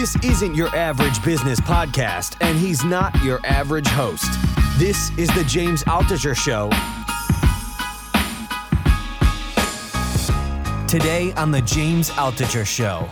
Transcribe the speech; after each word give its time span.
This 0.00 0.16
isn't 0.24 0.54
your 0.54 0.74
average 0.74 1.22
business 1.22 1.60
podcast, 1.60 2.34
and 2.40 2.56
he's 2.56 2.82
not 2.82 3.14
your 3.22 3.38
average 3.44 3.86
host. 3.88 4.24
This 4.78 5.10
is 5.18 5.28
the 5.34 5.44
James 5.44 5.84
Altucher 5.84 6.34
Show. 6.34 6.70
Today 10.88 11.34
on 11.34 11.50
the 11.50 11.60
James 11.60 12.08
Altucher 12.12 12.66
Show. 12.66 13.10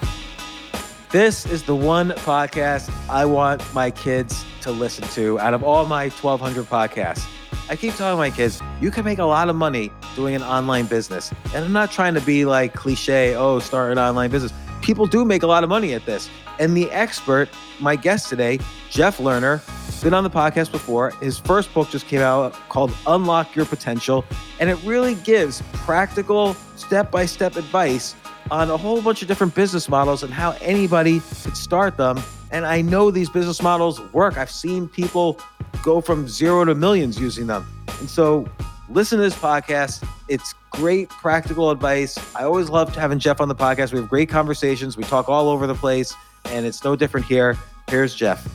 This 1.11 1.45
is 1.45 1.63
the 1.63 1.77
one 1.77 2.13
podcast 2.13 2.91
I 3.11 3.27
want 3.27 3.63
my 3.75 3.91
kids 3.91 4.43
to 4.63 4.71
listen 4.71 5.07
to 5.09 5.39
out 5.41 5.53
of 5.53 5.63
all 5.63 5.85
my 5.85 6.09
1,200 6.09 6.65
podcasts. 6.65 7.29
I 7.69 7.77
keep 7.77 7.97
telling 7.97 8.17
my 8.17 8.31
kids, 8.31 8.63
you 8.81 8.91
can 8.91 9.05
make 9.05 9.19
a 9.19 9.27
lot 9.27 9.51
of 9.51 9.57
money 9.57 9.93
doing 10.17 10.35
an 10.35 10.43
online 10.43 10.87
business. 10.87 11.35
And 11.55 11.67
I'm 11.67 11.73
not 11.75 11.91
trying 11.91 12.15
to 12.15 12.23
be 12.23 12.47
like 12.47 12.73
cliche, 12.73 13.37
oh, 13.37 13.59
start 13.59 13.93
an 13.93 13.99
online 13.99 14.31
business. 14.31 14.55
People 14.81 15.07
do 15.07 15.27
make 15.27 15.43
a 15.43 15.47
lot 15.47 15.65
of 15.65 15.69
money 15.69 15.93
at 15.93 16.07
this. 16.07 16.31
And 16.59 16.77
the 16.77 16.91
expert, 16.91 17.49
my 17.81 17.97
guest 17.97 18.29
today, 18.29 18.59
Jeff 18.91 19.19
Lerner, 19.19 19.63
been 20.03 20.15
on 20.15 20.25
the 20.25 20.31
podcast 20.31 20.71
before. 20.71 21.11
His 21.21 21.39
first 21.39 21.73
book 21.75 21.91
just 21.91 22.07
came 22.07 22.21
out 22.21 22.53
called 22.69 22.93
Unlock 23.07 23.55
Your 23.57 23.67
Potential. 23.67 24.25
And 24.61 24.71
it 24.71 24.79
really 24.85 25.15
gives 25.17 25.63
practical, 25.73 26.55
step 26.77 27.11
by 27.11 27.27
step 27.27 27.57
advice 27.57 28.15
on 28.51 28.71
a 28.71 28.77
whole 28.77 29.03
bunch 29.03 29.23
of 29.23 29.29
different 29.29 29.55
business 29.55 29.89
models 29.89 30.23
and 30.23 30.33
how 30.33 30.53
anybody 30.61 31.21
could 31.43 31.57
start 31.57 31.97
them. 31.97 32.21
And 32.51 32.65
I 32.65 32.81
know 32.81 33.11
these 33.11 33.29
business 33.29 33.61
models 33.61 34.01
work. 34.13 34.39
I've 34.39 34.51
seen 34.51 34.89
people 34.89 35.39
go 35.83 36.01
from 36.01 36.29
zero 36.29 36.65
to 36.65 36.75
millions 36.75 37.21
using 37.21 37.47
them. 37.47 37.67
And 38.01 38.09
so 38.09 38.49
listen 38.89 39.19
to 39.19 39.25
this 39.25 39.35
podcast. 39.35 40.07
It's 40.29 40.55
great 40.71 41.09
practical 41.09 41.71
advice. 41.71 42.17
I 42.35 42.45
always 42.45 42.71
loved 42.71 42.95
having 42.95 43.19
Jeff 43.19 43.41
on 43.41 43.49
the 43.49 43.55
podcast. 43.55 43.93
We 43.93 43.99
have 43.99 44.09
great 44.09 44.29
conversations. 44.29 44.97
We 44.97 45.05
talk 45.05 45.29
all 45.29 45.49
over 45.49 45.67
the 45.67 45.75
place, 45.75 46.15
and 46.47 46.67
it's 46.67 46.83
no 46.85 46.97
different 46.97 47.27
here. 47.27 47.57
Here's 47.89 48.15
Jeff. 48.15 48.47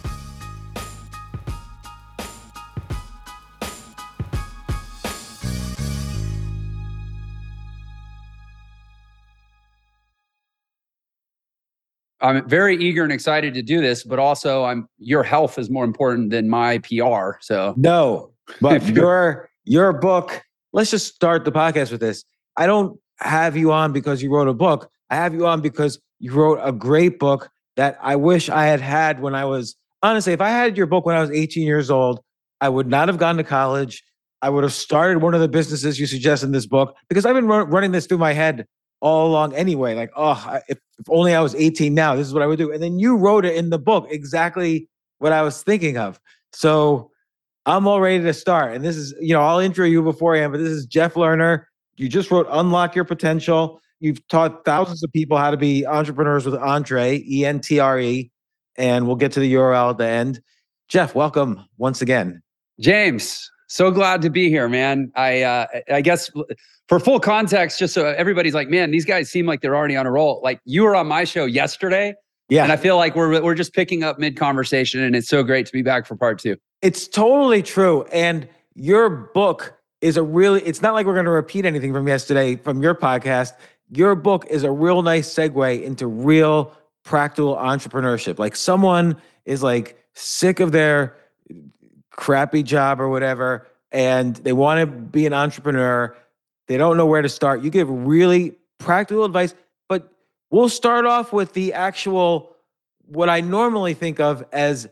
I'm 12.24 12.48
very 12.48 12.78
eager 12.78 13.04
and 13.04 13.12
excited 13.12 13.54
to 13.54 13.62
do 13.62 13.82
this, 13.82 14.04
but 14.04 14.18
also 14.18 14.64
I'm 14.64 14.88
your 14.98 15.24
health 15.24 15.60
is 15.60 15.70
more 15.70 15.84
important 15.84 16.30
than 16.30 16.50
my 16.50 16.78
PR. 16.80 17.38
So 17.42 17.74
no, 17.76 18.32
but 18.62 18.84
your 18.88 19.50
your 19.66 19.92
book. 19.94 20.42
Let's 20.72 20.90
just 20.90 21.14
start 21.14 21.46
the 21.46 21.52
podcast 21.52 21.92
with 21.92 22.00
this. 22.00 22.24
I 22.58 22.66
don't 22.66 22.98
have 23.18 23.56
you 23.56 23.72
on 23.72 23.92
because 23.92 24.24
you 24.24 24.32
wrote 24.34 24.48
a 24.48 24.54
book. 24.54 24.90
I 25.10 25.16
have 25.16 25.34
you 25.34 25.46
on 25.46 25.62
because 25.62 26.00
you 26.20 26.32
wrote 26.32 26.60
a 26.64 26.72
great 26.72 27.20
book 27.20 27.50
that 27.76 27.98
I 28.02 28.16
wish 28.16 28.50
I 28.50 28.66
had 28.66 28.82
had 28.82 29.22
when 29.22 29.36
I 29.36 29.46
was 29.46 29.76
honestly. 30.02 30.34
If 30.34 30.42
I 30.42 30.50
had 30.50 30.78
your 30.78 30.86
book 30.86 31.06
when 31.06 31.16
I 31.16 31.22
was 31.22 31.32
18 31.32 31.66
years 31.66 31.90
old, 31.90 32.20
I 32.62 32.70
would 32.70 32.88
not 32.88 33.08
have 33.08 33.18
gone 33.18 33.38
to 33.38 33.44
college. 33.44 34.04
I 34.42 34.50
would 34.50 34.64
have 34.64 34.74
started 34.74 35.22
one 35.22 35.34
of 35.34 35.42
the 35.42 35.48
businesses 35.48 36.00
you 36.00 36.06
suggest 36.06 36.44
in 36.44 36.52
this 36.52 36.66
book 36.66 36.96
because 37.08 37.26
I've 37.26 37.36
been 37.36 37.48
run, 37.48 37.70
running 37.70 37.92
this 37.92 38.06
through 38.06 38.18
my 38.18 38.34
head 38.34 38.68
all 39.00 39.28
along 39.28 39.54
anyway. 39.56 39.96
Like, 39.96 40.12
oh, 40.16 40.60
if, 40.68 40.78
if 40.98 41.10
only 41.10 41.34
I 41.34 41.42
was 41.42 41.56
18 41.56 41.94
now, 41.94 42.16
this 42.16 42.28
is 42.28 42.34
what 42.34 42.44
I 42.44 42.48
would 42.48 42.58
do. 42.58 42.72
And 42.72 42.84
then 42.84 43.00
you 43.00 43.16
wrote 43.16 43.46
it 43.46 43.56
in 43.56 43.70
the 43.70 43.80
book 43.80 44.08
exactly 44.10 44.90
what 45.20 45.32
I 45.32 45.42
was 45.42 45.62
thinking 45.62 45.98
of. 45.98 46.20
So 46.54 47.12
I'm 47.66 47.88
all 47.88 48.02
ready 48.02 48.24
to 48.24 48.34
start. 48.34 48.74
And 48.74 48.84
this 48.84 48.98
is, 48.98 49.14
you 49.20 49.34
know, 49.34 49.42
I'll 49.42 49.60
intro 49.60 49.86
you 49.86 50.02
beforehand, 50.04 50.52
but 50.52 50.60
this 50.60 50.72
is 50.72 50.86
Jeff 50.86 51.14
Lerner. 51.14 51.64
You 51.96 52.10
just 52.10 52.32
wrote 52.32 52.48
Unlock 52.50 52.96
Your 52.96 53.06
Potential. 53.06 53.82
You've 54.04 54.28
taught 54.28 54.66
thousands 54.66 55.02
of 55.02 55.14
people 55.14 55.38
how 55.38 55.50
to 55.50 55.56
be 55.56 55.86
entrepreneurs 55.86 56.46
with 56.46 56.56
Entre, 56.56 57.24
E 57.26 57.46
N 57.46 57.62
T 57.62 57.80
R 57.80 57.98
E. 57.98 58.30
And 58.76 59.08
we'll 59.08 59.16
get 59.16 59.32
to 59.32 59.40
the 59.40 59.54
URL 59.54 59.92
at 59.92 59.98
the 59.98 60.06
end. 60.06 60.42
Jeff, 60.90 61.16
welcome 61.16 61.64
once 61.78 62.02
again. 62.02 62.44
James, 62.82 63.50
so 63.68 63.92
glad 63.92 64.22
to 64.24 64.30
be 64.30 64.50
here, 64.50 64.68
man. 64.68 65.10
I 65.16 65.44
uh, 65.44 65.68
I 65.90 66.02
guess 66.02 66.30
for 66.90 67.00
full 67.00 67.22
context, 67.22 67.80
just 67.80 67.94
so 67.94 68.08
everybody's 68.08 68.54
like, 68.54 68.68
man, 68.68 68.92
these 68.92 69.06
guys 69.06 69.30
seem 69.30 69.46
like 69.46 69.62
they're 69.62 69.76
already 69.76 69.96
on 69.96 70.06
a 70.06 70.12
roll. 70.12 70.42
Like 70.44 70.60
you 70.66 70.84
were 70.84 70.98
on 70.98 71.08
my 71.08 71.24
show 71.24 71.46
yesterday, 71.46 72.14
yeah, 72.50 72.64
and 72.64 72.74
I 72.74 72.76
feel 72.76 72.98
like 72.98 73.16
we're 73.16 73.42
we're 73.42 73.56
just 73.56 73.74
picking 73.74 74.04
up 74.04 74.20
mid 74.20 74.36
conversation, 74.36 75.02
and 75.02 75.16
it's 75.16 75.30
so 75.30 75.44
great 75.44 75.66
to 75.68 75.72
be 75.72 75.82
back 75.82 76.06
for 76.06 76.18
part 76.18 76.40
two. 76.40 76.58
It's 76.82 77.08
totally 77.08 77.64
true, 77.64 78.04
and 78.12 78.50
your 78.76 79.10
book 79.10 79.76
is 80.02 80.18
a 80.18 80.24
really. 80.24 80.62
It's 80.64 80.82
not 80.82 80.94
like 80.94 81.06
we're 81.06 81.14
going 81.14 81.26
to 81.26 81.32
repeat 81.32 81.66
anything 81.66 81.94
from 81.94 82.06
yesterday 82.06 82.58
from 82.58 82.84
your 82.84 82.96
podcast. 82.96 83.54
Your 83.96 84.16
book 84.16 84.48
is 84.50 84.64
a 84.64 84.72
real 84.72 85.04
nice 85.04 85.32
segue 85.32 85.84
into 85.84 86.08
real 86.08 86.74
practical 87.04 87.56
entrepreneurship. 87.56 88.40
Like 88.40 88.56
someone 88.56 89.22
is 89.46 89.62
like 89.62 90.04
sick 90.14 90.60
of 90.60 90.72
their 90.72 91.16
crappy 92.10 92.64
job 92.64 93.00
or 93.00 93.10
whatever, 93.10 93.68
and 93.92 94.36
they 94.38 94.54
want 94.54 94.80
to 94.80 94.88
be 94.88 95.28
an 95.28 95.34
entrepreneur. 95.34 96.16
They 96.68 96.78
don't 96.78 96.98
know 96.98 97.06
where 97.06 97.22
to 97.22 97.30
start. 97.30 97.62
You 97.62 97.70
give 97.70 97.88
really 97.90 98.56
practical 98.80 99.26
advice, 99.26 99.54
but 99.88 100.12
we'll 100.50 100.70
start 100.70 101.06
off 101.06 101.32
with 101.32 101.54
the 101.54 101.74
actual, 101.74 102.56
what 103.06 103.30
I 103.30 103.42
normally 103.42 103.94
think 103.94 104.20
of 104.20 104.44
as 104.52 104.88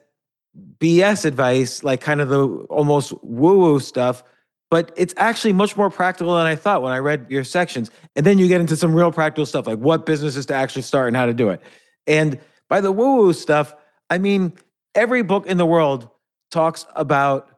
BS 0.78 1.26
advice, 1.26 1.84
like 1.84 2.02
kind 2.02 2.22
of 2.22 2.30
the 2.30 2.48
almost 2.70 3.14
woo 3.24 3.58
woo 3.58 3.80
stuff. 3.80 4.24
But 4.72 4.92
it's 4.96 5.14
actually 5.18 5.54
much 5.54 5.78
more 5.78 5.90
practical 5.90 6.36
than 6.36 6.48
I 6.48 6.56
thought 6.56 6.82
when 6.82 6.94
I 6.94 6.98
read 6.98 7.28
your 7.30 7.44
sections. 7.44 7.92
And 8.16 8.26
then 8.26 8.40
you 8.40 8.48
get 8.48 8.62
into 8.62 8.78
some 8.78 8.96
real 8.96 9.12
practical 9.12 9.46
stuff, 9.46 9.68
like 9.68 9.78
what 9.78 10.06
businesses 10.06 10.48
to 10.48 10.56
actually 10.56 10.82
start 10.84 11.10
and 11.10 11.18
how 11.18 11.28
to 11.28 11.34
do 11.34 11.50
it. 11.50 11.62
And 12.08 12.40
by 12.70 12.82
the 12.82 12.92
woo 12.92 13.18
woo 13.18 13.34
stuff, 13.34 13.76
I 14.10 14.18
mean, 14.18 14.54
every 14.96 15.22
book 15.24 15.46
in 15.46 15.58
the 15.58 15.66
world 15.66 16.10
talks 16.52 16.86
about 16.96 17.50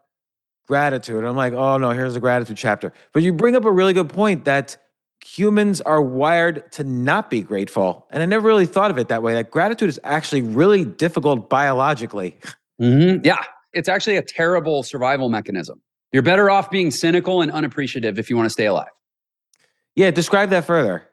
gratitude. 0.68 1.24
I'm 1.24 1.36
like, 1.36 1.54
oh 1.54 1.78
no, 1.78 1.92
here's 1.92 2.16
the 2.16 2.20
gratitude 2.20 2.58
chapter. 2.58 2.92
But 3.14 3.22
you 3.22 3.32
bring 3.32 3.56
up 3.56 3.66
a 3.66 3.72
really 3.72 3.94
good 3.94 4.10
point 4.10 4.46
that 4.46 4.76
humans 5.24 5.82
are 5.82 6.02
wired 6.02 6.72
to 6.74 6.84
not 6.84 7.30
be 7.30 7.42
grateful. 7.42 8.08
And 8.10 8.24
I 8.24 8.26
never 8.26 8.48
really 8.48 8.66
thought 8.66 8.92
of 8.92 8.98
it 8.98 9.08
that 9.10 9.24
way. 9.24 9.34
That 9.34 9.52
gratitude 9.52 9.90
is 9.90 10.00
actually 10.04 10.42
really 10.42 10.84
difficult 10.84 11.50
biologically. 11.50 12.38
Mm-hmm. 12.82 13.24
Yeah, 13.24 13.44
it's 13.72 13.88
actually 13.88 14.18
a 14.18 14.22
terrible 14.22 14.84
survival 14.84 15.30
mechanism. 15.30 15.80
You're 16.14 16.22
better 16.24 16.50
off 16.50 16.70
being 16.70 16.92
cynical 16.92 17.42
and 17.42 17.52
unappreciative 17.52 18.20
if 18.20 18.30
you 18.30 18.38
want 18.38 18.46
to 18.46 18.52
stay 18.52 18.68
alive. 18.68 18.88
Yeah, 19.96 20.12
describe 20.12 20.52
that 20.52 20.66
further. 20.66 21.10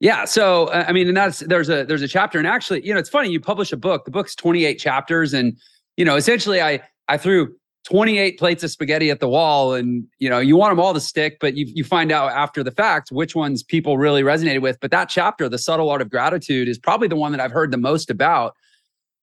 Yeah, 0.00 0.24
so 0.24 0.66
uh, 0.66 0.84
I 0.88 0.92
mean, 0.92 1.08
and 1.08 1.16
that's 1.16 1.40
there's 1.40 1.68
a 1.68 1.84
there's 1.84 2.02
a 2.02 2.08
chapter, 2.08 2.38
and 2.38 2.46
actually, 2.46 2.86
you 2.86 2.92
know, 2.92 3.00
it's 3.00 3.10
funny. 3.10 3.30
You 3.30 3.40
publish 3.40 3.72
a 3.72 3.76
book. 3.76 4.04
The 4.04 4.10
book's 4.10 4.34
28 4.34 4.76
chapters, 4.76 5.34
and 5.34 5.56
you 5.96 6.04
know, 6.04 6.16
essentially, 6.16 6.62
I 6.62 6.80
I 7.08 7.18
threw 7.18 7.54
28 7.84 8.38
plates 8.38 8.62
of 8.62 8.70
spaghetti 8.70 9.10
at 9.10 9.18
the 9.18 9.28
wall 9.28 9.72
and 9.72 10.04
you 10.18 10.28
know 10.28 10.38
you 10.38 10.56
want 10.56 10.72
them 10.72 10.80
all 10.80 10.92
to 10.92 11.00
stick 11.00 11.38
but 11.40 11.54
you, 11.54 11.64
you 11.68 11.82
find 11.82 12.12
out 12.12 12.30
after 12.32 12.62
the 12.62 12.70
fact 12.70 13.10
which 13.10 13.34
ones 13.34 13.62
people 13.62 13.96
really 13.96 14.22
resonated 14.22 14.60
with 14.60 14.78
but 14.80 14.90
that 14.90 15.08
chapter 15.08 15.48
the 15.48 15.56
subtle 15.56 15.88
art 15.88 16.02
of 16.02 16.10
gratitude 16.10 16.68
is 16.68 16.76
probably 16.76 17.08
the 17.08 17.16
one 17.16 17.32
that 17.32 17.40
i've 17.40 17.52
heard 17.52 17.70
the 17.70 17.78
most 17.78 18.10
about 18.10 18.54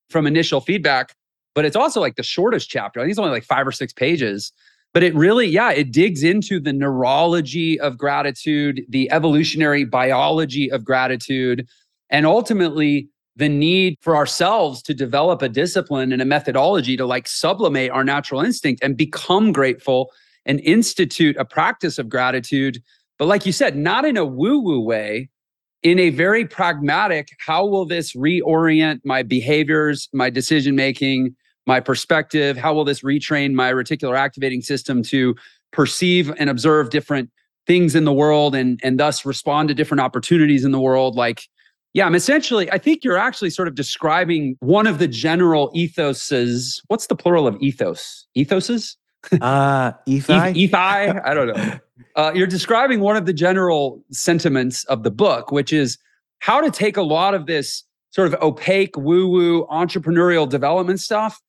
from 0.09 0.25
initial 0.25 0.61
feedback 0.61 1.13
but 1.53 1.63
it's 1.63 1.75
also 1.75 1.99
like 1.99 2.15
the 2.15 2.23
shortest 2.23 2.67
chapter 2.67 2.99
i 2.99 3.03
think 3.03 3.11
it's 3.11 3.19
only 3.19 3.29
like 3.29 3.43
five 3.43 3.67
or 3.67 3.71
six 3.71 3.93
pages 3.93 4.51
but 4.95 5.03
it 5.03 5.13
really 5.13 5.45
yeah 5.45 5.71
it 5.71 5.91
digs 5.91 6.23
into 6.23 6.59
the 6.59 6.73
neurology 6.73 7.79
of 7.79 7.97
gratitude 7.97 8.83
the 8.89 9.11
evolutionary 9.11 9.85
biology 9.85 10.71
of 10.71 10.83
gratitude 10.83 11.67
and 12.09 12.25
ultimately 12.25 13.07
the 13.35 13.49
need 13.49 13.97
for 14.01 14.15
ourselves 14.15 14.81
to 14.81 14.93
develop 14.93 15.41
a 15.41 15.49
discipline 15.49 16.11
and 16.11 16.21
a 16.21 16.25
methodology 16.25 16.95
to 16.95 17.05
like 17.05 17.27
sublimate 17.27 17.91
our 17.91 18.03
natural 18.03 18.41
instinct 18.41 18.81
and 18.81 18.95
become 18.95 19.51
grateful 19.51 20.11
and 20.45 20.59
institute 20.61 21.35
a 21.37 21.45
practice 21.45 21.97
of 21.97 22.07
gratitude. 22.07 22.81
But 23.17 23.27
like 23.27 23.45
you 23.45 23.51
said, 23.51 23.75
not 23.75 24.05
in 24.05 24.15
a 24.17 24.25
woo 24.25 24.59
woo 24.59 24.79
way, 24.79 25.29
in 25.83 25.99
a 25.99 26.11
very 26.11 26.45
pragmatic, 26.45 27.29
how 27.45 27.65
will 27.65 27.85
this 27.85 28.15
reorient 28.15 29.01
my 29.03 29.21
behaviors, 29.21 30.07
my 30.13 30.29
decision 30.29 30.75
making, 30.75 31.35
my 31.65 31.79
perspective? 31.79 32.57
How 32.57 32.73
will 32.73 32.83
this 32.83 33.01
retrain 33.01 33.53
my 33.53 33.71
reticular 33.71 34.17
activating 34.17 34.61
system 34.61 35.03
to 35.03 35.35
perceive 35.71 36.31
and 36.37 36.49
observe 36.49 36.89
different 36.89 37.29
things 37.67 37.95
in 37.95 38.05
the 38.05 38.13
world 38.13 38.55
and, 38.55 38.79
and 38.83 38.99
thus 38.99 39.25
respond 39.25 39.69
to 39.69 39.75
different 39.75 40.01
opportunities 40.01 40.63
in 40.63 40.71
the 40.71 40.79
world? 40.79 41.15
Like, 41.15 41.43
yeah, 41.93 42.05
I'm 42.05 42.15
essentially, 42.15 42.71
I 42.71 42.77
think 42.77 43.03
you're 43.03 43.17
actually 43.17 43.49
sort 43.49 43.67
of 43.67 43.75
describing 43.75 44.57
one 44.59 44.85
of 44.85 44.99
the 44.99 45.07
general 45.07 45.71
ethoses. 45.73 46.81
What's 46.87 47.07
the 47.07 47.15
plural 47.15 47.47
of 47.47 47.55
ethos? 47.61 48.27
Ethoses? 48.37 48.95
Uh, 49.31 49.91
ethi? 50.07 50.69
Ethi? 50.69 51.25
I 51.25 51.33
don't 51.33 51.55
know. 51.55 51.79
Uh, 52.17 52.31
you're 52.33 52.47
describing 52.47 53.01
one 53.01 53.17
of 53.17 53.25
the 53.25 53.33
general 53.33 54.01
sentiments 54.09 54.85
of 54.85 55.03
the 55.03 55.11
book, 55.11 55.51
which 55.51 55.73
is 55.73 55.97
how 56.39 56.61
to 56.61 56.71
take 56.71 56.95
a 56.95 57.01
lot 57.01 57.33
of 57.33 57.45
this 57.45 57.83
sort 58.11 58.33
of 58.33 58.41
opaque, 58.41 58.95
woo-woo 58.95 59.65
entrepreneurial 59.67 60.47
development 60.47 61.01
stuff, 61.01 61.41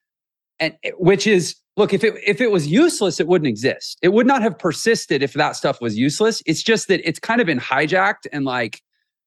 and 0.61 0.75
eh, 0.85 0.91
which 0.99 1.26
is 1.26 1.56
look 1.76 1.93
if 1.93 2.03
it 2.05 2.14
if 2.26 2.41
it 2.41 2.50
was 2.50 2.67
useless, 2.67 3.20
it 3.20 3.26
wouldn't 3.29 3.49
exist. 3.49 3.99
It 4.03 4.08
would 4.11 4.26
not 4.26 4.43
have 4.43 4.58
persisted 4.58 5.23
if 5.23 5.32
that 5.35 5.56
stuff 5.56 5.81
was 5.81 5.97
useless. 5.97 6.43
It's 6.47 6.62
just 6.62 6.88
that 6.88 7.06
it's 7.08 7.19
kind 7.19 7.41
of 7.41 7.47
been 7.47 7.61
hijacked 7.61 8.26
and 8.32 8.44
like 8.44 8.82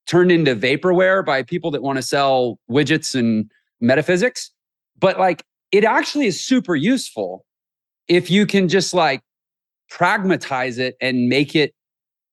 turned 0.06 0.32
into 0.32 0.56
vaporware 0.56 1.24
by 1.24 1.42
people 1.42 1.70
that 1.70 1.82
want 1.82 1.96
to 1.96 2.02
sell 2.02 2.58
widgets 2.70 3.14
and 3.14 3.50
metaphysics. 3.80 4.50
But 4.98 5.18
like 5.18 5.44
it 5.72 5.84
actually 5.84 6.26
is 6.26 6.44
super 6.44 6.74
useful 6.74 7.44
if 8.08 8.30
you 8.30 8.44
can 8.46 8.68
just 8.68 8.92
like 8.92 9.22
pragmatize 9.88 10.78
it 10.78 10.96
and 11.00 11.28
make 11.28 11.54
it 11.54 11.74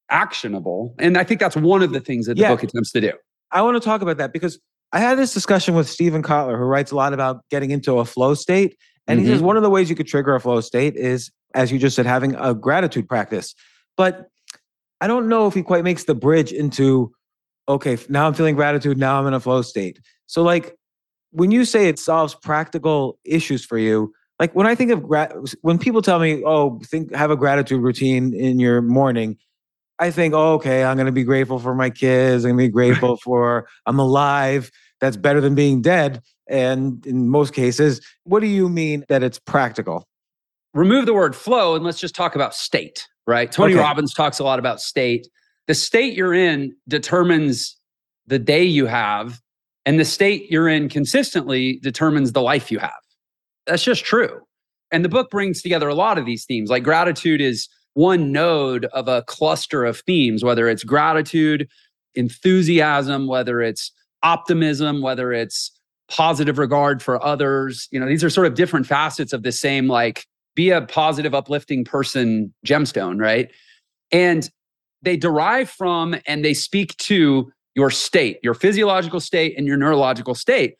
actionable. 0.09 0.95
And 0.99 1.17
I 1.17 1.23
think 1.23 1.39
that's 1.39 1.55
one 1.55 1.81
of 1.83 1.91
the 1.91 1.99
things 1.99 2.25
that 2.27 2.35
the 2.35 2.41
Yeah. 2.41 2.49
book 2.49 2.63
attempts 2.63 2.91
to 2.93 3.01
do. 3.01 3.11
I 3.51 3.61
want 3.61 3.75
to 3.75 3.81
talk 3.81 4.01
about 4.01 4.17
that 4.17 4.33
because 4.33 4.59
I 4.93 4.99
had 4.99 5.17
this 5.17 5.33
discussion 5.33 5.75
with 5.75 5.89
Steven 5.89 6.23
Kotler, 6.23 6.57
who 6.57 6.63
writes 6.63 6.91
a 6.91 6.95
lot 6.95 7.13
about 7.13 7.41
getting 7.49 7.71
into 7.71 7.99
a 7.99 8.05
flow 8.05 8.33
state. 8.33 8.77
And 9.07 9.19
he 9.19 9.25
says 9.25 9.37
mm-hmm. 9.37 9.47
one 9.47 9.57
of 9.57 9.63
the 9.63 9.69
ways 9.69 9.89
you 9.89 9.95
could 9.95 10.07
trigger 10.07 10.35
a 10.35 10.39
flow 10.39 10.59
state 10.61 10.95
is, 10.95 11.31
as 11.53 11.71
you 11.71 11.79
just 11.79 11.95
said, 11.95 12.05
having 12.05 12.35
a 12.35 12.53
gratitude 12.53 13.07
practice. 13.07 13.55
But 13.95 14.27
I 14.99 15.07
don't 15.07 15.29
know 15.29 15.47
if 15.47 15.53
he 15.53 15.63
quite 15.63 15.83
makes 15.83 16.05
the 16.05 16.15
bridge 16.15 16.51
into, 16.51 17.11
okay, 17.69 17.97
now 18.09 18.27
I'm 18.27 18.33
feeling 18.33 18.55
gratitude, 18.55 18.97
now 18.97 19.19
I'm 19.19 19.27
in 19.27 19.33
a 19.33 19.39
flow 19.39 19.61
state. 19.61 19.99
So, 20.25 20.43
like, 20.43 20.75
when 21.31 21.51
you 21.51 21.65
say 21.65 21.87
it 21.87 21.99
solves 21.99 22.35
practical 22.35 23.19
issues 23.23 23.63
for 23.63 23.77
you, 23.77 24.13
like 24.39 24.53
when 24.53 24.67
I 24.67 24.75
think 24.75 24.91
of 24.91 25.03
grat, 25.03 25.33
when 25.61 25.77
people 25.77 26.01
tell 26.01 26.19
me, 26.19 26.43
oh, 26.45 26.79
think 26.85 27.13
have 27.13 27.31
a 27.31 27.35
gratitude 27.35 27.81
routine 27.81 28.33
in 28.33 28.59
your 28.59 28.81
morning, 28.81 29.37
I 29.99 30.11
think, 30.11 30.33
oh, 30.33 30.53
okay, 30.55 30.83
I'm 30.83 30.95
going 30.95 31.07
to 31.07 31.11
be 31.11 31.23
grateful 31.23 31.59
for 31.59 31.73
my 31.73 31.89
kids. 31.89 32.45
I'm 32.45 32.51
going 32.51 32.65
to 32.65 32.69
be 32.69 32.73
grateful 32.73 33.17
for 33.23 33.67
I'm 33.85 33.99
alive. 33.99 34.71
That's 34.99 35.17
better 35.17 35.41
than 35.41 35.55
being 35.55 35.81
dead. 35.81 36.21
And 36.49 37.05
in 37.05 37.29
most 37.29 37.53
cases, 37.53 38.01
what 38.23 38.39
do 38.39 38.47
you 38.47 38.69
mean 38.69 39.05
that 39.09 39.23
it's 39.23 39.39
practical? 39.39 40.07
remove 40.77 41.05
the 41.05 41.13
word 41.13 41.35
flow 41.35 41.75
and 41.75 41.83
let's 41.83 41.99
just 41.99 42.15
talk 42.15 42.35
about 42.35 42.53
state, 42.53 43.07
right? 43.25 43.51
Tony 43.51 43.73
Okay. 43.73 43.81
Robbins 43.81 44.13
talks 44.13 44.39
a 44.39 44.43
lot 44.43 44.59
about 44.59 44.79
state. 44.79 45.27
The 45.65 45.73
state 45.73 46.15
you're 46.15 46.33
in 46.33 46.75
determines 46.87 47.75
the 48.27 48.39
day 48.39 48.63
you 48.63 48.85
have, 48.85 49.41
and 49.85 49.99
the 49.99 50.05
state 50.05 50.51
you're 50.51 50.67
in 50.67 50.87
consistently 50.89 51.79
determines 51.81 52.33
the 52.33 52.41
life 52.41 52.71
you 52.71 52.79
have. 52.79 52.91
That's 53.65 53.83
just 53.83 54.05
true. 54.05 54.41
And 54.91 55.03
the 55.03 55.09
book 55.09 55.29
brings 55.29 55.61
together 55.61 55.89
a 55.89 55.95
lot 55.95 56.17
of 56.17 56.25
these 56.25 56.45
themes. 56.45 56.69
Like 56.69 56.83
gratitude 56.83 57.41
is 57.41 57.67
one 57.97 58.31
node 58.31 58.85
of 58.93 59.07
a 59.07 59.23
cluster 59.23 59.83
of 59.83 60.01
themes, 60.01 60.43
whether 60.43 60.69
it's 60.69 60.83
gratitude, 60.83 61.67
enthusiasm, 62.13 63.25
whether 63.25 63.59
it's 63.59 63.91
optimism, 64.21 65.01
whether 65.01 65.33
it's 65.33 65.71
positive 66.07 66.59
regard 66.59 67.01
for 67.01 67.23
others. 67.25 67.87
You 67.89 67.99
know, 67.99 68.05
these 68.05 68.23
are 68.23 68.29
sort 68.29 68.45
of 68.45 68.53
different 68.53 68.85
facets 68.85 69.33
of 69.33 69.41
the 69.41 69.51
same 69.51 69.87
like 69.87 70.27
be 70.53 70.69
a 70.69 70.81
positive, 70.83 71.33
uplifting 71.33 71.83
person 71.83 72.53
gemstone, 72.63 73.19
right? 73.19 73.49
And 74.11 74.47
they 75.01 75.17
derive 75.17 75.67
from 75.67 76.15
and 76.27 76.45
they 76.45 76.53
speak 76.53 76.95
to 76.97 77.51
your 77.73 77.89
state, 77.89 78.37
your 78.43 78.53
physiological 78.53 79.19
state 79.19 79.55
and 79.57 79.65
your 79.65 79.77
neurological 79.77 80.35
state. 80.35 80.75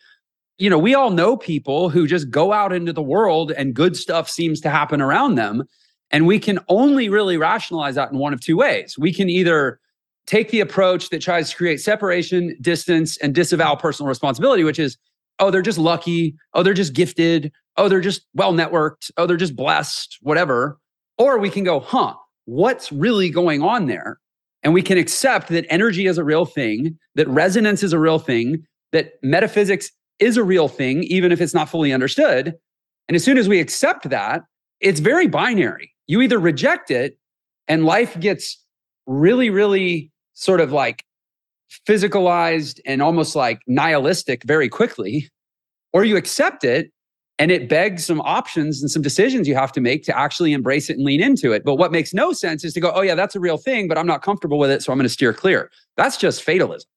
You 0.59 0.69
know, 0.69 0.77
we 0.77 0.93
all 0.93 1.09
know 1.09 1.35
people 1.35 1.89
who 1.89 2.05
just 2.05 2.29
go 2.29 2.53
out 2.53 2.73
into 2.73 2.93
the 2.93 3.01
world 3.01 3.51
and 3.53 3.73
good 3.73 3.97
stuff 3.97 4.29
seems 4.29 4.61
to 4.61 4.69
happen 4.69 5.01
around 5.01 5.33
them. 5.33 5.63
And 6.11 6.25
we 6.25 6.39
can 6.39 6.59
only 6.69 7.09
really 7.09 7.37
rationalize 7.37 7.95
that 7.95 8.11
in 8.11 8.17
one 8.17 8.33
of 8.33 8.39
two 8.39 8.57
ways. 8.57 8.97
We 8.97 9.13
can 9.13 9.29
either 9.29 9.79
take 10.25 10.51
the 10.51 10.59
approach 10.59 11.09
that 11.09 11.21
tries 11.21 11.49
to 11.49 11.55
create 11.55 11.81
separation, 11.81 12.55
distance, 12.61 13.17
and 13.17 13.33
disavow 13.33 13.75
personal 13.75 14.07
responsibility, 14.07 14.63
which 14.63 14.79
is, 14.79 14.97
oh, 15.39 15.51
they're 15.51 15.61
just 15.61 15.77
lucky. 15.77 16.35
Oh, 16.53 16.63
they're 16.63 16.73
just 16.73 16.93
gifted. 16.93 17.51
Oh, 17.77 17.89
they're 17.89 18.01
just 18.01 18.21
well 18.33 18.53
networked. 18.53 19.11
Oh, 19.17 19.25
they're 19.25 19.37
just 19.37 19.55
blessed, 19.55 20.17
whatever. 20.21 20.79
Or 21.17 21.37
we 21.37 21.49
can 21.49 21.63
go, 21.63 21.79
huh, 21.79 22.13
what's 22.45 22.91
really 22.91 23.29
going 23.29 23.61
on 23.61 23.87
there? 23.87 24.19
And 24.63 24.73
we 24.73 24.81
can 24.81 24.97
accept 24.97 25.49
that 25.49 25.65
energy 25.69 26.07
is 26.07 26.17
a 26.17 26.23
real 26.23 26.45
thing, 26.45 26.97
that 27.15 27.27
resonance 27.27 27.83
is 27.83 27.93
a 27.93 27.99
real 27.99 28.19
thing, 28.19 28.65
that 28.91 29.13
metaphysics 29.21 29.91
is 30.19 30.35
a 30.35 30.43
real 30.43 30.67
thing, 30.67 31.03
even 31.03 31.31
if 31.31 31.39
it's 31.39 31.53
not 31.53 31.69
fully 31.69 31.93
understood. 31.93 32.53
And 33.07 33.15
as 33.15 33.23
soon 33.23 33.37
as 33.37 33.47
we 33.47 33.59
accept 33.59 34.09
that, 34.09 34.43
it's 34.79 34.99
very 34.99 35.27
binary. 35.27 35.93
You 36.07 36.21
either 36.21 36.39
reject 36.39 36.89
it 36.91 37.17
and 37.67 37.85
life 37.85 38.19
gets 38.19 38.63
really, 39.05 39.49
really 39.49 40.11
sort 40.33 40.61
of 40.61 40.71
like 40.71 41.03
physicalized 41.87 42.79
and 42.85 43.01
almost 43.01 43.35
like 43.35 43.61
nihilistic 43.67 44.43
very 44.43 44.69
quickly, 44.69 45.29
or 45.93 46.05
you 46.05 46.15
accept 46.15 46.63
it 46.63 46.91
and 47.39 47.51
it 47.51 47.69
begs 47.69 48.05
some 48.05 48.21
options 48.21 48.81
and 48.81 48.89
some 48.89 49.01
decisions 49.01 49.47
you 49.47 49.55
have 49.55 49.71
to 49.71 49.81
make 49.81 50.03
to 50.03 50.17
actually 50.17 50.53
embrace 50.53 50.89
it 50.89 50.97
and 50.97 51.05
lean 51.05 51.21
into 51.21 51.51
it. 51.51 51.63
But 51.63 51.75
what 51.75 51.91
makes 51.91 52.13
no 52.13 52.33
sense 52.33 52.63
is 52.63 52.73
to 52.73 52.79
go, 52.79 52.91
oh, 52.95 53.01
yeah, 53.01 53.15
that's 53.15 53.35
a 53.35 53.39
real 53.39 53.57
thing, 53.57 53.87
but 53.87 53.97
I'm 53.97 54.07
not 54.07 54.23
comfortable 54.23 54.57
with 54.57 54.71
it. 54.71 54.81
So 54.81 54.91
I'm 54.91 54.97
going 54.97 55.05
to 55.05 55.09
steer 55.09 55.33
clear. 55.33 55.69
That's 55.97 56.17
just 56.17 56.41
fatalism. 56.41 56.89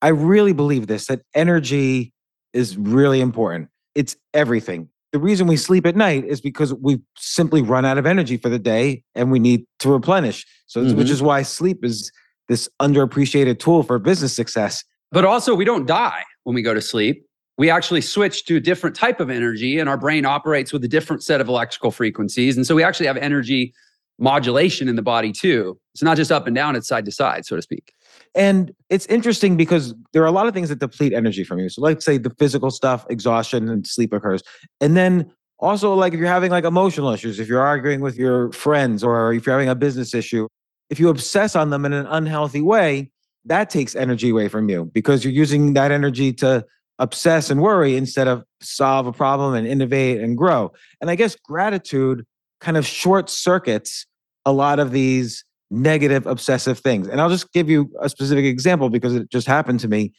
I 0.00 0.08
really 0.08 0.52
believe 0.52 0.86
this 0.86 1.06
that 1.06 1.22
energy 1.34 2.12
is 2.52 2.76
really 2.76 3.20
important. 3.20 3.70
It's 3.94 4.16
everything. 4.32 4.88
The 5.12 5.18
reason 5.18 5.46
we 5.46 5.56
sleep 5.56 5.86
at 5.86 5.96
night 5.96 6.24
is 6.26 6.40
because 6.40 6.74
we 6.74 7.00
simply 7.16 7.62
run 7.62 7.84
out 7.84 7.96
of 7.96 8.04
energy 8.06 8.36
for 8.36 8.48
the 8.50 8.58
day 8.58 9.02
and 9.14 9.30
we 9.30 9.38
need 9.38 9.64
to 9.78 9.90
replenish. 9.90 10.44
So, 10.66 10.82
which 10.82 11.06
Mhm. 11.06 11.10
is 11.10 11.22
why 11.22 11.42
sleep 11.42 11.82
is 11.84 12.12
this 12.48 12.68
underappreciated 12.80 13.58
tool 13.58 13.82
for 13.82 13.98
business 13.98 14.34
success. 14.34 14.84
But 15.10 15.24
also, 15.24 15.54
we 15.54 15.64
don't 15.64 15.86
die 15.86 16.24
when 16.44 16.54
we 16.54 16.60
go 16.62 16.74
to 16.74 16.82
sleep. 16.82 17.24
We 17.56 17.70
actually 17.70 18.02
switch 18.02 18.44
to 18.44 18.56
a 18.56 18.60
different 18.60 18.94
type 18.94 19.18
of 19.18 19.30
energy, 19.30 19.78
and 19.78 19.88
our 19.88 19.96
brain 19.96 20.24
operates 20.26 20.72
with 20.72 20.84
a 20.84 20.88
different 20.88 21.22
set 21.22 21.40
of 21.40 21.48
electrical 21.48 21.90
frequencies. 21.90 22.56
And 22.56 22.66
so 22.66 22.74
we 22.74 22.82
actually 22.82 23.06
have 23.06 23.16
energy 23.16 23.72
modulation 24.20 24.88
in 24.88 24.96
the 24.96 25.02
body 25.02 25.32
too. 25.32 25.78
It's 25.94 26.02
not 26.02 26.16
just 26.16 26.30
up 26.30 26.46
and 26.46 26.54
down, 26.54 26.76
it's 26.76 26.88
side 26.88 27.04
to 27.06 27.12
side, 27.12 27.46
so 27.46 27.56
to 27.56 27.62
speak. 27.62 27.92
And 28.34 28.72
it's 28.90 29.06
interesting 29.06 29.56
because 29.56 29.94
there 30.12 30.22
are 30.22 30.26
a 30.26 30.32
lot 30.32 30.46
of 30.46 30.54
things 30.54 30.68
that 30.68 30.78
deplete 30.78 31.12
energy 31.12 31.44
from 31.44 31.58
you. 31.58 31.68
So, 31.68 31.82
like, 31.82 32.02
say 32.02 32.18
the 32.18 32.30
physical 32.38 32.70
stuff, 32.70 33.06
exhaustion 33.10 33.68
and 33.68 33.86
sleep 33.86 34.12
occurs. 34.12 34.42
And 34.80 34.96
then 34.96 35.30
also, 35.58 35.94
like, 35.94 36.12
if 36.12 36.18
you're 36.18 36.28
having 36.28 36.50
like 36.50 36.64
emotional 36.64 37.10
issues, 37.10 37.40
if 37.40 37.48
you're 37.48 37.60
arguing 37.60 38.00
with 38.00 38.16
your 38.16 38.52
friends 38.52 39.02
or 39.02 39.32
if 39.32 39.46
you're 39.46 39.54
having 39.54 39.68
a 39.68 39.74
business 39.74 40.14
issue, 40.14 40.46
if 40.90 41.00
you 41.00 41.08
obsess 41.08 41.56
on 41.56 41.70
them 41.70 41.84
in 41.84 41.92
an 41.92 42.06
unhealthy 42.06 42.62
way, 42.62 43.10
that 43.44 43.70
takes 43.70 43.96
energy 43.96 44.30
away 44.30 44.48
from 44.48 44.68
you 44.68 44.90
because 44.92 45.24
you're 45.24 45.32
using 45.32 45.74
that 45.74 45.90
energy 45.90 46.32
to 46.34 46.64
obsess 46.98 47.50
and 47.50 47.60
worry 47.60 47.96
instead 47.96 48.28
of 48.28 48.44
solve 48.60 49.06
a 49.06 49.12
problem 49.12 49.54
and 49.54 49.66
innovate 49.66 50.20
and 50.20 50.36
grow. 50.36 50.72
And 51.00 51.10
I 51.10 51.14
guess 51.14 51.36
gratitude 51.36 52.24
kind 52.60 52.76
of 52.76 52.86
short 52.86 53.30
circuits 53.30 54.06
a 54.44 54.52
lot 54.52 54.78
of 54.78 54.90
these 54.90 55.44
negative 55.70 56.26
obsessive 56.26 56.78
things. 56.78 57.08
And 57.08 57.20
I'll 57.20 57.28
just 57.30 57.52
give 57.52 57.68
you 57.68 57.90
a 58.00 58.08
specific 58.08 58.44
example 58.44 58.88
because 58.90 59.14
it 59.14 59.30
just 59.30 59.46
happened 59.46 59.80
to 59.80 59.88
me. 59.88 60.12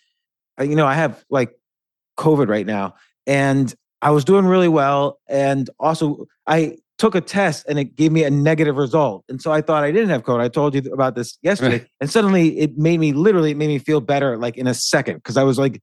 Uh, 0.59 0.63
You 0.63 0.75
know, 0.75 0.85
I 0.85 0.93
have 0.93 1.23
like 1.29 1.51
COVID 2.17 2.47
right 2.49 2.65
now 2.65 2.95
and 3.25 3.73
I 4.01 4.11
was 4.11 4.23
doing 4.23 4.45
really 4.45 4.67
well 4.67 5.19
and 5.27 5.69
also 5.79 6.25
I 6.47 6.77
took 6.97 7.15
a 7.15 7.21
test 7.21 7.65
and 7.67 7.79
it 7.79 7.95
gave 7.95 8.11
me 8.11 8.23
a 8.23 8.29
negative 8.29 8.75
result. 8.75 9.23
And 9.29 9.41
so 9.41 9.51
I 9.51 9.61
thought 9.61 9.83
I 9.83 9.91
didn't 9.91 10.09
have 10.09 10.23
COVID. 10.23 10.41
I 10.41 10.49
told 10.49 10.75
you 10.75 10.81
about 10.93 11.15
this 11.15 11.37
yesterday. 11.41 11.77
Right. 11.79 11.87
And 12.01 12.09
suddenly 12.09 12.59
it 12.59 12.77
made 12.77 12.99
me 12.99 13.13
literally 13.13 13.51
it 13.51 13.57
made 13.57 13.67
me 13.69 13.79
feel 13.79 14.01
better 14.01 14.37
like 14.37 14.57
in 14.57 14.67
a 14.67 14.73
second 14.73 15.15
because 15.15 15.37
I 15.37 15.43
was 15.43 15.57
like 15.57 15.81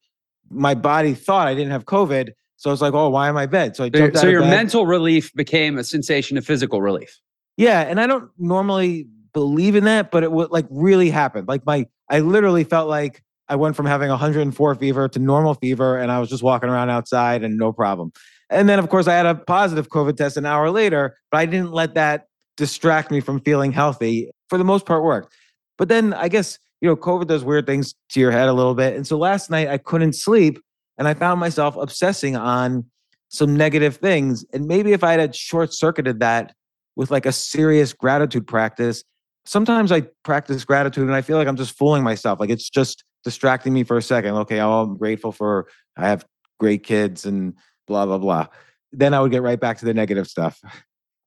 my 0.51 0.75
body 0.75 1.15
thought 1.15 1.49
I 1.49 1.55
didn't 1.55 1.73
have 1.73 1.87
COVID. 1.87 2.31
So 2.59 2.71
I 2.71 2.73
was 2.73 2.81
like, 2.81 2.95
oh, 2.95 3.09
why 3.09 3.29
am 3.29 3.37
I 3.37 3.47
bed? 3.47 3.77
So 3.77 3.85
I 3.85 3.89
So, 3.89 3.99
your- 3.99 4.07
jumped 4.09 4.19
so 4.19 4.27
of 4.27 4.33
your 4.33 4.43
bed. 4.43 4.51
mental 4.51 4.87
relief 4.87 5.33
became 5.35 5.77
a 5.79 5.85
sensation 5.85 6.39
of 6.39 6.47
physical 6.47 6.81
relief. 6.81 7.19
Yeah, 7.59 7.81
and 7.81 7.99
I 8.01 8.07
don't 8.07 8.31
normally 8.39 9.09
believe 9.37 9.77
in 9.77 9.85
that, 9.85 10.11
but 10.11 10.23
it 10.23 10.33
would 10.33 10.51
like 10.51 10.65
really 10.71 11.11
happened. 11.11 11.47
Like 11.47 11.67
my, 11.67 11.85
I 12.09 12.21
literally 12.21 12.65
felt 12.65 12.89
like 12.89 13.23
I 13.49 13.57
went 13.57 13.77
from 13.77 13.85
having 13.85 14.09
104 14.09 14.75
fever 14.77 15.09
to 15.09 15.19
normal 15.19 15.53
fever, 15.53 15.99
and 15.99 16.11
I 16.11 16.21
was 16.21 16.31
just 16.31 16.43
walking 16.43 16.71
around 16.71 16.89
outside 16.89 17.45
and 17.45 17.59
no 17.59 17.71
problem. 17.71 18.13
And 18.49 18.67
then, 18.67 18.79
of 18.79 18.89
course, 18.89 19.07
I 19.07 19.13
had 19.13 19.27
a 19.27 19.35
positive 19.35 19.91
COVID 19.91 20.17
test 20.17 20.39
an 20.39 20.47
hour 20.47 20.71
later, 20.71 21.19
but 21.31 21.37
I 21.37 21.45
didn't 21.45 21.73
let 21.73 21.93
that 21.97 22.29
distract 22.57 23.11
me 23.11 23.21
from 23.21 23.41
feeling 23.41 23.73
healthy. 23.73 24.31
For 24.49 24.57
the 24.57 24.65
most 24.65 24.87
part, 24.87 25.05
worked. 25.05 25.35
But 25.77 25.91
then 25.91 26.15
I 26.15 26.29
guess, 26.29 26.59
you 26.81 26.89
know, 26.89 26.97
COVID 26.97 27.27
does 27.27 27.45
weird 27.45 27.67
things 27.67 27.95
to 28.13 28.21
your 28.21 28.31
head 28.31 28.49
a 28.49 28.55
little 28.55 28.75
bit. 28.75 28.97
And 28.97 29.07
so 29.07 29.19
last 29.19 29.51
night 29.51 29.69
I 29.69 29.77
couldn't 29.77 30.15
sleep 30.15 30.59
and 30.97 31.07
I 31.07 31.13
found 31.13 31.41
myself 31.41 31.77
obsessing 31.77 32.37
on 32.37 32.87
some 33.29 33.55
negative 33.55 33.97
things. 33.97 34.47
And 34.55 34.67
maybe 34.67 34.93
if 34.95 35.05
I 35.05 35.13
had 35.13 35.37
short 35.37 35.75
circuited 35.75 36.21
that 36.21 36.55
with 36.95 37.11
like 37.11 37.27
a 37.27 37.33
serious 37.33 37.93
gratitude 37.93 38.47
practice, 38.47 39.05
sometimes 39.47 39.93
I 39.93 40.03
practice 40.25 40.65
gratitude 40.65 41.05
and 41.05 41.15
I 41.15 41.23
feel 41.23 41.37
like 41.37 41.49
I'm 41.49 41.57
just 41.57 41.77
fooling 41.77 42.03
myself. 42.03 42.41
Like 42.41 42.51
it's 42.51 42.69
just 42.69 43.05
distracting 43.25 43.73
me 43.73 43.85
for 43.85 43.97
a 43.97 44.03
second. 44.03 44.35
Okay, 44.35 44.61
oh, 44.61 44.83
I'm 44.83 44.97
grateful 44.97 45.33
for 45.33 45.69
I 45.97 46.09
have 46.09 46.25
great 46.59 46.85
kids 46.85 47.25
and 47.25 47.55
blah, 47.87 48.07
blah, 48.07 48.19
blah. 48.19 48.47
Then 48.93 49.15
I 49.15 49.21
would 49.21 49.31
get 49.31 49.43
right 49.43 49.59
back 49.59 49.79
to 49.79 49.85
the 49.85 49.95
negative 49.95 50.27
stuff. 50.27 50.61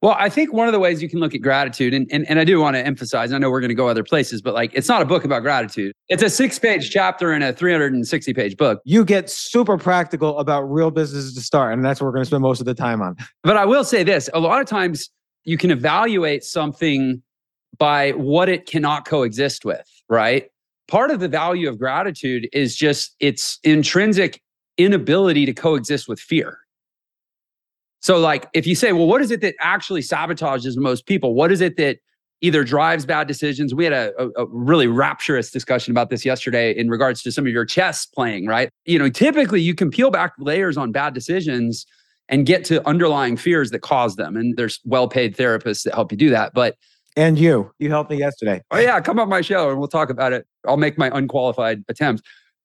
Well, 0.01 0.15
I 0.17 0.29
think 0.29 0.53
one 0.53 0.67
of 0.67 0.71
the 0.71 0.79
ways 0.79 1.01
you 1.01 1.09
can 1.09 1.19
look 1.19 1.35
at 1.35 1.41
gratitude, 1.41 1.93
and, 1.93 2.07
and, 2.09 2.25
and 2.29 2.39
I 2.39 2.45
do 2.45 2.61
want 2.61 2.77
to 2.77 2.85
emphasize, 2.85 3.33
I 3.33 3.37
know 3.37 3.51
we're 3.51 3.59
going 3.59 3.67
to 3.67 3.75
go 3.75 3.89
other 3.89 4.03
places, 4.03 4.41
but 4.41 4.53
like 4.53 4.71
it's 4.73 4.87
not 4.87 5.01
a 5.01 5.05
book 5.05 5.25
about 5.25 5.41
gratitude. 5.41 5.91
It's 6.07 6.23
a 6.23 6.29
six 6.29 6.57
page 6.57 6.89
chapter 6.89 7.33
in 7.33 7.43
a 7.43 7.51
360 7.51 8.33
page 8.33 8.55
book. 8.55 8.79
You 8.85 9.03
get 9.03 9.29
super 9.29 9.77
practical 9.77 10.39
about 10.39 10.61
real 10.61 10.89
businesses 10.89 11.33
to 11.33 11.41
start, 11.41 11.73
and 11.73 11.83
that's 11.83 11.99
what 11.99 12.05
we're 12.05 12.13
going 12.13 12.21
to 12.21 12.27
spend 12.27 12.43
most 12.43 12.61
of 12.61 12.65
the 12.65 12.73
time 12.73 13.01
on. 13.01 13.17
But 13.43 13.57
I 13.57 13.65
will 13.65 13.83
say 13.83 14.03
this 14.03 14.29
a 14.33 14.39
lot 14.39 14.61
of 14.61 14.67
times 14.67 15.09
you 15.43 15.57
can 15.57 15.69
evaluate 15.69 16.45
something 16.45 17.21
by 17.77 18.11
what 18.11 18.49
it 18.49 18.65
cannot 18.65 19.05
coexist 19.05 19.65
with, 19.65 19.87
right? 20.09 20.49
Part 20.87 21.11
of 21.11 21.19
the 21.19 21.27
value 21.27 21.69
of 21.69 21.77
gratitude 21.77 22.49
is 22.51 22.75
just 22.75 23.15
its 23.19 23.59
intrinsic 23.63 24.41
inability 24.77 25.45
to 25.45 25.53
coexist 25.53 26.07
with 26.07 26.19
fear. 26.19 26.59
So, 28.01 28.17
like, 28.17 28.47
if 28.53 28.65
you 28.65 28.75
say, 28.75 28.93
well, 28.93 29.07
what 29.07 29.21
is 29.21 29.29
it 29.29 29.41
that 29.41 29.55
actually 29.59 30.01
sabotages 30.01 30.77
most 30.77 31.05
people? 31.05 31.35
What 31.35 31.51
is 31.51 31.61
it 31.61 31.77
that 31.77 31.97
either 32.41 32.63
drives 32.63 33.05
bad 33.05 33.27
decisions? 33.27 33.75
We 33.75 33.83
had 33.83 33.93
a, 33.93 34.29
a, 34.37 34.45
really 34.47 34.87
rapturous 34.87 35.51
discussion 35.51 35.91
about 35.91 36.09
this 36.09 36.23
yesterday 36.23 36.71
in 36.71 36.89
regards 36.89 37.21
to 37.23 37.31
some 37.31 37.45
of 37.45 37.51
your 37.51 37.65
chess 37.65 38.05
playing, 38.05 38.47
right? 38.47 38.69
You 38.85 38.99
know, 38.99 39.09
typically 39.09 39.61
you 39.61 39.75
can 39.75 39.91
peel 39.91 40.11
back 40.11 40.31
layers 40.39 40.77
on 40.77 40.93
bad 40.93 41.13
decisions 41.13 41.85
and 42.29 42.45
get 42.45 42.63
to 42.65 42.87
underlying 42.87 43.35
fears 43.35 43.71
that 43.71 43.79
cause 43.79 44.15
them. 44.15 44.37
And 44.37 44.55
there's 44.55 44.79
well 44.85 45.09
paid 45.09 45.35
therapists 45.35 45.83
that 45.83 45.93
help 45.93 46.11
you 46.11 46.17
do 46.17 46.29
that. 46.29 46.53
But 46.53 46.77
and 47.19 47.37
you, 47.37 47.69
you 47.79 47.89
helped 47.89 48.09
me 48.09 48.17
yesterday. 48.17 48.61
Oh, 48.71 48.79
yeah, 48.79 49.01
come 49.01 49.19
on 49.19 49.27
my 49.27 49.41
show 49.41 49.69
and 49.69 49.77
we'll 49.77 49.89
talk 49.89 50.09
about 50.09 50.31
it. 50.31 50.47
I'll 50.65 50.77
make 50.77 50.97
my 50.97 51.11
unqualified 51.13 51.83
attempts. 51.89 52.21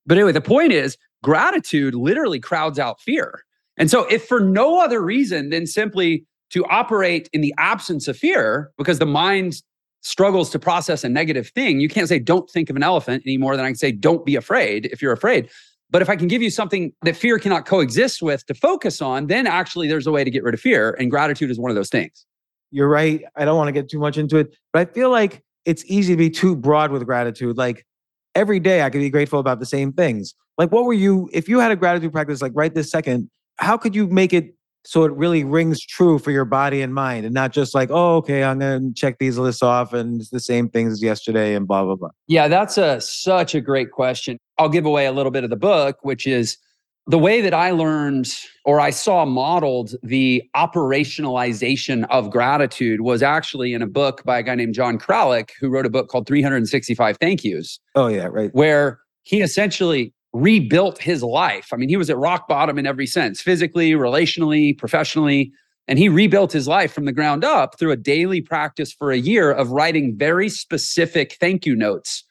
But 0.07 0.17
anyway, 0.17 0.31
the 0.31 0.41
point 0.41 0.71
is 0.71 0.97
gratitude 1.25 1.97
literally 1.97 2.39
crowds 2.39 2.79
out 2.79 3.01
fear. 3.01 3.43
And 3.77 3.91
so, 3.91 4.05
if 4.05 4.25
for 4.27 4.39
no 4.39 4.81
other 4.81 5.03
reason 5.03 5.51
than 5.51 5.67
simply 5.67 6.25
to 6.51 6.65
operate 6.67 7.29
in 7.33 7.41
the 7.41 7.53
absence 7.59 8.07
of 8.07 8.17
fear, 8.17 8.71
because 8.79 9.01
the 9.01 9.07
mind 9.07 9.61
struggles 10.03 10.51
to 10.51 10.61
process 10.61 11.03
a 11.03 11.09
negative 11.09 11.49
thing, 11.49 11.81
you 11.81 11.89
can't 11.89 12.09
say, 12.09 12.21
don't 12.21 12.49
think 12.49 12.71
of 12.71 12.77
an 12.77 12.85
elephant 12.85 13.25
any 13.27 13.37
more 13.37 13.57
than 13.57 13.65
I 13.65 13.71
can 13.71 13.77
say, 13.77 13.91
don't 13.91 14.25
be 14.25 14.37
afraid 14.37 14.87
if 14.93 15.03
you're 15.03 15.13
afraid. 15.13 15.51
But 15.91 16.01
if 16.01 16.09
I 16.09 16.15
can 16.15 16.29
give 16.29 16.43
you 16.43 16.51
something 16.51 16.93
that 17.03 17.17
fear 17.17 17.41
cannot 17.41 17.67
coexist 17.67 18.23
with 18.23 18.47
to 18.47 18.55
focus 18.55 19.03
on, 19.03 19.27
then 19.27 19.49
actually 19.49 19.89
there's 19.89 20.07
a 20.07 20.13
way 20.13 20.23
to 20.23 20.31
get 20.31 20.45
rid 20.45 20.55
of 20.55 20.61
fear. 20.61 20.97
And 21.01 21.11
gratitude 21.11 21.51
is 21.51 21.59
one 21.59 21.73
of 21.73 21.75
those 21.75 21.91
things. 21.91 22.25
You're 22.75 22.89
right. 22.89 23.23
I 23.37 23.45
don't 23.45 23.57
want 23.57 23.69
to 23.69 23.73
get 23.73 23.89
too 23.89 24.01
much 24.01 24.19
into 24.19 24.37
it, 24.37 24.57
but 24.73 24.81
I 24.81 24.93
feel 24.93 25.09
like 25.09 25.45
it's 25.65 25.85
easy 25.87 26.13
to 26.13 26.17
be 26.17 26.29
too 26.29 26.57
broad 26.57 26.91
with 26.91 27.07
gratitude. 27.07 27.57
Like 27.57 27.87
every 28.35 28.59
day 28.59 28.83
I 28.83 28.91
could 28.91 28.99
be 28.99 29.11
grateful 29.11 29.39
about 29.39 29.61
the 29.61 29.67
same 29.67 29.93
things. 29.93 30.35
Like, 30.59 30.73
what 30.73 30.85
were 30.85 30.93
you, 30.93 31.31
if 31.33 31.49
you 31.49 31.61
had 31.61 31.71
a 31.71 31.77
gratitude 31.77 32.13
practice 32.13 32.43
like 32.43 32.51
right 32.55 32.75
this 32.75 32.91
second, 32.91 33.31
how 33.59 33.77
could 33.77 33.95
you 33.95 34.09
make 34.09 34.33
it 34.33 34.57
so 34.85 35.05
it 35.05 35.13
really 35.13 35.45
rings 35.45 35.81
true 35.81 36.19
for 36.19 36.33
your 36.33 36.45
body 36.45 36.83
and 36.83 36.93
mind 36.93 37.25
and 37.25 37.33
not 37.33 37.53
just 37.53 37.75
like 37.75 37.89
oh 37.91 38.17
okay 38.17 38.45
i'm 38.45 38.59
going 38.59 38.93
to 38.93 38.95
check 38.95 39.19
these 39.19 39.39
lists 39.39 39.63
off 39.63 39.95
and 39.95 40.21
it's 40.21 40.29
the 40.29 40.41
same 40.41 40.69
things 40.69 40.93
as 40.93 41.03
yesterday 41.03 41.55
and 41.55 41.67
blah 41.67 41.83
blah 41.83 41.95
blah 41.95 42.11
yeah 42.27 42.49
that's 42.49 42.77
a 42.77 43.01
such 43.01 43.55
a 43.55 43.63
great 43.63 43.93
question 43.93 44.37
i'll 44.59 44.69
give 44.69 44.85
away 44.85 45.07
a 45.07 45.13
little 45.13 45.33
bit 45.33 45.43
of 45.43 45.49
the 45.49 45.57
book 45.57 45.97
which 46.03 46.27
is 46.27 46.59
the 47.07 47.19
way 47.19 47.41
that 47.41 47.55
i 47.55 47.71
learned 47.71 48.29
or 48.65 48.81
i 48.81 48.91
saw 48.91 49.25
modeled 49.25 49.95
the 50.03 50.43
operationalization 50.57 52.07
of 52.11 52.31
gratitude 52.31 53.01
was 53.01 53.23
actually 53.23 53.73
in 53.73 53.83
a 53.83 53.87
book 53.87 54.23
by 54.25 54.39
a 54.39 54.43
guy 54.43 54.55
named 54.55 54.75
john 54.75 54.99
kralik 54.99 55.51
who 55.61 55.69
wrote 55.69 55.87
a 55.87 55.91
book 55.91 56.09
called 56.09 56.27
365 56.27 57.17
thank 57.19 57.45
yous 57.45 57.79
oh 57.95 58.09
yeah 58.09 58.27
right 58.27 58.55
where 58.55 59.01
he 59.23 59.41
essentially 59.41 60.13
rebuilt 60.35 60.99
his 60.99 61.23
life. 61.23 61.69
I 61.73 61.77
mean, 61.77 61.89
he 61.89 61.97
was 61.97 62.11
at 62.11 62.19
rock 62.19 62.49
bottom 62.49 62.79
in 62.79 62.87
every 62.87 63.07
sense 63.07 63.41
physically, 63.41 63.93
relationally, 63.93 64.77
professionally. 64.77 65.53
And 65.87 65.99
he 65.99 66.09
rebuilt 66.09 66.53
his 66.53 66.67
life 66.67 66.93
from 66.93 67.05
the 67.05 67.13
ground 67.13 67.45
up 67.45 67.79
through 67.79 67.93
a 67.93 67.97
daily 67.97 68.41
practice 68.41 68.93
for 68.93 69.13
a 69.13 69.17
year 69.17 69.53
of 69.53 69.71
writing 69.71 70.17
very 70.17 70.49
specific 70.49 71.37
thank 71.41 71.65
you 71.65 71.77
notes 71.77 72.25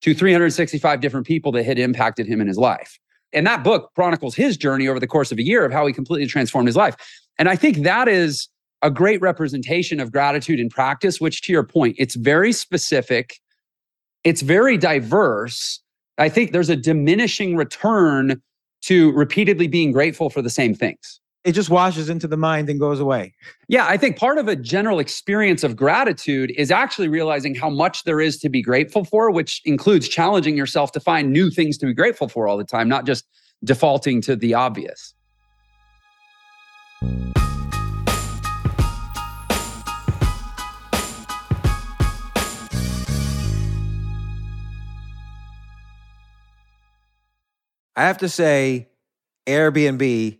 to 0.00 0.14
365 0.14 1.00
different 1.00 1.26
people 1.26 1.52
that 1.52 1.64
had 1.64 1.78
impacted 1.78 2.26
him 2.26 2.40
in 2.40 2.46
his 2.46 2.56
life. 2.56 2.98
And 3.32 3.46
that 3.46 3.62
book 3.62 3.90
chronicles 3.94 4.34
his 4.34 4.56
journey 4.56 4.88
over 4.88 4.98
the 4.98 5.06
course 5.06 5.30
of 5.30 5.38
a 5.38 5.42
year 5.42 5.64
of 5.64 5.72
how 5.72 5.86
he 5.86 5.92
completely 5.92 6.26
transformed 6.26 6.68
his 6.68 6.76
life. 6.76 6.96
And 7.38 7.48
I 7.48 7.56
think 7.56 7.78
that 7.78 8.08
is 8.08 8.48
a 8.82 8.90
great 8.90 9.20
representation 9.20 10.00
of 10.00 10.10
gratitude 10.10 10.58
in 10.58 10.68
practice, 10.68 11.20
which 11.20 11.42
to 11.42 11.52
your 11.52 11.62
point, 11.62 11.96
it's 11.98 12.14
very 12.14 12.52
specific, 12.52 13.38
it's 14.24 14.40
very 14.40 14.76
diverse, 14.76 15.80
I 16.20 16.28
think 16.28 16.52
there's 16.52 16.68
a 16.68 16.76
diminishing 16.76 17.56
return 17.56 18.40
to 18.82 19.12
repeatedly 19.12 19.68
being 19.68 19.92
grateful 19.92 20.30
for 20.30 20.42
the 20.42 20.50
same 20.50 20.74
things. 20.74 21.19
It 21.42 21.52
just 21.52 21.70
washes 21.70 22.10
into 22.10 22.28
the 22.28 22.36
mind 22.36 22.68
and 22.68 22.78
goes 22.78 23.00
away. 23.00 23.32
Yeah, 23.66 23.86
I 23.86 23.96
think 23.96 24.18
part 24.18 24.36
of 24.36 24.46
a 24.46 24.54
general 24.54 24.98
experience 24.98 25.64
of 25.64 25.74
gratitude 25.74 26.52
is 26.54 26.70
actually 26.70 27.08
realizing 27.08 27.54
how 27.54 27.70
much 27.70 28.04
there 28.04 28.20
is 28.20 28.38
to 28.40 28.50
be 28.50 28.60
grateful 28.60 29.04
for, 29.04 29.30
which 29.30 29.62
includes 29.64 30.06
challenging 30.06 30.54
yourself 30.54 30.92
to 30.92 31.00
find 31.00 31.32
new 31.32 31.48
things 31.48 31.78
to 31.78 31.86
be 31.86 31.94
grateful 31.94 32.28
for 32.28 32.46
all 32.46 32.58
the 32.58 32.64
time, 32.64 32.90
not 32.90 33.06
just 33.06 33.24
defaulting 33.64 34.20
to 34.20 34.36
the 34.36 34.52
obvious. 34.52 35.14
I 47.96 48.04
have 48.04 48.18
to 48.18 48.28
say, 48.28 48.90
Airbnb 49.46 50.39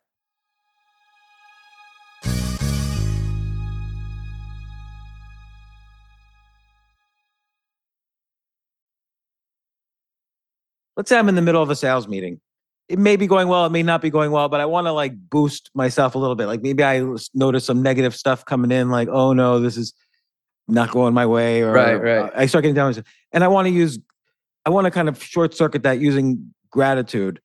Let's 11.01 11.09
say 11.09 11.17
I'm 11.17 11.27
in 11.29 11.33
the 11.33 11.41
middle 11.41 11.63
of 11.63 11.69
a 11.71 11.75
sales 11.75 12.07
meeting. 12.07 12.39
It 12.87 12.99
may 12.99 13.15
be 13.15 13.25
going 13.25 13.47
well, 13.47 13.65
it 13.65 13.71
may 13.71 13.81
not 13.81 14.03
be 14.03 14.11
going 14.11 14.29
well, 14.29 14.49
but 14.49 14.59
I 14.59 14.65
want 14.65 14.85
to 14.85 14.91
like 14.91 15.13
boost 15.31 15.71
myself 15.73 16.13
a 16.13 16.19
little 16.19 16.35
bit. 16.35 16.45
Like 16.45 16.61
maybe 16.61 16.83
I 16.83 17.03
notice 17.33 17.65
some 17.65 17.81
negative 17.81 18.15
stuff 18.15 18.45
coming 18.45 18.69
in, 18.69 18.91
like, 18.91 19.07
oh 19.07 19.33
no, 19.33 19.59
this 19.59 19.77
is 19.77 19.95
not 20.67 20.91
going 20.91 21.15
my 21.15 21.25
way, 21.25 21.63
or 21.63 21.71
right, 21.71 21.95
right. 21.95 22.31
I 22.35 22.45
start 22.45 22.61
getting 22.61 22.75
down, 22.75 22.93
and 23.31 23.43
I 23.43 23.47
want 23.47 23.65
to 23.65 23.71
use, 23.71 23.97
I 24.63 24.69
want 24.69 24.85
to 24.85 24.91
kind 24.91 25.09
of 25.09 25.23
short 25.23 25.55
circuit 25.55 25.81
that 25.81 25.99
using 25.99 26.53
gratitude. 26.69 27.41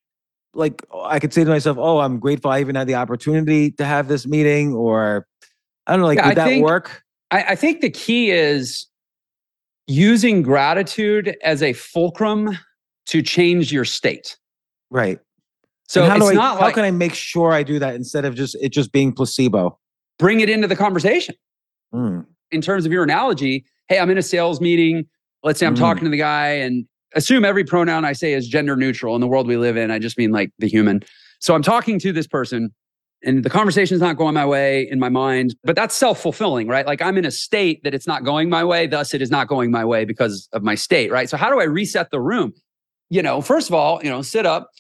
Like 0.53 0.83
I 0.95 1.19
could 1.19 1.33
say 1.33 1.42
to 1.42 1.49
myself, 1.49 1.79
"Oh, 1.81 2.01
I'm 2.01 2.19
grateful 2.19 2.51
I 2.51 2.61
even 2.61 2.75
had 2.75 2.87
the 2.87 2.97
opportunity 2.97 3.71
to 3.71 3.87
have 3.87 4.07
this 4.07 4.27
meeting," 4.27 4.75
or 4.75 5.27
I 5.87 5.92
don't 5.92 6.01
know, 6.01 6.09
like, 6.09 6.19
yeah, 6.19 6.29
would 6.29 6.38
I 6.38 6.45
that 6.45 6.49
think, 6.49 6.62
work? 6.62 7.05
I, 7.31 7.42
I 7.45 7.55
think 7.55 7.81
the 7.81 7.88
key 7.88 8.33
is 8.33 8.87
using 9.87 10.42
gratitude 10.42 11.38
as 11.42 11.62
a 11.62 11.73
fulcrum 11.73 12.59
to 13.07 13.23
change 13.23 13.73
your 13.73 13.85
state. 13.85 14.37
Right. 14.90 15.19
So 15.88 16.05
how 16.05 16.16
it's 16.16 16.27
I, 16.27 16.33
not 16.35 16.59
how 16.59 16.62
like, 16.62 16.75
can 16.75 16.85
I 16.85 16.90
make 16.90 17.14
sure 17.14 17.53
I 17.53 17.62
do 17.62 17.79
that 17.79 17.95
instead 17.95 18.25
of 18.25 18.35
just 18.35 18.57
it 18.61 18.71
just 18.71 18.92
being 18.92 19.12
placebo? 19.12 19.79
Bring 20.19 20.40
it 20.40 20.51
into 20.51 20.66
the 20.66 20.77
conversation. 20.77 21.35
Mm. 21.95 22.27
In 22.51 22.61
terms 22.61 22.87
of 22.87 22.92
your 22.92 23.05
analogy, 23.05 23.64
hey, 23.88 23.99
I'm 23.99 24.11
in 24.11 24.19
a 24.19 24.23
sales 24.23 24.61
meeting. 24.61 25.07
Let's 25.42 25.61
say 25.61 25.66
I'm 25.66 25.75
mm. 25.75 25.79
talking 25.79 26.05
to 26.05 26.11
the 26.11 26.16
guy 26.16 26.49
and 26.49 26.87
assume 27.14 27.45
every 27.45 27.64
pronoun 27.64 28.05
I 28.05 28.12
say 28.12 28.33
is 28.33 28.49
gender 28.49 28.77
neutral 28.77 29.14
in 29.14 29.21
the 29.21 29.29
world 29.29 29.47
we 29.47 29.57
live 29.57 29.77
in. 29.77 29.90
I 29.90 29.99
just 29.99 30.19
mean 30.19 30.33
like 30.33 30.51
the 30.59 30.69
human. 30.69 31.03
So 31.40 31.55
I'm 31.55 31.62
talking 31.62 31.99
to 32.01 32.12
this 32.12 32.27
person 32.27 32.75
and 33.23 33.45
the 33.45 33.51
conversation's 33.51 34.01
not 34.01 34.16
going 34.16 34.35
my 34.35 34.45
way 34.45 34.88
in 34.90 34.99
my 34.99 35.09
mind, 35.09 35.55
but 35.64 35.77
that's 35.77 35.95
self-fulfilling, 35.95 36.69
right? 36.69 36.87
Like 36.87 37.01
I'm 37.01 37.16
in 37.16 37.25
a 37.25 37.31
state 37.31 37.83
that 37.85 37.95
it's 37.95 38.07
not 38.07 38.25
going 38.25 38.49
my 38.49 38.64
way, 38.64 38.87
thus 38.87 39.14
it 39.14 39.23
is 39.23 39.31
not 39.31 39.49
going 39.49 39.71
my 39.71 39.85
way 39.85 40.05
because 40.05 40.49
of 40.53 40.62
my 40.62 40.75
state, 40.75 41.11
right? 41.11 41.29
So 41.29 41.37
how 41.37 41.51
do 41.51 41.61
I 41.61 41.64
reset 41.64 42.11
the 42.11 42.21
room? 42.21 42.53
You 43.09 43.23
know, 43.23 43.40
first 43.40 43.69
of 43.69 43.75
all, 43.75 44.03
you 44.03 44.11
know, 44.11 44.23
sit 44.23 44.47
up, 44.47 44.71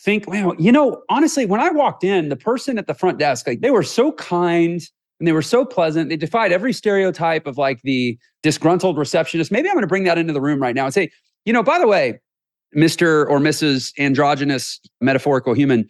think, 0.00 0.26
well, 0.26 0.54
you 0.58 0.72
know, 0.72 1.02
honestly, 1.08 1.46
when 1.46 1.60
I 1.60 1.70
walked 1.70 2.04
in, 2.04 2.28
the 2.28 2.36
person 2.36 2.78
at 2.78 2.86
the 2.86 2.94
front 2.94 3.18
desk, 3.18 3.46
like 3.46 3.60
they 3.60 3.70
were 3.70 3.82
so 3.82 4.12
kind 4.12 4.80
and 5.20 5.28
they 5.28 5.32
were 5.32 5.42
so 5.42 5.64
pleasant. 5.64 6.08
They 6.08 6.16
defied 6.16 6.52
every 6.52 6.72
stereotype 6.72 7.46
of 7.46 7.58
like 7.58 7.80
the 7.82 8.18
disgruntled 8.42 8.98
receptionist. 8.98 9.52
Maybe 9.52 9.68
I'm 9.68 9.74
going 9.74 9.82
to 9.82 9.88
bring 9.88 10.04
that 10.04 10.18
into 10.18 10.32
the 10.32 10.40
room 10.40 10.60
right 10.60 10.74
now 10.74 10.84
and 10.84 10.94
say, 10.94 11.10
you 11.44 11.52
know, 11.52 11.62
by 11.62 11.78
the 11.78 11.86
way, 11.86 12.20
Mr. 12.76 13.28
or 13.28 13.38
Mrs. 13.38 13.92
Androgynous 13.98 14.80
metaphorical 15.00 15.54
human, 15.54 15.88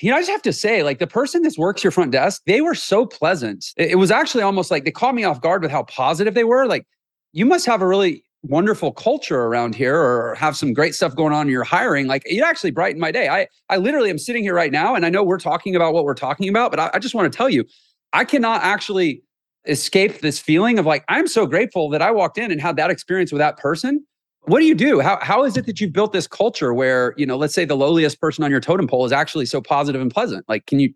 you 0.00 0.10
know, 0.10 0.16
I 0.16 0.20
just 0.20 0.30
have 0.30 0.42
to 0.42 0.52
say, 0.52 0.82
like 0.82 0.98
the 0.98 1.06
person 1.06 1.42
that 1.42 1.54
works 1.58 1.82
your 1.82 1.90
front 1.90 2.12
desk, 2.12 2.42
they 2.46 2.60
were 2.60 2.74
so 2.74 3.06
pleasant. 3.06 3.66
It, 3.76 3.92
it 3.92 3.94
was 3.96 4.10
actually 4.10 4.42
almost 4.42 4.70
like 4.70 4.84
they 4.84 4.90
caught 4.90 5.14
me 5.14 5.24
off 5.24 5.40
guard 5.40 5.62
with 5.62 5.70
how 5.70 5.84
positive 5.84 6.34
they 6.34 6.44
were. 6.44 6.66
Like, 6.66 6.86
you 7.32 7.46
must 7.46 7.66
have 7.66 7.82
a 7.82 7.86
really 7.86 8.22
wonderful 8.42 8.90
culture 8.90 9.42
around 9.42 9.74
here 9.74 9.96
or 9.96 10.34
have 10.34 10.56
some 10.56 10.72
great 10.72 10.94
stuff 10.94 11.14
going 11.14 11.32
on 11.32 11.46
in 11.46 11.52
your 11.52 11.62
hiring 11.62 12.08
like 12.08 12.22
it 12.26 12.40
actually 12.40 12.72
brightened 12.72 13.00
my 13.00 13.12
day. 13.12 13.28
I 13.28 13.46
i 13.68 13.76
literally 13.76 14.10
am 14.10 14.18
sitting 14.18 14.42
here 14.42 14.54
right 14.54 14.72
now 14.72 14.96
and 14.96 15.06
i 15.06 15.10
know 15.10 15.22
we're 15.22 15.38
talking 15.38 15.76
about 15.76 15.94
what 15.94 16.04
we're 16.04 16.14
talking 16.14 16.48
about 16.48 16.72
but 16.72 16.80
i, 16.80 16.90
I 16.92 16.98
just 16.98 17.14
want 17.14 17.32
to 17.32 17.36
tell 17.36 17.48
you 17.48 17.64
i 18.12 18.24
cannot 18.24 18.62
actually 18.64 19.22
escape 19.66 20.22
this 20.22 20.40
feeling 20.40 20.80
of 20.80 20.86
like 20.86 21.04
i'm 21.08 21.28
so 21.28 21.46
grateful 21.46 21.88
that 21.90 22.02
i 22.02 22.10
walked 22.10 22.36
in 22.36 22.50
and 22.50 22.60
had 22.60 22.74
that 22.76 22.90
experience 22.90 23.30
with 23.32 23.38
that 23.38 23.58
person. 23.58 24.04
What 24.46 24.58
do 24.58 24.64
you 24.64 24.74
do? 24.74 24.98
How, 24.98 25.20
how 25.22 25.44
is 25.44 25.56
it 25.56 25.66
that 25.66 25.80
you've 25.80 25.92
built 25.92 26.12
this 26.12 26.26
culture 26.26 26.74
where 26.74 27.14
you 27.16 27.24
know 27.24 27.36
let's 27.36 27.54
say 27.54 27.64
the 27.64 27.76
lowliest 27.76 28.20
person 28.20 28.42
on 28.42 28.50
your 28.50 28.58
totem 28.58 28.88
pole 28.88 29.04
is 29.04 29.12
actually 29.12 29.46
so 29.46 29.60
positive 29.60 30.00
and 30.00 30.12
pleasant? 30.12 30.44
Like 30.48 30.66
can 30.66 30.80
you 30.80 30.92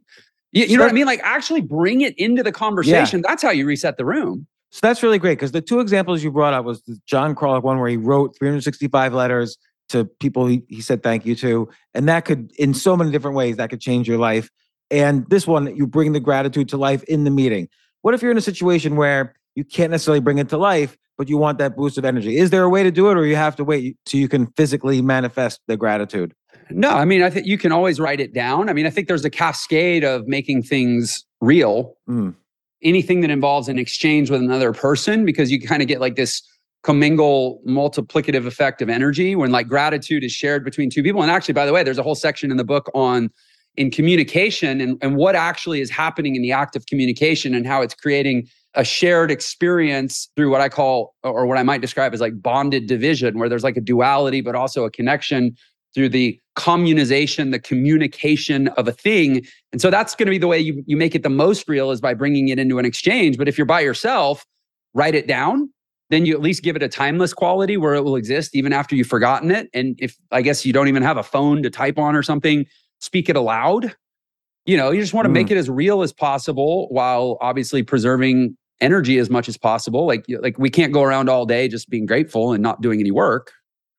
you, 0.51 0.65
you 0.65 0.77
know 0.77 0.83
what 0.83 0.91
i 0.91 0.95
mean? 0.95 1.07
Like 1.07 1.21
actually 1.23 1.61
bring 1.61 2.01
it 2.01 2.19
into 2.19 2.43
the 2.43 2.51
conversation. 2.51 3.21
Yeah. 3.21 3.29
that's 3.29 3.43
how 3.43 3.51
you 3.51 3.65
reset 3.65 3.99
the 3.99 4.05
room 4.05 4.49
so 4.71 4.81
that's 4.83 5.03
really 5.03 5.19
great 5.19 5.39
because 5.39 5.53
the 5.53 5.61
two 5.61 5.81
examples 5.81 6.23
you 6.23 6.31
brought 6.31 6.55
up 6.55 6.65
was 6.65 6.83
the 6.83 6.99
John 7.07 7.35
Kralik 7.35 7.63
one 7.63 7.79
where 7.79 7.89
he 7.89 7.97
wrote 7.97 8.37
365 8.39 9.15
letters 9.15 9.57
to 9.89 10.05
people 10.05 10.47
he, 10.47 10.63
he 10.69 10.81
said 10.81 11.03
thank 11.03 11.25
you 11.25 11.37
to. 11.37 11.69
And 11.95 12.09
that 12.09 12.25
could, 12.25 12.51
in 12.59 12.75
so 12.75 12.97
many 12.97 13.11
different 13.11 13.37
ways, 13.37 13.57
that 13.57 13.71
could 13.71 13.81
change 13.81 14.09
your 14.09 14.19
life. 14.19 14.51
And 14.91 15.29
this 15.31 15.47
one, 15.47 15.75
you 15.77 15.87
bring 15.87 16.13
the 16.13 16.21
gratitude 16.21 16.69
to 16.71 16.77
life 16.77 17.03
in 17.05 17.25
the 17.25 17.31
meeting. 17.31 17.69
What 18.03 18.15
if 18.15 18.23
you're 18.23 18.31
in 18.31 18.39
a 18.39 18.43
situation 18.43 18.97
where 18.97 19.35
you 19.57 19.65
can't 19.65 19.91
necessarily 19.91 20.21
bring 20.21 20.39
it 20.39 20.49
to 20.51 20.59
life, 20.59 20.97
but 21.19 21.29
you 21.29 21.39
want 21.39 21.59
that 21.59 21.77
boost 21.77 21.99
of 21.99 22.05
energy. 22.05 22.37
Is 22.37 22.51
there 22.51 22.63
a 22.63 22.69
way 22.69 22.83
to 22.83 22.91
do 22.91 23.11
it, 23.11 23.17
or 23.17 23.27
you 23.27 23.37
have 23.37 23.57
to 23.57 23.65
wait 23.65 23.97
so 24.07 24.19
you 24.19 24.29
can 24.29 24.47
physically 24.49 25.03
manifest 25.03 25.61
the 25.67 25.77
gratitude? 25.77 26.35
No, 26.71 26.91
I 26.91 27.05
mean, 27.05 27.23
I 27.23 27.31
think 27.31 27.47
you 27.47 27.59
can 27.59 27.73
always 27.73 27.99
write 27.99 28.21
it 28.21 28.35
down. 28.35 28.69
I 28.69 28.73
mean, 28.73 28.87
I 28.87 28.91
think 28.91 29.09
there's 29.09 29.25
a 29.25 29.31
cascade 29.31 30.05
of 30.05 30.27
making 30.29 30.63
things 30.63 31.25
real. 31.41 31.97
Mm. 32.09 32.35
Anything 32.83 33.21
that 33.23 33.31
involves 33.31 33.69
an 33.69 33.79
exchange 33.79 34.31
with 34.31 34.41
another 34.41 34.73
person, 34.73 35.25
because 35.25 35.51
you 35.51 35.61
kind 35.61 35.83
of 35.83 35.89
get 35.89 36.01
like 36.01 36.17
this 36.17 36.43
commingle 36.83 37.61
multiplicative 37.67 38.47
effect 38.47 38.81
of 38.81 38.89
energy 38.89 39.35
when 39.35 39.51
like 39.51 39.67
gratitude 39.67 40.23
is 40.23 40.31
shared 40.31 40.65
between 40.65 40.89
two 40.89 41.03
people. 41.03 41.21
And 41.23 41.31
actually, 41.31 41.55
by 41.55 41.67
the 41.67 41.73
way, 41.73 41.83
there's 41.83 41.99
a 41.99 42.03
whole 42.03 42.15
section 42.15 42.51
in 42.51 42.57
the 42.57 42.65
book 42.65 42.91
on 42.95 43.31
in 43.77 43.91
communication 43.91 44.81
and, 44.81 44.97
and 45.03 45.17
what 45.17 45.35
actually 45.35 45.81
is 45.81 45.91
happening 45.91 46.37
in 46.37 46.43
the 46.43 46.53
act 46.53 46.77
of 46.77 46.87
communication 46.87 47.55
and 47.55 47.67
how 47.67 47.83
it's 47.83 47.95
creating 47.95 48.47
a 48.75 48.85
shared 48.85 49.31
experience 49.31 50.29
through 50.37 50.51
what 50.51 50.61
I 50.61 50.69
call, 50.69 51.15
or 51.23 51.47
what 51.47 51.59
I 51.59 51.63
might 51.63 51.81
describe 51.81 52.15
as 52.15 52.21
like 52.21 52.41
bonded 52.41 52.87
division, 52.87 53.39
where 53.39 53.49
there's 53.49 53.65
like 53.65 53.77
a 53.77 53.81
duality, 53.81 54.41
but 54.41 54.55
also 54.55 54.85
a 54.85 54.91
connection 54.91 55.57
through 55.97 56.11
the 56.11 56.39
communization, 56.57 57.53
the 57.53 57.59
communication 57.59 58.69
of 58.69 58.87
a 58.87 58.93
thing. 58.93 59.43
And 59.73 59.81
so 59.81 59.91
that's 59.91 60.15
going 60.15 60.27
to 60.27 60.31
be 60.31 60.37
the 60.37 60.47
way 60.47 60.59
you, 60.61 60.85
you 60.87 60.95
make 60.95 61.15
it 61.15 61.23
the 61.23 61.31
most 61.31 61.67
real 61.71 61.91
is 61.91 62.03
by 62.03 62.13
bringing 62.13 62.49
it 62.49 62.59
into 62.59 62.79
an 62.79 62.85
exchange. 62.85 63.39
But 63.39 63.49
if 63.49 63.57
you're 63.57 63.65
by 63.65 63.81
yourself, 63.81 64.45
write 64.93 65.15
it 65.15 65.27
down, 65.27 65.71
then 66.11 66.27
you 66.27 66.35
at 66.35 66.43
least 66.43 66.63
give 66.63 66.77
it 66.77 66.83
a 66.83 66.89
timeless 66.89 67.33
quality 67.33 67.79
where 67.79 67.95
it 67.95 68.05
will 68.05 68.15
exist 68.15 68.55
even 68.55 68.75
after 68.75 68.95
you've 68.95 69.07
forgotten 69.07 69.51
it. 69.51 69.71
And 69.73 69.97
if 69.99 70.17
I 70.31 70.43
guess 70.43 70.67
you 70.67 70.73
don't 70.75 70.89
even 70.89 71.03
have 71.03 71.17
a 71.17 71.23
phone 71.23 71.63
to 71.63 71.71
type 71.71 71.99
on 71.99 72.15
or 72.15 72.23
something, 72.23 72.67
speak 72.99 73.31
it 73.31 73.37
aloud. 73.37 73.97
You 74.67 74.77
know, 74.77 74.91
you 74.91 75.01
just 75.01 75.15
want 75.15 75.25
to 75.25 75.31
mm. 75.31 75.35
make 75.35 75.51
it 75.51 75.57
as 75.57 75.71
real 75.71 76.03
as 76.03 76.13
possible 76.13 76.89
while 76.91 77.39
obviously 77.41 77.83
preserving 77.83 78.55
energy 78.83 79.17
as 79.17 79.31
much 79.31 79.49
as 79.49 79.57
possible. 79.57 80.07
Like, 80.07 80.27
like 80.29 80.59
we 80.59 80.69
can't 80.69 80.93
go 80.93 81.03
around 81.03 81.31
all 81.31 81.47
day 81.47 81.69
just 81.69 81.89
being 81.89 82.05
grateful 82.05 82.53
and 82.53 82.63
not 82.63 82.83
doing 82.83 83.01
any 83.01 83.11
work. 83.11 83.53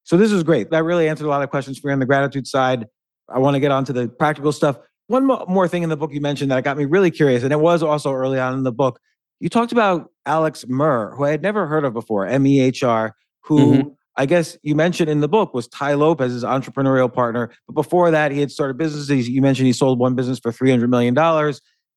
So 0.07 0.15
this 0.15 0.31
is 0.31 0.41
great. 0.41 0.71
That 0.71 0.85
really 0.85 1.09
answered 1.09 1.25
a 1.25 1.29
lot 1.29 1.43
of 1.43 1.49
questions 1.49 1.77
for 1.77 1.87
me 1.87 1.93
on 1.93 1.99
the 1.99 2.05
gratitude 2.05 2.47
side. 2.47 2.87
I 3.27 3.39
want 3.39 3.55
to 3.55 3.59
get 3.59 3.71
on 3.71 3.83
to 3.85 3.93
the 3.93 4.07
practical 4.07 4.53
stuff. 4.53 4.77
One 5.07 5.25
more 5.25 5.67
thing 5.67 5.83
in 5.83 5.89
the 5.89 5.97
book 5.97 6.13
you 6.13 6.21
mentioned 6.21 6.49
that 6.49 6.63
got 6.63 6.77
me 6.77 6.85
really 6.85 7.11
curious, 7.11 7.43
and 7.43 7.51
it 7.51 7.59
was 7.59 7.83
also 7.83 8.13
early 8.13 8.39
on 8.39 8.53
in 8.53 8.63
the 8.63 8.71
book. 8.71 9.01
You 9.41 9.49
talked 9.49 9.73
about 9.73 10.09
Alex 10.25 10.63
Mehr, 10.65 11.13
who 11.13 11.25
I 11.25 11.31
had 11.31 11.41
never 11.41 11.67
heard 11.67 11.83
of 11.83 11.91
before, 11.91 12.25
M 12.25 12.47
E 12.47 12.61
H 12.61 12.83
R, 12.83 13.15
who 13.41 13.73
mm-hmm. 13.73 13.89
I 14.15 14.25
guess 14.25 14.57
you 14.63 14.75
mentioned 14.75 15.09
in 15.09 15.19
the 15.19 15.27
book 15.27 15.53
was 15.53 15.67
Tai 15.67 15.95
Lopez's 15.95 16.45
entrepreneurial 16.45 17.13
partner. 17.13 17.51
But 17.67 17.73
before 17.73 18.09
that, 18.09 18.31
he 18.31 18.39
had 18.39 18.49
started 18.49 18.77
businesses. 18.77 19.27
You 19.27 19.41
mentioned 19.41 19.67
he 19.67 19.73
sold 19.73 19.99
one 19.99 20.15
business 20.15 20.39
for 20.39 20.53
$300 20.53 20.87
million. 20.87 21.17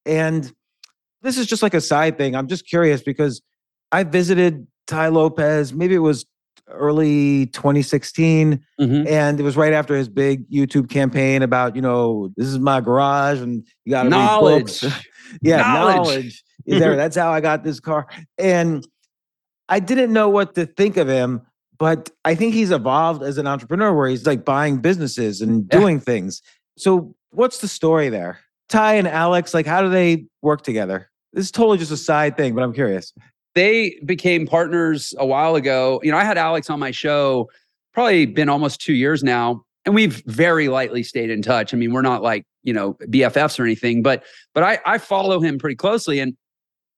And 0.05 0.53
this 1.23 1.38
is 1.38 1.46
just 1.46 1.62
like 1.62 1.75
a 1.75 1.81
side 1.81 2.18
thing. 2.18 2.35
I'm 2.35 2.49
just 2.49 2.68
curious 2.68 3.03
because 3.03 3.40
I 3.92 4.03
visited 4.03 4.66
Tai 4.88 5.09
Lopez, 5.09 5.73
maybe 5.73 5.94
it 5.94 5.99
was 5.99 6.27
early 6.72 7.46
2016 7.46 8.64
mm-hmm. 8.80 9.06
and 9.06 9.40
it 9.40 9.42
was 9.42 9.56
right 9.56 9.72
after 9.72 9.96
his 9.96 10.09
big 10.09 10.48
youtube 10.50 10.88
campaign 10.88 11.42
about 11.42 11.76
you 11.76 11.83
know 11.83 12.33
this 12.37 12.46
is 12.46 12.59
my 12.59 12.80
garage 12.80 13.40
and 13.40 13.66
you 13.85 13.90
got 13.90 14.04
to 14.04 14.09
knowledge. 14.09 14.83
yeah 15.42 15.59
knowledge, 15.59 15.96
knowledge 15.96 16.44
is 16.66 16.78
there. 16.78 16.96
That's 16.96 17.16
how 17.16 17.33
i 17.33 17.40
got 17.40 17.64
this 17.64 17.80
car. 17.80 18.06
And 18.38 18.87
i 19.68 19.80
didn't 19.80 20.12
know 20.12 20.28
what 20.28 20.54
to 20.54 20.66
think 20.66 20.96
of 20.96 21.09
him 21.09 21.42
but 21.78 22.11
i 22.24 22.35
think 22.35 22.54
he's 22.54 22.70
evolved 22.70 23.22
as 23.22 23.38
an 23.38 23.46
entrepreneur 23.46 23.94
where 23.94 24.09
he's 24.09 24.26
like 24.26 24.44
buying 24.44 24.78
businesses 24.78 25.40
and 25.40 25.68
doing 25.68 25.96
yeah. 25.96 26.04
things. 26.04 26.42
So 26.78 27.14
what's 27.30 27.59
the 27.59 27.68
story 27.68 28.09
there? 28.09 28.40
Tai 28.68 28.94
and 28.94 29.09
alex 29.09 29.54
like 29.54 29.66
how 29.66 29.83
do 29.83 29.88
they 29.88 30.26
work 30.42 30.62
together? 30.62 31.11
This 31.33 31.44
is 31.44 31.50
totally 31.50 31.78
just 31.78 31.92
a 31.92 31.96
side 31.96 32.37
thing 32.37 32.54
but 32.54 32.62
i'm 32.62 32.72
curious 32.72 33.12
they 33.55 33.99
became 34.05 34.47
partners 34.47 35.15
a 35.19 35.27
while 35.27 35.57
ago. 35.57 36.01
You 36.03 36.11
know, 36.11 36.17
I 36.17 36.25
had 36.25 36.39
Alex 36.39 36.71
on 36.71 36.79
my 36.79 36.91
show, 36.91 37.51
probably 37.93 38.27
been 38.27 38.49
almost 38.49 38.81
two 38.81 38.95
years 38.95 39.23
now, 39.23 39.65
and 39.85 39.95
we've 39.95 40.23
very 40.27 40.69
lightly 40.69 41.03
stayed 41.03 41.31
in 41.31 41.43
touch. 41.43 41.75
I 41.75 41.77
mean, 41.77 41.93
we're 41.93 42.03
not 42.03 42.23
like 42.23 42.45
you 42.63 42.73
know 42.73 42.95
BFFs 43.05 43.59
or 43.59 43.65
anything, 43.65 44.03
but 44.03 44.25
but 44.55 44.63
I 44.63 44.79
I 44.87 44.99
follow 44.99 45.41
him 45.41 45.59
pretty 45.59 45.77
closely. 45.77 46.21
And 46.21 46.37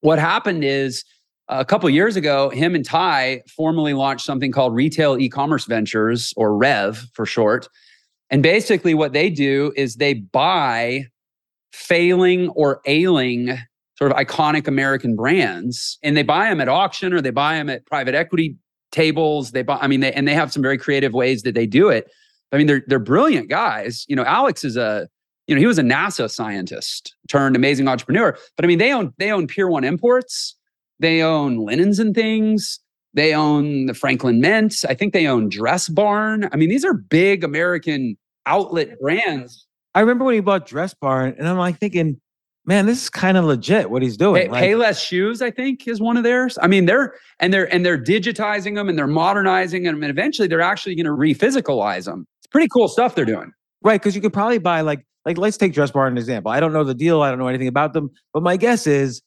what 0.01 0.19
happened 0.19 0.65
is 0.65 1.05
uh, 1.49 1.59
a 1.61 1.65
couple 1.65 1.89
years 1.91 2.17
ago, 2.17 2.51
him 2.51 2.75
and 2.75 2.85
Tai 2.85 3.43
formally 3.49 3.95
launched 3.95 4.25
something 4.25 4.53
called 4.53 4.75
Retail 4.75 5.19
E-commerce 5.19 5.65
Ventures, 5.65 6.33
or 6.37 6.57
Rev 6.57 7.07
for 7.15 7.27
short. 7.27 7.69
And 8.31 8.43
basically, 8.43 8.95
what 8.95 9.13
they 9.13 9.31
do 9.31 9.73
is 9.77 9.97
they 9.97 10.15
buy 10.15 11.07
failing 11.73 12.49
or 12.51 12.81
ailing 12.87 13.59
sort 13.97 14.11
of 14.11 14.17
iconic 14.17 14.67
American 14.67 15.17
brands, 15.17 15.99
and 16.03 16.17
they 16.17 16.23
buy 16.23 16.49
them 16.49 16.61
at 16.61 16.69
auction 16.69 17.13
or 17.13 17.21
they 17.21 17.31
buy 17.31 17.55
them 17.55 17.69
at 17.69 17.87
private 17.87 18.15
equity 18.15 18.57
tables. 18.91 19.53
They 19.53 19.63
buy, 19.63 19.79
I 19.81 19.87
mean, 19.87 20.01
they, 20.01 20.13
and 20.13 20.27
they 20.27 20.35
have 20.35 20.53
some 20.53 20.63
very 20.63 20.79
creative 20.79 21.13
ways 21.13 21.43
that 21.43 21.55
they 21.55 21.67
do 21.67 21.89
it. 21.89 22.11
I 22.53 22.59
mean, 22.59 22.67
they're 22.67 22.83
they're 22.87 22.99
brilliant 22.99 23.49
guys. 23.49 24.05
You 24.09 24.17
know, 24.17 24.25
Alex 24.25 24.65
is 24.65 24.77
a 24.77 25.09
you 25.47 25.55
know 25.55 25.61
he 25.61 25.67
was 25.67 25.79
a 25.79 25.83
NASA 25.83 26.31
scientist 26.31 27.17
turned 27.29 27.57
amazing 27.57 27.89
entrepreneur. 27.89 28.37
But 28.57 28.65
I 28.65 28.69
mean, 28.69 28.79
they 28.79 28.93
own 28.93 29.13
they 29.19 29.31
own 29.31 29.47
Pier 29.47 29.69
One 29.69 29.85
Imports. 29.85 30.57
They 31.01 31.23
own 31.23 31.57
linens 31.65 31.99
and 31.99 32.15
things. 32.15 32.79
They 33.15 33.35
own 33.35 33.87
the 33.87 33.95
Franklin 33.95 34.41
Mint. 34.41 34.85
I 34.89 34.95
think 34.95 35.13
they 35.13 35.27
own 35.27 35.49
Dress 35.49 35.89
Barn. 35.89 36.49
I 36.53 36.57
mean, 36.57 36.69
these 36.69 36.85
are 36.85 36.95
big 36.95 37.45
American 37.45 38.17
outlet 38.47 38.99
brands. 39.01 39.67
I 39.95 40.01
remember 40.01 40.25
when 40.25 40.35
he 40.35 40.41
bought 40.41 40.67
Dress 40.67 40.95
Barn, 40.95 41.35
and 41.39 41.47
I'm 41.47 41.59
like 41.59 41.79
thinking, 41.79 42.21
man, 42.65 42.87
this 42.87 43.03
is 43.03 43.11
kind 43.11 43.37
of 43.37 43.45
legit 43.45 43.91
what 43.91 44.03
he's 44.03 44.17
doing. 44.17 44.43
Pay, 44.43 44.49
like, 44.49 44.65
Payless 44.65 45.05
Shoes, 45.05 45.43
I 45.43 45.51
think, 45.51 45.87
is 45.89 46.01
one 46.01 46.17
of 46.17 46.23
theirs. 46.23 46.59
I 46.63 46.67
mean, 46.67 46.87
they're 46.87 47.15
and 47.41 47.53
they're 47.53 47.73
and 47.73 47.85
they're 47.85 48.03
digitizing 48.03 48.75
them 48.75 48.89
and 48.89 48.99
they're 48.99 49.07
modernizing 49.07 49.83
them, 49.83 50.03
and 50.03 50.11
eventually 50.11 50.49
they're 50.49 50.61
actually 50.61 50.95
going 50.95 51.07
to 51.07 51.13
rephysicalize 51.13 52.05
them. 52.05 52.27
It's 52.41 52.47
pretty 52.47 52.69
cool 52.69 52.89
stuff 52.89 53.15
they're 53.15 53.25
doing. 53.25 53.53
Right, 53.83 54.01
because 54.01 54.15
you 54.15 54.21
could 54.21 54.33
probably 54.33 54.59
buy 54.59 54.81
like 54.83 55.05
like 55.25 55.39
let's 55.39 55.57
take 55.57 55.73
Dress 55.73 55.91
Barn 55.91 56.13
an 56.13 56.19
example. 56.19 56.53
I 56.53 56.61
don't 56.61 56.73
know 56.73 56.85
the 56.85 56.95
deal. 56.95 57.23
I 57.23 57.31
don't 57.31 57.39
know 57.39 57.49
anything 57.49 57.69
about 57.69 57.93
them, 57.95 58.11
but 58.33 58.43
my 58.43 58.57
guess 58.57 58.87
is 58.87 59.23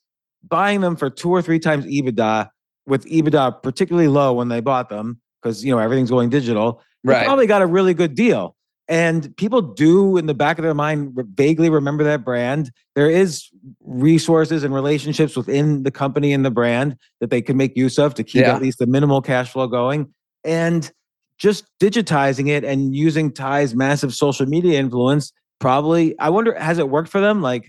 buying 0.47 0.81
them 0.81 0.95
for 0.95 1.09
two 1.09 1.29
or 1.29 1.41
three 1.41 1.59
times 1.59 1.85
EBITDA 1.85 2.49
with 2.87 3.05
EBITDA 3.05 3.63
particularly 3.63 4.07
low 4.07 4.33
when 4.33 4.47
they 4.47 4.61
bought 4.61 4.89
them 4.89 5.19
because 5.41 5.63
you 5.63 5.73
know 5.73 5.79
everything's 5.79 6.09
going 6.09 6.29
digital. 6.29 6.81
Right, 7.03 7.25
probably 7.25 7.47
got 7.47 7.61
a 7.61 7.67
really 7.67 7.93
good 7.93 8.15
deal. 8.15 8.55
And 8.87 9.35
people 9.37 9.61
do, 9.61 10.15
in 10.15 10.27
the 10.27 10.35
back 10.35 10.59
of 10.59 10.63
their 10.63 10.75
mind, 10.75 11.17
vaguely 11.33 11.69
remember 11.69 12.03
that 12.03 12.23
brand. 12.23 12.71
There 12.93 13.09
is 13.09 13.49
resources 13.81 14.63
and 14.63 14.73
relationships 14.73 15.35
within 15.35 15.83
the 15.83 15.91
company 15.91 16.33
and 16.33 16.45
the 16.45 16.51
brand 16.51 16.95
that 17.19 17.31
they 17.31 17.41
can 17.41 17.57
make 17.57 17.75
use 17.75 17.97
of 17.97 18.13
to 18.15 18.23
keep 18.23 18.41
yeah. 18.41 18.55
at 18.55 18.61
least 18.61 18.77
the 18.77 18.85
minimal 18.85 19.21
cash 19.21 19.51
flow 19.51 19.67
going. 19.67 20.13
And 20.43 20.91
just 21.39 21.65
digitizing 21.81 22.47
it 22.47 22.63
and 22.63 22.95
using 22.95 23.31
Tai's 23.31 23.73
massive 23.73 24.13
social 24.13 24.45
media 24.45 24.79
influence, 24.79 25.33
probably, 25.59 26.17
I 26.19 26.29
wonder, 26.29 26.53
has 26.53 26.77
it 26.77 26.89
worked 26.89 27.09
for 27.09 27.19
them? 27.19 27.41
Like, 27.41 27.65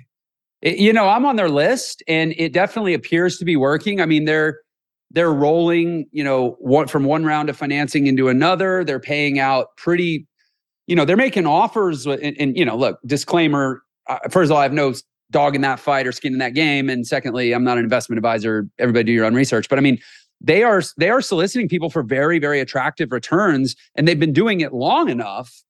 you 0.62 0.92
know, 0.92 1.09
I'm 1.09 1.24
on 1.24 1.37
their 1.37 1.48
list 1.48 2.02
and 2.07 2.35
it 2.37 2.52
definitely 2.52 2.92
appears 2.92 3.38
to 3.38 3.46
be 3.46 3.57
working. 3.57 4.02
I 4.02 4.07
mean, 4.07 4.26
they're, 4.26 4.61
they're 5.12 5.33
rolling, 5.33 6.07
you 6.12 6.22
know, 6.22 6.57
one 6.59 6.88
from 6.88 7.05
one 7.05 7.24
round 7.24 7.48
of 7.48 7.57
financing 7.57 8.07
into 8.07 8.29
another. 8.29 8.85
They're 8.85 9.00
paying 9.00 9.38
out 9.38 9.68
pretty 9.76 10.26
you 10.87 10.96
know, 10.96 11.05
they're 11.05 11.16
making 11.16 11.46
offers. 11.46 12.07
And, 12.07 12.37
and 12.38 12.57
you 12.57 12.64
know, 12.64 12.77
look, 12.77 12.99
disclaimer. 13.07 13.83
Uh, 14.09 14.18
first 14.31 14.51
of 14.51 14.53
all, 14.53 14.59
I 14.59 14.62
have 14.62 14.72
no 14.72 14.94
dog 15.31 15.55
in 15.55 15.61
that 15.62 15.81
fight 15.81 16.07
or 16.07 16.12
skin 16.12 16.33
in 16.33 16.38
that 16.38 16.55
game. 16.55 16.88
And 16.88 17.07
secondly, 17.07 17.53
I'm 17.53 17.64
not 17.64 17.79
an 17.79 17.85
investment 17.85 18.18
advisor. 18.18 18.68
Everybody 18.79 19.05
do 19.05 19.12
your 19.12 19.25
own 19.25 19.35
research. 19.35 19.68
But 19.68 19.79
I 19.79 19.83
mean, 19.83 19.99
they 20.40 20.62
are 20.62 20.83
they 20.96 21.09
are 21.09 21.20
soliciting 21.20 21.68
people 21.68 21.90
for 21.90 22.03
very 22.03 22.38
very 22.38 22.61
attractive 22.61 23.11
returns, 23.11 23.75
and 23.94 24.07
they've 24.07 24.20
been 24.20 24.33
doing 24.33 24.61
it 24.61 24.72
long 24.72 25.09
enough 25.09 25.62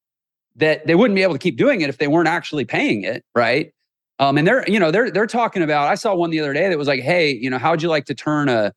that 0.57 0.87
they 0.87 0.95
wouldn't 0.95 1.15
be 1.15 1.23
able 1.23 1.35
to 1.35 1.39
keep 1.39 1.57
doing 1.57 1.83
it 1.83 1.89
if 1.89 1.99
they 1.99 2.09
weren't 2.09 2.29
actually 2.29 2.65
paying 2.65 3.05
it, 3.05 3.25
right? 3.35 3.73
Um, 4.19 4.39
and 4.39 4.47
they're 4.47 4.69
you 4.69 4.81
know 4.81 4.91
they're 4.91 5.11
they're 5.11 5.27
talking 5.27 5.63
about. 5.63 5.89
I 5.89 5.95
saw 5.95 6.15
one 6.15 6.31
the 6.31 6.41
other 6.41 6.53
day 6.53 6.69
that 6.69 6.79
was 6.79 6.89
like, 6.89 7.01
hey, 7.01 7.31
you 7.31 7.49
know, 7.49 7.59
how'd 7.59 7.83
you 7.83 7.89
like 7.89 8.07
to 8.07 8.15
turn 8.15 8.49
a 8.49 8.73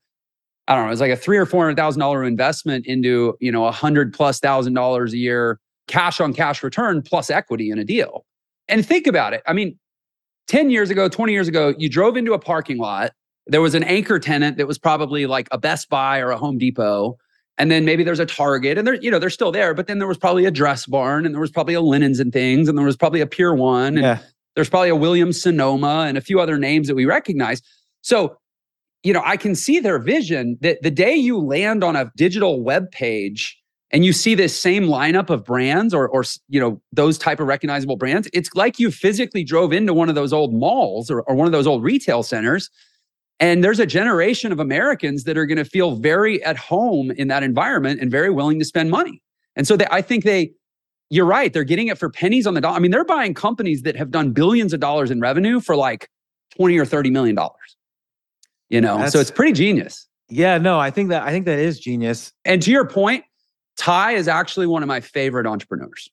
I 0.67 0.75
don't 0.75 0.85
know, 0.85 0.91
it's 0.91 1.01
like 1.01 1.11
a 1.11 1.17
three 1.17 1.37
or 1.37 1.47
four 1.47 1.63
hundred 1.63 1.77
thousand 1.77 1.99
dollar 1.99 2.23
investment 2.23 2.85
into 2.85 3.35
you 3.39 3.51
know 3.51 3.65
a 3.65 3.71
hundred 3.71 4.13
plus 4.13 4.39
thousand 4.39 4.75
dollars 4.75 5.13
a 5.13 5.17
year 5.17 5.59
cash 5.89 6.21
on 6.21 6.33
cash 6.33 6.63
return 6.63 7.01
plus 7.01 7.29
equity 7.29 7.69
in 7.69 7.79
a 7.79 7.83
deal. 7.83 8.25
And 8.69 8.85
think 8.85 9.07
about 9.07 9.33
it. 9.33 9.41
I 9.47 9.53
mean, 9.53 9.77
10 10.47 10.69
years 10.69 10.89
ago, 10.89 11.09
20 11.09 11.33
years 11.33 11.47
ago, 11.47 11.73
you 11.77 11.89
drove 11.89 12.15
into 12.15 12.33
a 12.33 12.39
parking 12.39 12.77
lot. 12.77 13.11
There 13.47 13.61
was 13.61 13.75
an 13.75 13.83
anchor 13.83 14.19
tenant 14.19 14.57
that 14.57 14.67
was 14.67 14.77
probably 14.77 15.25
like 15.25 15.47
a 15.51 15.57
Best 15.57 15.89
Buy 15.89 16.19
or 16.19 16.29
a 16.29 16.37
Home 16.37 16.57
Depot. 16.57 17.17
And 17.57 17.69
then 17.69 17.83
maybe 17.83 18.03
there's 18.03 18.19
a 18.19 18.25
Target 18.25 18.77
and 18.77 18.87
they're, 18.87 18.95
you 18.95 19.11
know, 19.11 19.19
they're 19.19 19.29
still 19.29 19.51
there, 19.51 19.73
but 19.73 19.87
then 19.87 19.99
there 19.99 20.07
was 20.07 20.17
probably 20.17 20.45
a 20.45 20.51
dress 20.51 20.85
barn 20.85 21.25
and 21.25 21.35
there 21.35 21.41
was 21.41 21.51
probably 21.51 21.73
a 21.73 21.81
linens 21.81 22.19
and 22.19 22.31
things. 22.31 22.69
And 22.69 22.77
there 22.77 22.85
was 22.85 22.95
probably 22.95 23.19
a 23.19 23.27
Pier 23.27 23.53
One. 23.53 23.97
And 23.97 24.05
yeah. 24.05 24.19
there's 24.55 24.69
probably 24.69 24.89
a 24.89 24.95
Williams 24.95 25.41
Sonoma 25.41 26.05
and 26.07 26.17
a 26.17 26.21
few 26.21 26.39
other 26.39 26.57
names 26.57 26.87
that 26.87 26.95
we 26.95 27.05
recognize. 27.05 27.61
So, 28.01 28.37
you 29.03 29.11
know, 29.11 29.21
I 29.25 29.35
can 29.35 29.55
see 29.55 29.79
their 29.79 29.99
vision 29.99 30.57
that 30.61 30.81
the 30.83 30.91
day 30.91 31.15
you 31.15 31.37
land 31.39 31.83
on 31.83 31.95
a 31.95 32.11
digital 32.15 32.61
web 32.61 32.91
page 32.91 33.58
and 33.91 34.05
you 34.05 34.13
see 34.13 34.35
this 34.35 34.57
same 34.59 34.83
lineup 34.85 35.29
of 35.29 35.43
brands 35.43 35.93
or 35.93 36.07
or 36.09 36.23
you 36.47 36.59
know 36.59 36.81
those 36.91 37.17
type 37.17 37.39
of 37.39 37.47
recognizable 37.47 37.95
brands 37.95 38.27
it's 38.33 38.49
like 38.55 38.79
you 38.79 38.91
physically 38.91 39.43
drove 39.43 39.73
into 39.73 39.93
one 39.93 40.09
of 40.09 40.15
those 40.15 40.31
old 40.33 40.53
malls 40.53 41.09
or, 41.09 41.21
or 41.23 41.35
one 41.35 41.45
of 41.47 41.51
those 41.51 41.67
old 41.67 41.83
retail 41.83 42.21
centers 42.23 42.69
And 43.41 43.63
there's 43.63 43.79
a 43.79 43.85
generation 43.85 44.51
of 44.51 44.59
Americans 44.59 45.23
that 45.23 45.37
are 45.37 45.45
going 45.45 45.57
to 45.57 45.65
feel 45.65 45.95
very 45.95 46.43
at 46.43 46.57
home 46.57 47.11
in 47.11 47.29
that 47.29 47.41
environment 47.41 48.01
and 48.01 48.11
very 48.11 48.29
willing 48.29 48.59
to 48.59 48.65
spend 48.65 48.89
money. 48.91 49.21
And 49.55 49.65
so 49.65 49.77
they, 49.77 49.87
I 49.89 50.01
think 50.01 50.25
they, 50.25 50.51
you're 51.09 51.25
right, 51.25 51.51
they're 51.53 51.63
getting 51.63 51.87
it 51.87 51.97
for 51.97 52.09
pennies 52.09 52.45
on 52.45 52.53
the 52.53 52.59
dollar. 52.61 52.75
I 52.75 52.79
mean, 52.79 52.91
they're 52.91 53.05
buying 53.05 53.33
companies 53.33 53.83
that 53.83 53.95
have 53.95 54.11
done 54.11 54.31
billions 54.33 54.73
of 54.73 54.81
dollars 54.81 55.09
in 55.09 55.21
revenue 55.21 55.61
for 55.61 55.75
like 55.77 56.09
20 56.57 56.77
or 56.77 56.85
30 56.85 57.11
million 57.11 57.35
dollars. 57.35 57.77
You 58.69 58.81
know, 58.81 58.95
That's- 58.95 59.13
so 59.13 59.19
it's 59.21 59.31
pretty 59.31 59.53
genius. 59.53 60.05
Yeah, 60.27 60.57
no, 60.59 60.77
I 60.77 60.91
think 60.91 61.09
that 61.09 61.23
I 61.23 61.31
think 61.31 61.45
that 61.45 61.59
is 61.59 61.79
genius. 61.79 62.33
And 62.43 62.61
to 62.61 62.69
your 62.71 62.85
point, 62.85 63.23
Tai 63.79 64.11
is 64.11 64.27
actually 64.27 64.67
one 64.67 64.83
of 64.83 64.87
my 64.87 64.99
favorite 64.99 65.47
entrepreneurs. 65.47 66.09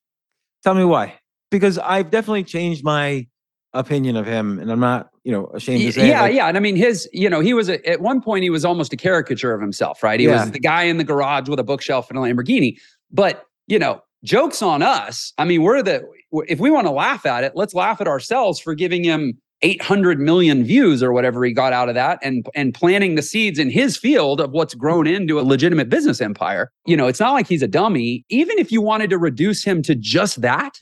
Tell 0.62 0.74
me 0.74 0.85
why. 0.85 1.18
Because 1.50 1.79
I've 1.79 2.11
definitely 2.11 2.44
changed 2.44 2.85
my 2.85 3.26
opinion 3.72 4.16
of 4.16 4.24
him, 4.26 4.59
and 4.59 4.70
I'm 4.72 4.81
not, 4.81 5.11
you 5.24 5.33
know, 5.33 5.46
ashamed 5.52 5.83
to 5.83 5.92
say. 5.92 6.09
yeah, 6.09 6.22
Like, 6.22 6.35
yeah. 6.35 6.46
And 6.46 6.57
I 6.57 6.61
mean, 6.61 6.76
his, 6.76 7.09
you 7.12 7.29
know, 7.29 7.40
he 7.40 7.52
was 7.55 7.68
a, 7.68 7.85
at 7.88 8.00
one 8.00 8.22
point 8.22 8.42
he 8.44 8.50
was 8.50 8.64
almost 8.64 8.92
a 8.92 8.96
caricature 8.96 9.52
of 9.52 9.61
himself, 9.61 10.02
right? 10.02 10.18
He 10.18 10.26
Yeah. 10.26 10.40
was 10.40 10.50
the 10.52 10.61
guy 10.61 10.85
in 10.85 10.96
the 10.96 11.05
garage 11.05 11.48
with 11.48 11.59
a 11.59 11.64
bookshelf 11.64 12.09
and 12.09 12.18
a 12.18 12.22
Lamborghini. 12.22 12.79
But 13.11 13.44
you 13.66 13.79
know, 13.79 14.00
jokes 14.24 14.62
on 14.62 14.83
us. 14.83 15.33
I 15.38 15.44
mean, 15.44 15.62
we're 15.62 15.83
the 15.83 16.05
if 16.48 16.59
we 16.61 16.70
want 16.70 16.87
to 16.87 16.92
laugh 16.92 17.26
at 17.26 17.44
it, 17.44 17.52
let's 17.57 17.74
laugh 17.74 18.00
at 18.00 18.09
ourselves 18.09 18.59
for 18.61 18.74
giving 18.74 19.02
him 19.05 19.38
800 19.62 20.21
million 20.21 20.64
views 20.64 21.03
or 21.03 21.12
whatever 21.12 21.45
he 21.45 21.53
got 21.53 21.73
out 21.73 21.88
of 21.88 21.95
that 21.95 22.19
and 22.23 22.47
and 22.55 22.75
planting 22.75 23.14
the 23.14 23.23
seeds 23.23 23.59
in 23.59 23.71
his 23.71 23.97
field 23.97 24.40
of 24.40 24.51
what's 24.51 24.75
grown 24.75 25.07
into 25.07 25.40
a 25.40 25.42
legitimate 25.42 25.88
business 25.88 26.21
empire. 26.21 26.71
You 26.85 26.97
know, 26.97 27.07
it's 27.07 27.21
not 27.21 27.33
like 27.33 27.47
he's 27.47 27.62
a 27.62 27.69
dummy. 27.69 28.25
Even 28.29 28.59
if 28.59 28.71
you 28.71 28.83
wanted 28.83 29.11
to 29.11 29.19
reduce 29.19 29.64
him 29.64 29.83
to 29.83 29.95
just 29.95 30.42
that, 30.42 30.79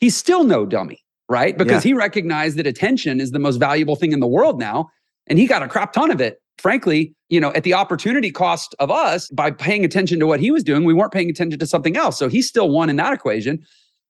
he's 0.00 0.16
still 0.16 0.44
no 0.44 0.66
dummy, 0.66 1.00
right? 1.28 1.56
Because 1.56 1.82
he 1.82 1.94
recognized 1.94 2.58
that 2.58 2.66
attention 2.66 3.20
is 3.20 3.30
the 3.30 3.38
most 3.38 3.56
valuable 3.56 3.96
thing 3.96 4.12
in 4.12 4.20
the 4.20 4.28
world 4.28 4.58
now 4.58 4.90
and 5.26 5.38
he 5.38 5.46
got 5.46 5.62
a 5.62 5.68
crap 5.68 5.92
ton 5.92 6.10
of 6.10 6.20
it. 6.20 6.38
Frankly, 6.58 7.14
you 7.28 7.40
know, 7.40 7.52
at 7.54 7.64
the 7.64 7.74
opportunity 7.74 8.30
cost 8.30 8.74
of 8.78 8.90
us 8.90 9.28
by 9.30 9.50
paying 9.50 9.84
attention 9.84 10.20
to 10.20 10.26
what 10.26 10.38
he 10.38 10.50
was 10.50 10.62
doing, 10.62 10.84
we 10.84 10.94
weren't 10.94 11.12
paying 11.12 11.30
attention 11.30 11.58
to 11.58 11.66
something 11.66 11.96
else. 11.96 12.18
So 12.18 12.28
he 12.28 12.42
still 12.42 12.68
won 12.68 12.90
in 12.90 12.96
that 12.96 13.12
equation. 13.12 13.64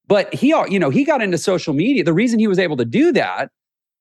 But 0.08 0.34
he, 0.34 0.48
you 0.48 0.78
know, 0.78 0.90
he 0.90 1.04
got 1.04 1.22
into 1.22 1.38
social 1.38 1.72
media. 1.72 2.04
The 2.04 2.12
reason 2.12 2.38
he 2.38 2.48
was 2.48 2.58
able 2.58 2.76
to 2.76 2.84
do 2.84 3.12
that 3.12 3.50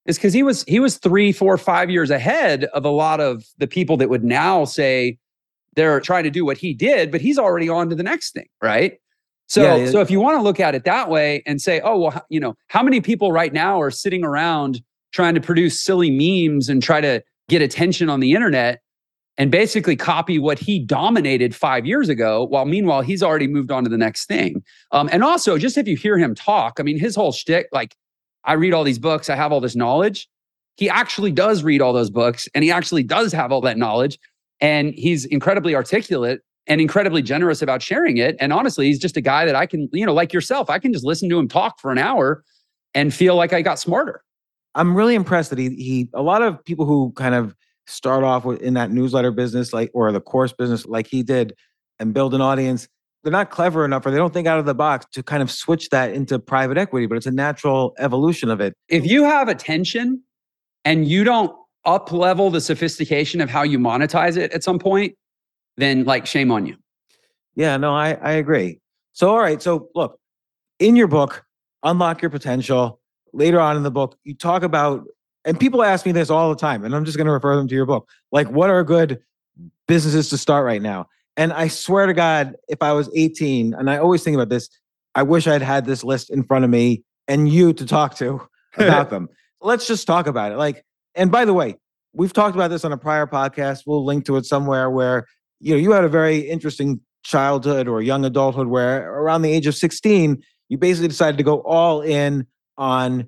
is 0.06 0.18
because 0.18 0.34
he 0.34 0.44
was 0.44 0.64
he 0.64 0.80
was 0.80 0.98
three, 0.98 1.32
four, 1.32 1.58
five 1.58 1.90
years 1.90 2.10
ahead 2.10 2.66
of 2.66 2.86
a 2.86 2.90
lot 2.90 3.20
of 3.20 3.46
the 3.58 3.68
people 3.68 3.98
that 3.98 4.10
would 4.10 4.24
now 4.24 4.66
say 4.66 5.18
they're 5.76 6.00
trying 6.00 6.24
to 6.24 6.30
do 6.30 6.46
what 6.46 6.58
he 6.58 6.74
did, 6.74 7.12
but 7.12 7.22
he's 7.22 7.38
already 7.38 7.70
on 7.70 7.90
to 7.90 7.96
the 7.96 8.04
next 8.04 8.34
thing, 8.34 8.48
right? 8.62 8.94
So, 9.48 9.64
Yeah, 9.64 9.76
yeah. 9.76 9.92
so 9.92 10.02
if 10.02 10.10
you 10.10 10.20
want 10.20 10.38
to 10.38 10.42
look 10.42 10.60
at 10.60 10.76
it 10.76 10.84
that 10.86 11.10
way 11.10 11.44
and 11.46 11.62
say, 11.62 11.82
oh 11.82 12.00
well, 12.00 12.26
you 12.30 12.40
know, 12.40 12.56
how 12.68 12.84
many 12.84 13.02
people 13.02 13.32
right 13.32 13.54
now 13.54 13.82
are 13.82 13.92
sitting 13.92 14.24
around 14.24 14.82
trying 15.12 15.36
to 15.36 15.42
produce 15.42 15.80
silly 15.80 16.10
memes 16.10 16.70
and 16.70 16.82
try 16.82 17.02
to 17.02 17.22
get 17.50 17.62
attention 17.62 18.10
on 18.10 18.22
the 18.22 18.32
internet 18.34 18.82
and 19.38 19.52
basically 19.52 19.96
copy 19.96 20.40
what 20.40 20.60
he 20.60 20.80
dominated 20.80 21.56
five 21.56 21.86
years 21.86 22.10
ago, 22.10 22.46
while 22.46 22.66
meanwhile 22.66 23.02
he's 23.02 23.24
already 23.24 23.48
moved 23.48 23.72
on 23.72 23.84
to 23.84 23.90
the 23.90 23.98
next 23.98 24.26
thing. 24.26 24.64
Um, 24.92 25.10
and 25.12 25.24
also, 25.24 25.58
just 25.58 25.78
if 25.78 25.88
you 25.88 25.96
hear 25.96 26.18
him 26.18 26.36
talk, 26.36 26.80
I 26.80 26.84
mean, 26.84 27.00
his 27.00 27.16
whole 27.16 27.32
shtick, 27.32 27.68
like 27.72 27.96
I 28.44 28.54
read 28.54 28.74
all 28.74 28.84
these 28.84 29.00
books, 29.00 29.30
I 29.30 29.36
have 29.36 29.52
all 29.52 29.62
this 29.62 29.76
knowledge. 29.76 30.28
He 30.78 30.90
actually 30.90 31.32
does 31.32 31.64
read 31.64 31.82
all 31.82 31.94
those 31.94 32.10
books 32.10 32.48
and 32.56 32.64
he 32.64 32.72
actually 32.72 33.04
does 33.04 33.32
have 33.34 33.52
all 33.52 33.62
that 33.62 33.78
knowledge. 33.78 34.18
And 34.60 34.94
he's 34.96 35.26
incredibly 35.26 35.76
articulate 35.76 36.42
and 36.68 36.80
incredibly 36.80 37.22
generous 37.22 37.62
about 37.62 37.82
sharing 37.82 38.18
it. 38.18 38.36
And 38.40 38.54
honestly, 38.54 38.86
he's 38.86 39.00
just 39.00 39.18
a 39.18 39.22
guy 39.22 39.46
that 39.46 39.56
I 39.56 39.66
can, 39.66 39.90
you 39.92 40.06
know, 40.06 40.14
like 40.14 40.34
yourself, 40.34 40.70
I 40.70 40.80
can 40.80 40.94
just 40.94 41.06
listen 41.06 41.30
to 41.30 41.40
him 41.40 41.48
talk 41.48 41.80
for 41.80 41.92
an 41.92 41.98
hour 41.98 42.44
and 42.94 43.14
feel 43.14 43.36
like 43.36 43.54
I 43.54 43.62
got 43.62 43.80
smarter. 43.80 44.24
I'm 44.76 44.96
really 44.96 45.16
impressed 45.16 45.50
that 45.50 45.60
he 45.60 45.70
he 45.70 46.10
a 46.14 46.22
lot 46.22 46.42
of 46.42 46.64
people 46.64 46.86
who 46.86 47.12
kind 47.16 47.36
of 47.36 47.56
start 47.88 48.24
off 48.24 48.46
in 48.46 48.74
that 48.76 48.92
newsletter 48.92 49.32
business 49.32 49.74
like 49.74 49.92
or 49.94 50.12
the 50.12 50.22
course 50.22 50.54
business 50.54 50.86
like 50.86 51.08
he 51.08 51.24
did 51.24 51.54
and 52.00 52.14
build 52.14 52.34
an 52.34 52.42
audience 52.42 52.88
they're 53.24 53.32
not 53.32 53.52
clever 53.52 53.86
enough 53.86 54.06
or 54.06 54.12
they 54.12 54.18
don't 54.18 54.34
think 54.34 54.48
out 54.48 54.60
of 54.60 54.66
the 54.66 54.74
box 54.74 55.06
to 55.14 55.24
kind 55.24 55.44
of 55.44 55.52
switch 55.52 55.90
that 55.90 56.14
into 56.14 56.40
private 56.40 56.78
equity 56.78 57.06
but 57.06 57.18
it's 57.18 57.26
a 57.26 57.32
natural 57.32 57.94
evolution 58.00 58.50
of 58.50 58.60
it. 58.60 58.74
If 58.88 59.06
you 59.06 59.24
have 59.24 59.48
attention 59.48 60.24
and 60.86 61.08
you 61.08 61.24
don't 61.24 61.56
up 61.86 62.12
level 62.12 62.50
the 62.50 62.62
sophistication 62.62 63.42
of 63.42 63.50
how 63.50 63.64
you 63.64 63.80
monetize 63.80 64.38
it 64.38 64.52
at 64.54 64.64
some 64.64 64.78
point, 64.80 65.16
then 65.78 66.04
like 66.04 66.26
shame 66.26 66.52
on 66.52 66.66
you. 66.66 66.76
yeah 67.56 67.78
no 67.78 67.94
i 67.94 68.14
i 68.22 68.32
agree. 68.32 68.80
So 69.14 69.30
all 69.30 69.40
right 69.40 69.62
so 69.62 69.90
look 69.96 70.20
in 70.80 70.96
your 70.96 71.08
book 71.08 71.44
unlock 71.84 72.22
your 72.22 72.32
potential 72.32 73.00
later 73.34 73.60
on 73.60 73.78
in 73.78 73.84
the 73.84 73.92
book 73.92 74.18
you 74.24 74.36
talk 74.36 74.64
about 74.64 75.06
and 75.46 75.60
people 75.60 75.82
ask 75.84 76.06
me 76.06 76.12
this 76.12 76.30
all 76.30 76.50
the 76.50 76.56
time 76.56 76.84
and 76.84 76.96
i'm 76.96 77.06
just 77.06 77.18
going 77.18 77.26
to 77.26 77.32
refer 77.32 77.56
them 77.56 77.68
to 77.68 77.74
your 77.74 77.86
book 77.86 78.08
like 78.32 78.48
what 78.50 78.70
are 78.70 78.84
good 78.84 79.20
businesses 79.88 80.30
to 80.30 80.38
start 80.38 80.66
right 80.66 80.82
now 80.82 81.08
and 81.38 81.54
i 81.54 81.68
swear 81.68 82.06
to 82.06 82.14
god 82.14 82.56
if 82.68 82.82
i 82.82 82.92
was 82.92 83.10
18 83.16 83.74
and 83.74 83.90
i 83.90 83.98
always 83.98 84.24
think 84.24 84.36
about 84.36 84.50
this 84.50 84.70
i 85.16 85.24
wish 85.24 85.48
i'd 85.48 85.62
had 85.62 85.86
this 85.86 86.04
list 86.04 86.30
in 86.30 86.44
front 86.44 86.64
of 86.64 86.70
me 86.70 87.04
and 87.28 87.50
you 87.50 87.74
to 87.74 87.86
talk 87.86 88.16
to 88.16 88.42
about 88.78 89.10
them. 89.10 89.30
Let's 89.62 89.88
just 89.88 90.08
talk 90.08 90.28
about 90.28 90.52
it. 90.52 90.58
Like 90.58 90.84
and 91.16 91.32
by 91.32 91.46
the 91.46 91.54
way 91.54 91.78
we've 92.14 92.34
talked 92.34 92.56
about 92.56 92.70
this 92.70 92.84
on 92.84 92.92
a 92.92 92.98
prior 92.98 93.26
podcast. 93.26 93.84
We'll 93.86 94.06
link 94.06 94.26
to 94.26 94.38
it 94.38 94.46
somewhere 94.46 94.90
where 94.90 95.26
you 95.60 95.74
know 95.74 95.80
you 95.80 95.92
had 95.92 96.04
a 96.04 96.10
very 96.10 96.40
interesting 96.40 97.00
childhood 97.24 97.88
or 97.88 98.02
young 98.02 98.26
adulthood 98.26 98.68
where 98.68 99.14
around 99.14 99.44
the 99.44 99.52
age 99.52 99.68
of 99.68 99.76
16 99.76 100.42
you 100.70 100.78
basically 100.78 101.08
decided 101.08 101.38
to 101.38 101.44
go 101.44 101.62
all 101.62 102.02
in 102.02 102.48
on 102.78 103.28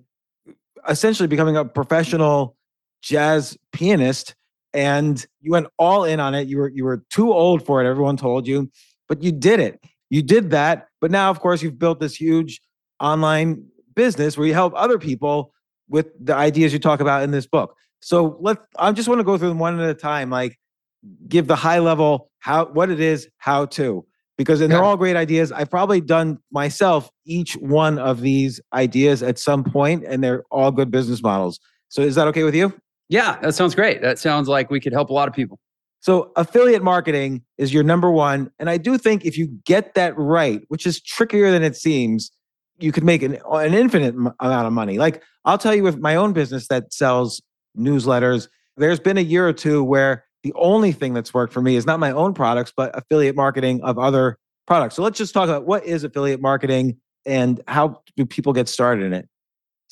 essentially 0.89 1.27
becoming 1.27 1.55
a 1.55 1.63
professional 1.63 2.55
jazz 3.03 3.55
pianist 3.71 4.33
and 4.73 5.25
you 5.41 5.51
went 5.51 5.67
all 5.77 6.03
in 6.03 6.19
on 6.19 6.33
it 6.33 6.47
you 6.47 6.57
were 6.57 6.69
you 6.69 6.83
were 6.83 7.03
too 7.09 7.31
old 7.31 7.65
for 7.65 7.83
it 7.83 7.87
everyone 7.87 8.17
told 8.17 8.47
you 8.47 8.69
but 9.07 9.21
you 9.21 9.31
did 9.31 9.59
it. 9.59 9.79
You 10.09 10.21
did 10.21 10.51
that 10.51 10.87
but 11.01 11.11
now 11.11 11.29
of 11.29 11.39
course 11.39 11.61
you've 11.61 11.79
built 11.79 11.99
this 11.99 12.15
huge 12.15 12.61
online 12.99 13.65
business 13.95 14.37
where 14.37 14.47
you 14.47 14.53
help 14.53 14.73
other 14.75 14.97
people 14.97 15.53
with 15.89 16.07
the 16.23 16.35
ideas 16.35 16.73
you 16.73 16.79
talk 16.79 16.99
about 16.99 17.23
in 17.23 17.31
this 17.31 17.47
book. 17.47 17.75
So 18.01 18.37
let's 18.39 18.65
i 18.77 18.91
just 18.91 19.07
want 19.07 19.19
to 19.19 19.23
go 19.23 19.37
through 19.37 19.49
them 19.49 19.59
one 19.59 19.79
at 19.79 19.89
a 19.89 19.93
time 19.93 20.29
like 20.29 20.57
give 21.27 21.47
the 21.47 21.55
high 21.55 21.79
level 21.79 22.29
how 22.39 22.65
what 22.65 22.89
it 22.89 22.99
is 22.99 23.27
how 23.37 23.65
to 23.65 24.05
because 24.37 24.61
and 24.61 24.71
they're 24.71 24.83
all 24.83 24.97
great 24.97 25.15
ideas. 25.15 25.51
I've 25.51 25.69
probably 25.69 26.01
done 26.01 26.39
myself 26.51 27.09
each 27.25 27.53
one 27.53 27.99
of 27.99 28.21
these 28.21 28.59
ideas 28.73 29.21
at 29.21 29.37
some 29.37 29.63
point 29.63 30.03
and 30.07 30.23
they're 30.23 30.43
all 30.49 30.71
good 30.71 30.91
business 30.91 31.21
models. 31.21 31.59
So 31.89 32.01
is 32.01 32.15
that 32.15 32.27
okay 32.29 32.43
with 32.43 32.55
you 32.55 32.73
Yeah, 33.09 33.37
that 33.41 33.53
sounds 33.53 33.75
great. 33.75 34.01
That 34.01 34.17
sounds 34.19 34.47
like 34.47 34.69
we 34.71 34.79
could 34.79 34.93
help 34.93 35.09
a 35.09 35.13
lot 35.13 35.27
of 35.27 35.33
people. 35.33 35.59
so 35.99 36.31
affiliate 36.35 36.83
marketing 36.83 37.41
is 37.57 37.73
your 37.73 37.83
number 37.83 38.11
one 38.11 38.51
and 38.59 38.69
i 38.69 38.77
do 38.77 38.97
think 38.97 39.23
if 39.25 39.37
you 39.37 39.47
get 39.65 39.93
that 39.93 40.13
right 40.17 40.61
which 40.67 40.85
is 40.85 40.99
trickier 41.01 41.49
than 41.51 41.63
it 41.63 41.75
seems 41.77 42.29
you 42.79 42.91
could 42.91 43.03
make 43.05 43.21
an, 43.23 43.37
an 43.51 43.73
infinite 43.73 44.13
amount 44.39 44.67
of 44.67 44.73
money 44.73 44.97
like 44.97 45.21
i'll 45.45 45.57
tell 45.57 45.73
you 45.73 45.81
with 45.83 45.97
my 45.99 46.15
own 46.15 46.33
business 46.33 46.67
that 46.67 46.91
sells 46.91 47.41
newsletters 47.77 48.49
there's 48.75 48.99
been 48.99 49.17
a 49.17 49.21
year 49.21 49.47
or 49.47 49.53
two 49.53 49.81
where 49.83 50.25
the 50.43 50.51
only 50.55 50.91
thing 50.91 51.13
that's 51.13 51.33
worked 51.33 51.53
for 51.53 51.61
me 51.61 51.75
is 51.77 51.85
not 51.85 51.99
my 51.99 52.11
own 52.11 52.33
products 52.33 52.73
but 52.75 52.91
affiliate 52.97 53.35
marketing 53.35 53.79
of 53.83 53.97
other 53.97 54.37
products 54.67 54.95
so 54.95 55.03
let's 55.03 55.17
just 55.17 55.33
talk 55.33 55.47
about 55.47 55.65
what 55.65 55.85
is 55.85 56.03
affiliate 56.03 56.41
marketing 56.41 56.97
and 57.25 57.61
how 57.67 58.01
do 58.17 58.25
people 58.25 58.51
get 58.51 58.67
started 58.67 59.05
in 59.05 59.13
it 59.13 59.25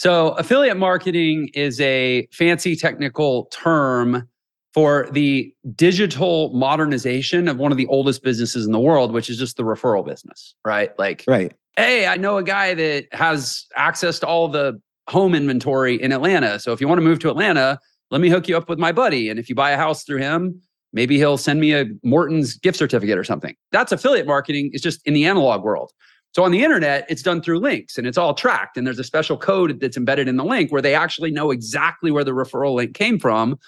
So, 0.01 0.29
affiliate 0.29 0.77
marketing 0.77 1.49
is 1.53 1.79
a 1.79 2.27
fancy 2.31 2.75
technical 2.75 3.45
term 3.51 4.27
for 4.73 5.07
the 5.11 5.53
digital 5.75 6.51
modernization 6.53 7.47
of 7.47 7.57
one 7.57 7.71
of 7.71 7.77
the 7.77 7.85
oldest 7.85 8.23
businesses 8.23 8.65
in 8.65 8.71
the 8.71 8.79
world, 8.79 9.11
which 9.11 9.29
is 9.29 9.37
just 9.37 9.57
the 9.57 9.63
referral 9.63 10.03
business, 10.03 10.55
right? 10.65 10.97
Like, 10.97 11.23
right 11.27 11.53
hey, 11.77 12.07
I 12.07 12.17
know 12.17 12.37
a 12.37 12.43
guy 12.43 12.73
that 12.73 13.07
has 13.11 13.65
access 13.75 14.19
to 14.19 14.27
all 14.27 14.47
the 14.47 14.81
home 15.09 15.33
inventory 15.33 16.01
in 16.01 16.11
Atlanta. 16.11 16.59
So 16.59 16.73
if 16.73 16.81
you 16.81 16.87
want 16.87 16.99
to 16.99 17.03
move 17.03 17.19
to 17.19 17.29
Atlanta, 17.29 17.79
let 18.09 18.21
me 18.21 18.29
hook 18.29 18.47
you 18.47 18.57
up 18.57 18.69
with 18.69 18.79
my 18.79 18.91
buddy. 18.91 19.29
And 19.29 19.39
if 19.39 19.49
you 19.49 19.55
buy 19.55 19.71
a 19.71 19.77
house 19.77 20.03
through 20.03 20.19
him, 20.19 20.61
maybe 20.93 21.17
he'll 21.17 21.37
send 21.37 21.59
me 21.59 21.73
a 21.73 21.85
Morton's 22.03 22.55
gift 22.55 22.77
certificate 22.77 23.17
or 23.17 23.23
something. 23.23 23.55
That's 23.71 23.91
affiliate 23.91 24.27
marketing, 24.27 24.71
it's 24.73 24.83
just 24.83 25.05
in 25.05 25.13
the 25.13 25.25
analog 25.25 25.63
world. 25.63 25.91
So 26.33 26.43
on 26.43 26.51
the 26.51 26.63
internet, 26.63 27.05
it's 27.09 27.21
done 27.21 27.41
through 27.41 27.59
links 27.59 27.97
and 27.97 28.07
it's 28.07 28.17
all 28.17 28.33
tracked. 28.33 28.77
And 28.77 28.87
there's 28.87 28.99
a 28.99 29.03
special 29.03 29.37
code 29.37 29.79
that's 29.79 29.97
embedded 29.97 30.27
in 30.27 30.37
the 30.37 30.45
link 30.45 30.71
where 30.71 30.81
they 30.81 30.95
actually 30.95 31.31
know 31.31 31.51
exactly 31.51 32.09
where 32.09 32.23
the 32.23 32.31
referral 32.31 32.75
link 32.75 32.93
came 32.95 33.19
from. 33.19 33.59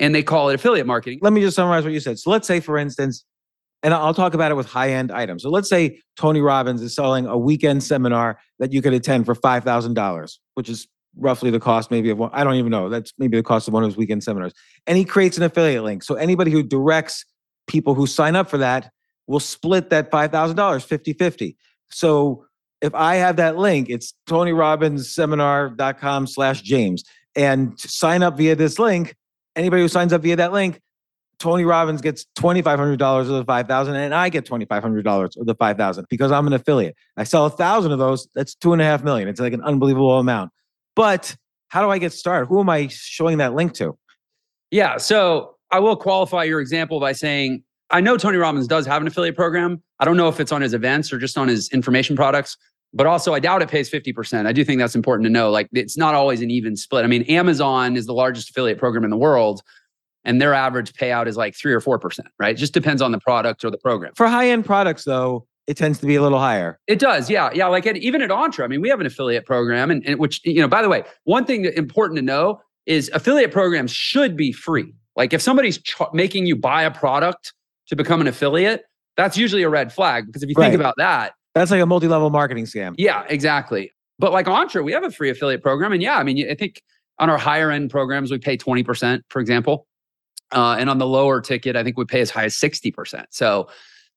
And 0.00 0.14
they 0.14 0.22
call 0.22 0.48
it 0.48 0.54
affiliate 0.54 0.86
marketing. 0.86 1.18
let 1.20 1.34
me 1.34 1.42
just 1.42 1.54
summarize 1.54 1.84
what 1.84 1.92
you 1.92 2.00
said. 2.00 2.18
So 2.18 2.30
let's 2.30 2.46
say, 2.46 2.60
for 2.60 2.78
instance, 2.78 3.26
and 3.82 3.92
I'll 3.92 4.14
talk 4.14 4.32
about 4.32 4.50
it 4.50 4.54
with 4.54 4.66
high 4.66 4.90
end 4.90 5.10
items. 5.10 5.42
So 5.42 5.50
let's 5.50 5.68
say 5.68 6.00
Tony 6.16 6.40
Robbins 6.40 6.80
is 6.82 6.94
selling 6.94 7.26
a 7.26 7.36
weekend 7.36 7.82
seminar 7.82 8.38
that 8.58 8.72
you 8.72 8.80
could 8.80 8.94
attend 8.94 9.26
for 9.26 9.34
five 9.34 9.64
thousand 9.64 9.94
dollars, 9.94 10.40
which 10.54 10.68
is 10.68 10.86
roughly 11.16 11.50
the 11.50 11.60
cost 11.60 11.90
maybe 11.90 12.10
of 12.10 12.18
one. 12.18 12.30
I 12.32 12.44
don't 12.44 12.54
even 12.54 12.70
know. 12.70 12.88
That's 12.88 13.12
maybe 13.18 13.36
the 13.36 13.42
cost 13.42 13.68
of 13.68 13.74
one 13.74 13.82
of 13.82 13.88
his 13.88 13.96
weekend 13.96 14.22
seminars. 14.22 14.52
And 14.86 14.96
he 14.96 15.04
creates 15.04 15.36
an 15.36 15.42
affiliate 15.42 15.82
link. 15.82 16.02
So 16.02 16.14
anybody 16.14 16.50
who 16.50 16.62
directs 16.62 17.24
people 17.66 17.94
who 17.94 18.06
sign 18.06 18.36
up 18.36 18.48
for 18.48 18.58
that 18.58 18.90
will 19.26 19.40
split 19.40 19.90
that 19.90 20.10
five 20.10 20.30
thousand 20.30 20.56
dollars 20.56 20.86
50-50. 20.86 21.56
So 21.92 22.46
if 22.80 22.94
I 22.94 23.16
have 23.16 23.36
that 23.36 23.56
link, 23.56 23.88
it's 23.88 24.14
Tony 24.26 24.52
Robbins 24.52 25.14
seminar.com 25.14 26.26
slash 26.26 26.62
James. 26.62 27.04
And 27.34 27.78
sign 27.78 28.22
up 28.22 28.36
via 28.36 28.56
this 28.56 28.78
link, 28.78 29.14
anybody 29.56 29.82
who 29.82 29.88
signs 29.88 30.12
up 30.12 30.22
via 30.22 30.36
that 30.36 30.52
link, 30.52 30.80
Tony 31.38 31.64
Robbins 31.64 32.00
gets 32.00 32.24
$2,500 32.38 33.20
of 33.20 33.26
the 33.26 33.44
5,000 33.44 33.94
and 33.96 34.14
I 34.14 34.28
get 34.28 34.44
$2,500 34.46 35.36
of 35.36 35.46
the 35.46 35.54
5,000 35.54 36.06
because 36.08 36.30
I'm 36.30 36.46
an 36.46 36.52
affiliate. 36.52 36.94
I 37.16 37.24
sell 37.24 37.46
a 37.46 37.50
thousand 37.50 37.90
of 37.90 37.98
those. 37.98 38.28
That's 38.34 38.54
two 38.54 38.72
and 38.72 38.80
a 38.80 38.84
half 38.84 39.02
million. 39.02 39.28
It's 39.28 39.40
like 39.40 39.52
an 39.52 39.62
unbelievable 39.62 40.18
amount. 40.18 40.52
But 40.94 41.34
how 41.68 41.82
do 41.82 41.90
I 41.90 41.98
get 41.98 42.12
started? 42.12 42.46
Who 42.46 42.60
am 42.60 42.68
I 42.68 42.86
showing 42.88 43.38
that 43.38 43.54
link 43.54 43.72
to? 43.74 43.98
Yeah. 44.70 44.98
So 44.98 45.56
I 45.70 45.80
will 45.80 45.96
qualify 45.96 46.44
your 46.44 46.60
example 46.60 47.00
by 47.00 47.12
saying 47.12 47.64
I 47.92 48.00
know 48.00 48.16
Tony 48.16 48.38
Robbins 48.38 48.66
does 48.66 48.86
have 48.86 49.02
an 49.02 49.08
affiliate 49.08 49.36
program. 49.36 49.82
I 50.00 50.04
don't 50.04 50.16
know 50.16 50.28
if 50.28 50.40
it's 50.40 50.50
on 50.50 50.62
his 50.62 50.74
events 50.74 51.12
or 51.12 51.18
just 51.18 51.36
on 51.36 51.48
his 51.48 51.68
information 51.70 52.16
products, 52.16 52.56
but 52.94 53.06
also 53.06 53.34
I 53.34 53.40
doubt 53.40 53.62
it 53.62 53.68
pays 53.68 53.90
50%. 53.90 54.46
I 54.46 54.52
do 54.52 54.64
think 54.64 54.80
that's 54.80 54.94
important 54.94 55.26
to 55.26 55.30
know. 55.30 55.50
Like 55.50 55.68
it's 55.72 55.96
not 55.96 56.14
always 56.14 56.40
an 56.40 56.50
even 56.50 56.76
split. 56.76 57.04
I 57.04 57.08
mean, 57.08 57.22
Amazon 57.24 57.96
is 57.96 58.06
the 58.06 58.14
largest 58.14 58.50
affiliate 58.50 58.78
program 58.78 59.04
in 59.04 59.10
the 59.10 59.16
world 59.16 59.62
and 60.24 60.40
their 60.40 60.54
average 60.54 60.92
payout 60.94 61.26
is 61.26 61.36
like 61.36 61.54
three 61.54 61.72
or 61.72 61.80
4%, 61.80 62.20
right? 62.38 62.54
It 62.54 62.58
just 62.58 62.72
depends 62.72 63.02
on 63.02 63.12
the 63.12 63.18
product 63.18 63.64
or 63.64 63.70
the 63.70 63.78
program. 63.78 64.12
For 64.14 64.26
high 64.26 64.48
end 64.48 64.64
products, 64.64 65.04
though, 65.04 65.46
it 65.66 65.76
tends 65.76 65.98
to 66.00 66.06
be 66.06 66.14
a 66.14 66.22
little 66.22 66.38
higher. 66.38 66.78
It 66.86 66.98
does, 66.98 67.30
yeah, 67.30 67.50
yeah. 67.54 67.66
Like 67.66 67.86
at, 67.86 67.96
even 67.96 68.22
at 68.22 68.30
Entre, 68.30 68.64
I 68.64 68.68
mean, 68.68 68.80
we 68.80 68.88
have 68.88 69.00
an 69.00 69.06
affiliate 69.06 69.46
program, 69.46 69.90
and, 69.90 70.04
and 70.06 70.18
which 70.18 70.40
you 70.44 70.60
know, 70.60 70.68
by 70.68 70.82
the 70.82 70.88
way, 70.88 71.04
one 71.24 71.44
thing 71.44 71.66
important 71.76 72.16
to 72.16 72.22
know 72.22 72.60
is 72.86 73.10
affiliate 73.14 73.52
programs 73.52 73.90
should 73.90 74.36
be 74.36 74.52
free. 74.52 74.92
Like 75.14 75.32
if 75.32 75.40
somebody's 75.42 75.78
ch- 75.78 76.00
making 76.12 76.46
you 76.46 76.56
buy 76.56 76.82
a 76.82 76.90
product 76.90 77.52
to 77.88 77.96
become 77.96 78.20
an 78.20 78.26
affiliate, 78.26 78.84
that's 79.16 79.36
usually 79.36 79.62
a 79.62 79.68
red 79.68 79.92
flag 79.92 80.26
because 80.26 80.42
if 80.42 80.48
you 80.48 80.54
Right. 80.56 80.70
think 80.70 80.80
about 80.80 80.94
that, 80.98 81.32
That's 81.54 81.70
like 81.70 81.80
a 81.82 81.86
multi 81.86 82.08
level 82.08 82.30
marketing 82.30 82.64
scam. 82.64 82.94
yeah, 82.96 83.24
exactly. 83.28 83.92
But 84.18 84.32
like 84.32 84.46
Entre, 84.48 84.82
we 84.82 84.92
have 84.92 85.04
a 85.04 85.10
free 85.10 85.30
affiliate 85.30 85.62
program, 85.62 85.92
and 85.92 86.02
yeah, 86.02 86.16
I 86.16 86.22
mean, 86.22 86.48
I 86.50 86.54
think 86.54 86.82
on 87.18 87.28
our 87.28 87.38
higher 87.38 87.70
end 87.70 87.90
programs 87.90 88.30
we 88.30 88.38
pay 88.38 88.56
twenty 88.56 88.82
percent, 88.82 89.24
for 89.28 89.40
example, 89.40 89.86
uh, 90.52 90.76
and 90.78 90.88
on 90.88 90.98
the 90.98 91.06
lower 91.06 91.40
ticket, 91.40 91.76
I 91.76 91.82
think 91.84 91.98
we 91.98 92.04
pay 92.04 92.20
as 92.20 92.30
high 92.30 92.44
as 92.44 92.56
sixty 92.56 92.90
percent. 92.90 93.26
So, 93.30 93.68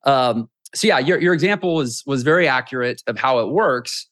um, 0.03 0.49
so 0.73 0.87
yeah, 0.87 0.99
your 0.99 1.19
your 1.19 1.33
example 1.33 1.75
was 1.75 2.03
was 2.05 2.23
very 2.23 2.47
accurate 2.47 3.01
of 3.07 3.17
how 3.17 3.39
it 3.39 3.49
works. 3.49 4.07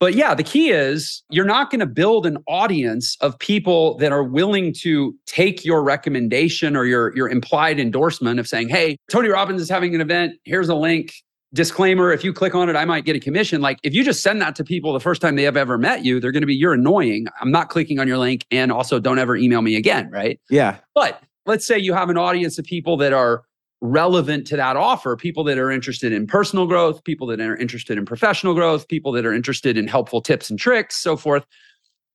But 0.00 0.14
yeah, 0.14 0.34
the 0.34 0.42
key 0.42 0.70
is 0.70 1.22
you're 1.28 1.44
not 1.44 1.70
going 1.70 1.80
to 1.80 1.86
build 1.86 2.24
an 2.24 2.38
audience 2.48 3.18
of 3.20 3.38
people 3.38 3.98
that 3.98 4.12
are 4.12 4.24
willing 4.24 4.72
to 4.80 5.14
take 5.26 5.62
your 5.62 5.82
recommendation 5.82 6.74
or 6.74 6.86
your 6.86 7.14
your 7.14 7.28
implied 7.28 7.78
endorsement 7.78 8.40
of 8.40 8.48
saying, 8.48 8.70
"Hey, 8.70 8.96
Tony 9.10 9.28
Robbins 9.28 9.60
is 9.60 9.68
having 9.68 9.94
an 9.94 10.00
event. 10.00 10.34
Here's 10.44 10.68
a 10.68 10.74
link." 10.74 11.12
Disclaimer, 11.52 12.12
if 12.12 12.22
you 12.22 12.32
click 12.32 12.54
on 12.54 12.68
it, 12.68 12.76
I 12.76 12.84
might 12.84 13.04
get 13.04 13.16
a 13.16 13.20
commission. 13.20 13.60
Like 13.60 13.78
if 13.82 13.92
you 13.92 14.04
just 14.04 14.22
send 14.22 14.40
that 14.40 14.54
to 14.54 14.64
people 14.64 14.92
the 14.92 15.00
first 15.00 15.20
time 15.20 15.34
they 15.34 15.42
have 15.42 15.56
ever 15.56 15.76
met 15.76 16.04
you, 16.04 16.20
they're 16.20 16.30
going 16.30 16.42
to 16.42 16.46
be 16.46 16.54
you're 16.54 16.74
annoying. 16.74 17.26
I'm 17.40 17.50
not 17.50 17.70
clicking 17.70 17.98
on 17.98 18.06
your 18.06 18.18
link 18.18 18.46
and 18.52 18.70
also 18.70 19.00
don't 19.00 19.18
ever 19.18 19.36
email 19.36 19.60
me 19.60 19.74
again, 19.74 20.08
right? 20.12 20.38
Yeah. 20.48 20.78
But 20.94 21.20
let's 21.46 21.66
say 21.66 21.76
you 21.76 21.92
have 21.92 22.08
an 22.08 22.16
audience 22.16 22.56
of 22.56 22.66
people 22.66 22.96
that 22.98 23.12
are 23.12 23.42
relevant 23.80 24.46
to 24.48 24.56
that 24.56 24.76
offer, 24.76 25.16
people 25.16 25.44
that 25.44 25.58
are 25.58 25.70
interested 25.70 26.12
in 26.12 26.26
personal 26.26 26.66
growth, 26.66 27.02
people 27.04 27.26
that 27.28 27.40
are 27.40 27.56
interested 27.56 27.96
in 27.96 28.04
professional 28.04 28.54
growth, 28.54 28.86
people 28.88 29.12
that 29.12 29.24
are 29.24 29.32
interested 29.32 29.78
in 29.78 29.88
helpful 29.88 30.20
tips 30.20 30.50
and 30.50 30.58
tricks, 30.58 30.96
so 30.96 31.16
forth. 31.16 31.46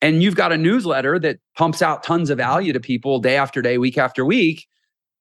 And 0.02 0.22
you've 0.22 0.36
got 0.36 0.52
a 0.52 0.58
newsletter 0.58 1.18
that 1.20 1.40
pumps 1.58 1.82
out 1.82 2.04
tons 2.04 2.30
of 2.30 2.38
value 2.38 2.74
to 2.74 2.80
people 2.80 3.20
day 3.20 3.38
after 3.38 3.62
day, 3.62 3.78
week 3.78 3.98
after 3.98 4.24
week. 4.24 4.68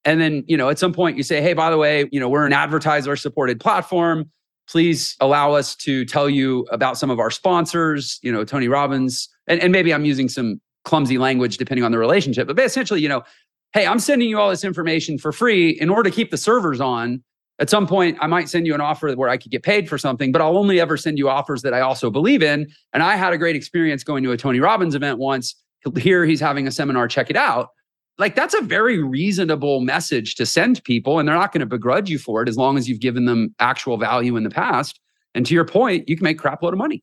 And 0.05 0.21
then, 0.21 0.45
you 0.47 0.57
know, 0.57 0.69
at 0.69 0.79
some 0.79 0.93
point 0.93 1.17
you 1.17 1.23
say, 1.23 1.41
hey, 1.41 1.55
by 1.55 1.71
the 1.71 1.79
way, 1.79 2.09
you 2.13 2.21
know, 2.21 2.29
we're 2.29 2.45
an 2.45 2.53
advertiser 2.53 3.17
supported 3.17 3.59
platform. 3.59 4.31
Please 4.69 5.17
allow 5.21 5.53
us 5.53 5.75
to 5.77 6.05
tell 6.05 6.29
you 6.29 6.67
about 6.71 6.99
some 6.99 7.11
of 7.11 7.19
our 7.19 7.31
sponsors, 7.31 8.19
you 8.23 8.31
know, 8.31 8.45
Tony 8.45 8.69
Robbins. 8.69 9.29
And, 9.47 9.61
and 9.61 9.73
maybe 9.73 9.95
I'm 9.95 10.05
using 10.05 10.29
some 10.29 10.61
clumsy 10.85 11.17
language 11.17 11.57
depending 11.57 11.85
on 11.85 11.93
the 11.93 11.99
relationship, 11.99 12.47
but 12.47 12.59
essentially, 12.59 13.01
you 13.01 13.09
know, 13.09 13.23
hey, 13.75 13.87
I'm 13.87 13.99
sending 13.99 14.29
you 14.29 14.39
all 14.39 14.51
this 14.51 14.65
information 14.65 15.19
for 15.19 15.33
free 15.33 15.71
in 15.71 15.91
order 15.91 16.09
to 16.09 16.15
keep 16.15 16.31
the 16.31 16.37
servers 16.37 16.81
on. 16.81 17.23
At 17.59 17.69
some 17.69 17.87
point, 17.89 18.17
I 18.21 18.29
might 18.29 18.49
send 18.49 18.67
you 18.67 18.75
an 18.75 18.81
offer 18.81 19.13
where 19.15 19.29
I 19.29 19.37
could 19.37 19.51
get 19.51 19.65
paid 19.65 19.89
for 19.89 19.99
something, 19.99 20.31
but 20.33 20.41
I'll 20.41 20.57
only 20.57 20.81
ever 20.81 20.97
send 20.97 21.19
you 21.19 21.29
offers 21.29 21.63
that 21.63 21.75
I 21.75 21.81
also 21.81 22.09
believe 22.09 22.43
in. 22.43 22.69
And 22.93 23.03
I 23.03 23.17
had 23.17 23.33
a 23.33 23.39
great 23.39 23.57
experience 23.57 24.05
going 24.05 24.23
to 24.25 24.31
a 24.31 24.37
Tony 24.37 24.61
Robbins 24.61 24.95
event 24.95 25.19
once. 25.19 25.57
Here 25.99 26.25
he's 26.25 26.41
having 26.41 26.67
a 26.67 26.71
seminar, 26.71 27.09
check 27.09 27.31
it 27.31 27.37
out. 27.37 27.71
Like 28.17 28.37
that's 28.37 28.55
a 28.55 28.61
very 28.61 29.03
reasonable 29.03 29.81
message 29.81 30.37
to 30.37 30.47
send 30.47 30.83
people, 30.85 31.19
and 31.19 31.29
they're 31.29 31.37
not 31.37 31.53
going 31.53 31.61
to 31.61 31.67
begrudge 31.67 32.09
you 32.09 32.19
for 32.19 32.43
it 32.43 32.49
as 32.49 32.57
long 32.57 32.79
as 32.79 32.89
you've 32.89 33.01
given 33.01 33.25
them 33.25 33.55
actual 33.59 33.97
value 33.97 34.37
in 34.37 34.45
the 34.45 34.51
past. 34.51 35.01
And 35.35 35.45
to 35.47 35.55
your 35.55 35.65
point, 35.65 36.09
you 36.09 36.17
can 36.17 36.23
make 36.23 36.39
crap 36.39 36.63
load 36.63 36.75
of 36.75 36.79
money. 36.79 37.03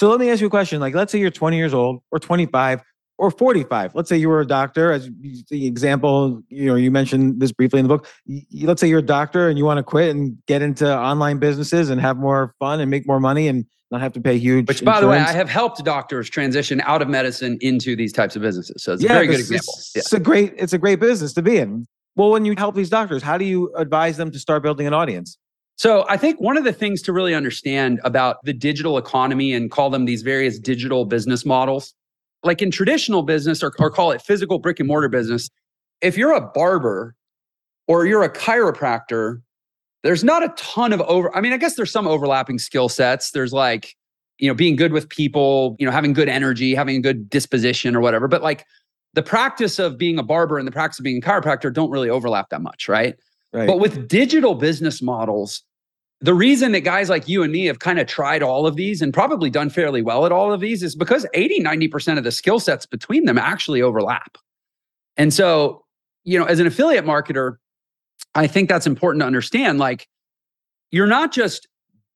So 0.00 0.08
let 0.08 0.18
me 0.18 0.30
ask 0.30 0.40
you 0.40 0.46
a 0.46 0.50
question. 0.50 0.80
Like, 0.80 0.94
let's 0.94 1.12
say 1.12 1.18
you're 1.18 1.30
20 1.30 1.58
years 1.58 1.74
old 1.74 2.00
or 2.10 2.18
25 2.18 2.80
or 3.18 3.30
45. 3.30 3.94
Let's 3.94 4.08
say 4.08 4.16
you 4.16 4.30
were 4.30 4.40
a 4.40 4.46
doctor, 4.46 4.92
as 4.92 5.10
the 5.50 5.66
example, 5.66 6.40
you 6.48 6.64
know, 6.64 6.74
you 6.74 6.90
mentioned 6.90 7.38
this 7.38 7.52
briefly 7.52 7.80
in 7.80 7.84
the 7.86 7.98
book. 7.98 8.08
Let's 8.62 8.80
say 8.80 8.88
you're 8.88 9.00
a 9.00 9.02
doctor 9.02 9.50
and 9.50 9.58
you 9.58 9.66
want 9.66 9.76
to 9.76 9.82
quit 9.82 10.16
and 10.16 10.38
get 10.46 10.62
into 10.62 10.90
online 10.90 11.36
businesses 11.36 11.90
and 11.90 12.00
have 12.00 12.16
more 12.16 12.54
fun 12.58 12.80
and 12.80 12.90
make 12.90 13.06
more 13.06 13.20
money 13.20 13.46
and 13.46 13.66
not 13.90 14.00
have 14.00 14.14
to 14.14 14.22
pay 14.22 14.38
huge. 14.38 14.68
Which, 14.68 14.82
by 14.82 15.02
the 15.02 15.06
way, 15.06 15.18
I 15.18 15.32
have 15.32 15.50
helped 15.50 15.84
doctors 15.84 16.30
transition 16.30 16.80
out 16.86 17.02
of 17.02 17.08
medicine 17.08 17.58
into 17.60 17.94
these 17.94 18.14
types 18.14 18.36
of 18.36 18.40
businesses. 18.40 18.82
So 18.82 18.94
it's 18.94 19.02
yeah, 19.02 19.10
a 19.10 19.14
very 19.16 19.26
good 19.26 19.40
example. 19.40 19.74
It's, 19.76 19.92
Yeah. 19.94 20.00
it's 20.00 20.14
a 20.14 20.20
great, 20.20 20.54
it's 20.56 20.72
a 20.72 20.78
great 20.78 20.98
business 20.98 21.34
to 21.34 21.42
be 21.42 21.58
in. 21.58 21.84
Well, 22.16 22.30
when 22.30 22.46
you 22.46 22.54
help 22.56 22.74
these 22.74 22.88
doctors, 22.88 23.22
how 23.22 23.36
do 23.36 23.44
you 23.44 23.70
advise 23.76 24.16
them 24.16 24.30
to 24.30 24.38
start 24.38 24.62
building 24.62 24.86
an 24.86 24.94
audience? 24.94 25.36
So 25.80 26.04
I 26.10 26.18
think 26.18 26.38
one 26.42 26.58
of 26.58 26.64
the 26.64 26.74
things 26.74 27.00
to 27.00 27.12
really 27.14 27.34
understand 27.34 28.02
about 28.04 28.44
the 28.44 28.52
digital 28.52 28.98
economy 28.98 29.54
and 29.54 29.70
call 29.70 29.88
them 29.88 30.04
these 30.04 30.20
various 30.20 30.58
digital 30.58 31.06
business 31.06 31.46
models, 31.46 31.94
like 32.42 32.60
in 32.60 32.70
traditional 32.70 33.22
business 33.22 33.62
or, 33.62 33.72
or 33.78 33.90
call 33.90 34.10
it 34.10 34.20
physical 34.20 34.58
brick 34.58 34.78
and 34.78 34.86
mortar 34.86 35.08
business, 35.08 35.48
if 36.02 36.18
you're 36.18 36.34
a 36.34 36.40
barber 36.42 37.14
or 37.88 38.04
you're 38.04 38.22
a 38.22 38.28
chiropractor, 38.28 39.40
there's 40.02 40.22
not 40.22 40.42
a 40.42 40.52
ton 40.58 40.92
of 40.92 41.00
over. 41.00 41.34
I 41.34 41.40
mean, 41.40 41.54
I 41.54 41.56
guess 41.56 41.76
there's 41.76 41.90
some 41.90 42.06
overlapping 42.06 42.58
skill 42.58 42.90
sets. 42.90 43.30
There's 43.30 43.54
like, 43.54 43.96
you 44.36 44.48
know, 44.48 44.54
being 44.54 44.76
good 44.76 44.92
with 44.92 45.08
people, 45.08 45.76
you 45.78 45.86
know, 45.86 45.92
having 45.92 46.12
good 46.12 46.28
energy, 46.28 46.74
having 46.74 46.96
a 46.96 47.00
good 47.00 47.30
disposition 47.30 47.96
or 47.96 48.00
whatever. 48.00 48.28
But 48.28 48.42
like 48.42 48.66
the 49.14 49.22
practice 49.22 49.78
of 49.78 49.96
being 49.96 50.18
a 50.18 50.22
barber 50.22 50.58
and 50.58 50.68
the 50.68 50.72
practice 50.72 50.98
of 50.98 51.04
being 51.04 51.22
a 51.24 51.26
chiropractor 51.26 51.72
don't 51.72 51.90
really 51.90 52.10
overlap 52.10 52.50
that 52.50 52.60
much, 52.60 52.86
right? 52.86 53.16
Right. 53.54 53.66
But 53.66 53.80
with 53.80 54.08
digital 54.08 54.54
business 54.54 55.00
models, 55.00 55.62
the 56.20 56.34
reason 56.34 56.72
that 56.72 56.80
guys 56.80 57.08
like 57.08 57.28
you 57.28 57.42
and 57.42 57.52
me 57.52 57.64
have 57.64 57.78
kind 57.78 57.98
of 57.98 58.06
tried 58.06 58.42
all 58.42 58.66
of 58.66 58.76
these 58.76 59.00
and 59.00 59.12
probably 59.12 59.48
done 59.48 59.70
fairly 59.70 60.02
well 60.02 60.26
at 60.26 60.32
all 60.32 60.52
of 60.52 60.60
these 60.60 60.82
is 60.82 60.94
because 60.94 61.26
80, 61.32 61.62
90% 61.62 62.18
of 62.18 62.24
the 62.24 62.32
skill 62.32 62.60
sets 62.60 62.84
between 62.84 63.24
them 63.24 63.38
actually 63.38 63.80
overlap. 63.80 64.36
And 65.16 65.32
so, 65.32 65.84
you 66.24 66.38
know, 66.38 66.44
as 66.44 66.60
an 66.60 66.66
affiliate 66.66 67.06
marketer, 67.06 67.56
I 68.34 68.46
think 68.46 68.68
that's 68.68 68.86
important 68.86 69.22
to 69.22 69.26
understand. 69.26 69.78
Like, 69.78 70.08
you're 70.90 71.06
not 71.06 71.32
just 71.32 71.66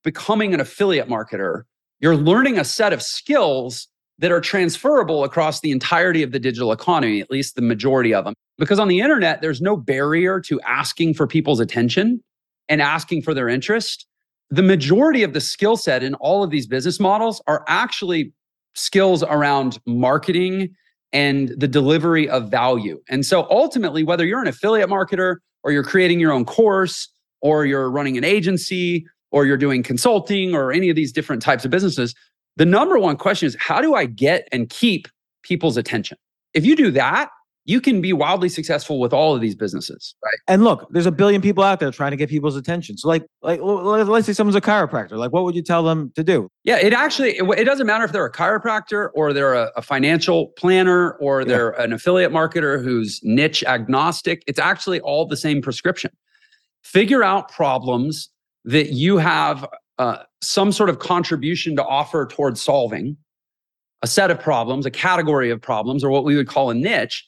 becoming 0.03 0.53
an 0.53 0.61
affiliate 0.61 1.09
marketer, 1.09 1.63
you're 2.01 2.17
learning 2.17 2.59
a 2.59 2.65
set 2.65 2.93
of 2.93 3.03
skills 3.03 3.89
that 4.19 4.31
are 4.31 4.41
transferable 4.41 5.25
across 5.25 5.61
the 5.61 5.71
entirety 5.71 6.23
of 6.23 6.31
the 6.31 6.39
digital 6.39 6.73
economy, 6.73 7.21
at 7.21 7.31
least 7.31 7.57
the 7.57 7.63
majority 7.63 8.13
of 8.13 8.25
them. 8.25 8.35
Because 8.59 8.79
on 8.79 8.89
the 8.89 9.01
internet, 9.01 9.41
there's 9.41 9.63
no 9.63 9.77
barrier 9.77 10.41
to 10.41 10.61
asking 10.61 11.15
for 11.15 11.27
people's 11.27 11.59
attention 11.59 12.23
and 12.69 12.83
asking 12.83 13.23
for 13.23 13.35
their 13.35 13.49
interest. 13.49 14.07
The 14.51 14.63
majority 14.63 15.23
of 15.23 15.33
the 15.33 15.41
skill 15.41 15.77
set 15.77 16.03
in 16.03 16.15
all 16.17 16.43
of 16.43 16.51
these 16.51 16.67
business 16.67 17.01
models 17.01 17.43
are 17.47 17.65
actually 17.69 18.33
skills 18.75 19.23
around 19.23 19.79
marketing 19.87 20.75
and 21.13 21.51
the 21.57 21.69
delivery 21.69 22.29
of 22.29 22.51
value. 22.51 23.01
And 23.09 23.25
so 23.25 23.47
ultimately, 23.51 24.03
whether 24.03 24.27
you're 24.27 24.43
an 24.43 24.49
affiliate 24.49 24.91
marketer 24.91 25.37
or 25.63 25.73
you're 25.73 25.85
creating 25.85 26.21
your 26.21 26.33
own 26.33 26.45
course 26.45 27.09
or 27.41 27.65
you're 27.65 27.91
running 27.91 28.19
an 28.19 28.25
agency 28.25 29.07
or 29.31 29.47
you're 29.47 29.57
doing 29.57 29.83
consulting 29.83 30.55
or 30.55 30.73
any 30.73 30.91
of 30.91 30.97
these 30.97 31.13
different 31.13 31.41
types 31.41 31.65
of 31.65 31.71
businesses, 31.71 32.15
the 32.57 32.67
number 32.67 32.99
one 32.99 33.17
question 33.17 33.47
is 33.47 33.57
how 33.59 33.81
do 33.81 33.95
I 33.95 34.07
get 34.07 34.49
and 34.53 34.69
keep 34.69 35.09
people's 35.43 35.77
attention? 35.77 36.19
If 36.53 36.67
you 36.67 36.77
do 36.77 36.91
that, 36.93 37.31
you 37.67 37.81
can 37.81 38.01
be 38.01 38.13
wildly 38.13 38.49
successful 38.49 39.01
with 39.01 39.13
all 39.13 39.35
of 39.35 39.41
these 39.41 39.55
businesses, 39.55 40.15
right? 40.23 40.35
And 40.49 40.65
look, 40.65 40.87
there's 40.91 41.07
a 41.07 41.13
billion 41.13 41.41
people 41.41 41.65
out 41.65 41.81
there 41.81 41.91
trying 41.91 42.11
to 42.11 42.17
get 42.17 42.29
people's 42.29 42.57
attention. 42.57 42.99
So, 42.99 43.09
like, 43.09 43.25
like 43.43 43.61
let's 43.63 44.27
say 44.27 44.35
someone's 44.35 44.57
a 44.57 44.61
chiropractor. 44.61 45.13
Like, 45.13 45.33
what 45.33 45.45
would 45.45 45.55
you 45.55 45.63
tell 45.63 45.83
them 45.83 46.13
to 46.15 46.23
do? 46.23 46.51
Yeah, 46.65 46.79
it 46.79 46.93
actually 46.93 47.31
it, 47.39 47.45
it 47.59 47.65
doesn't 47.65 47.87
matter 47.87 48.05
if 48.05 48.13
they're 48.13 48.27
a 48.27 48.33
chiropractor 48.33 49.09
or 49.15 49.33
they're 49.33 49.55
a, 49.55 49.71
a 49.77 49.83
financial 49.83 50.49
planner 50.59 51.13
or 51.13 51.45
they're 51.45 51.75
yeah. 51.79 51.85
an 51.85 51.93
affiliate 51.93 52.33
marketer 52.33 52.83
who's 52.83 53.21
niche 53.23 53.65
agnostic. 53.65 54.43
It's 54.47 54.59
actually 54.59 55.01
all 55.01 55.27
the 55.27 55.37
same 55.37 55.63
prescription. 55.63 56.11
Figure 56.83 57.25
out 57.25 57.51
problems 57.51 58.29
that 58.67 58.93
you 58.93 59.17
have 59.17 59.67
uh, 59.99 60.19
some 60.43 60.71
sort 60.71 60.91
of 60.91 60.99
contribution 60.99 61.77
to 61.77 61.85
offer 61.85 62.27
towards 62.27 62.61
solving 62.61 63.17
a 64.03 64.07
set 64.07 64.31
of 64.31 64.39
problems, 64.39 64.85
a 64.85 64.91
category 64.91 65.51
of 65.51 65.63
problems, 65.63 66.05
or 66.05 66.11
what 66.11 66.25
we 66.25 66.37
would 66.37 66.49
call 66.49 66.69
a 66.69 66.75
niche 66.75 67.25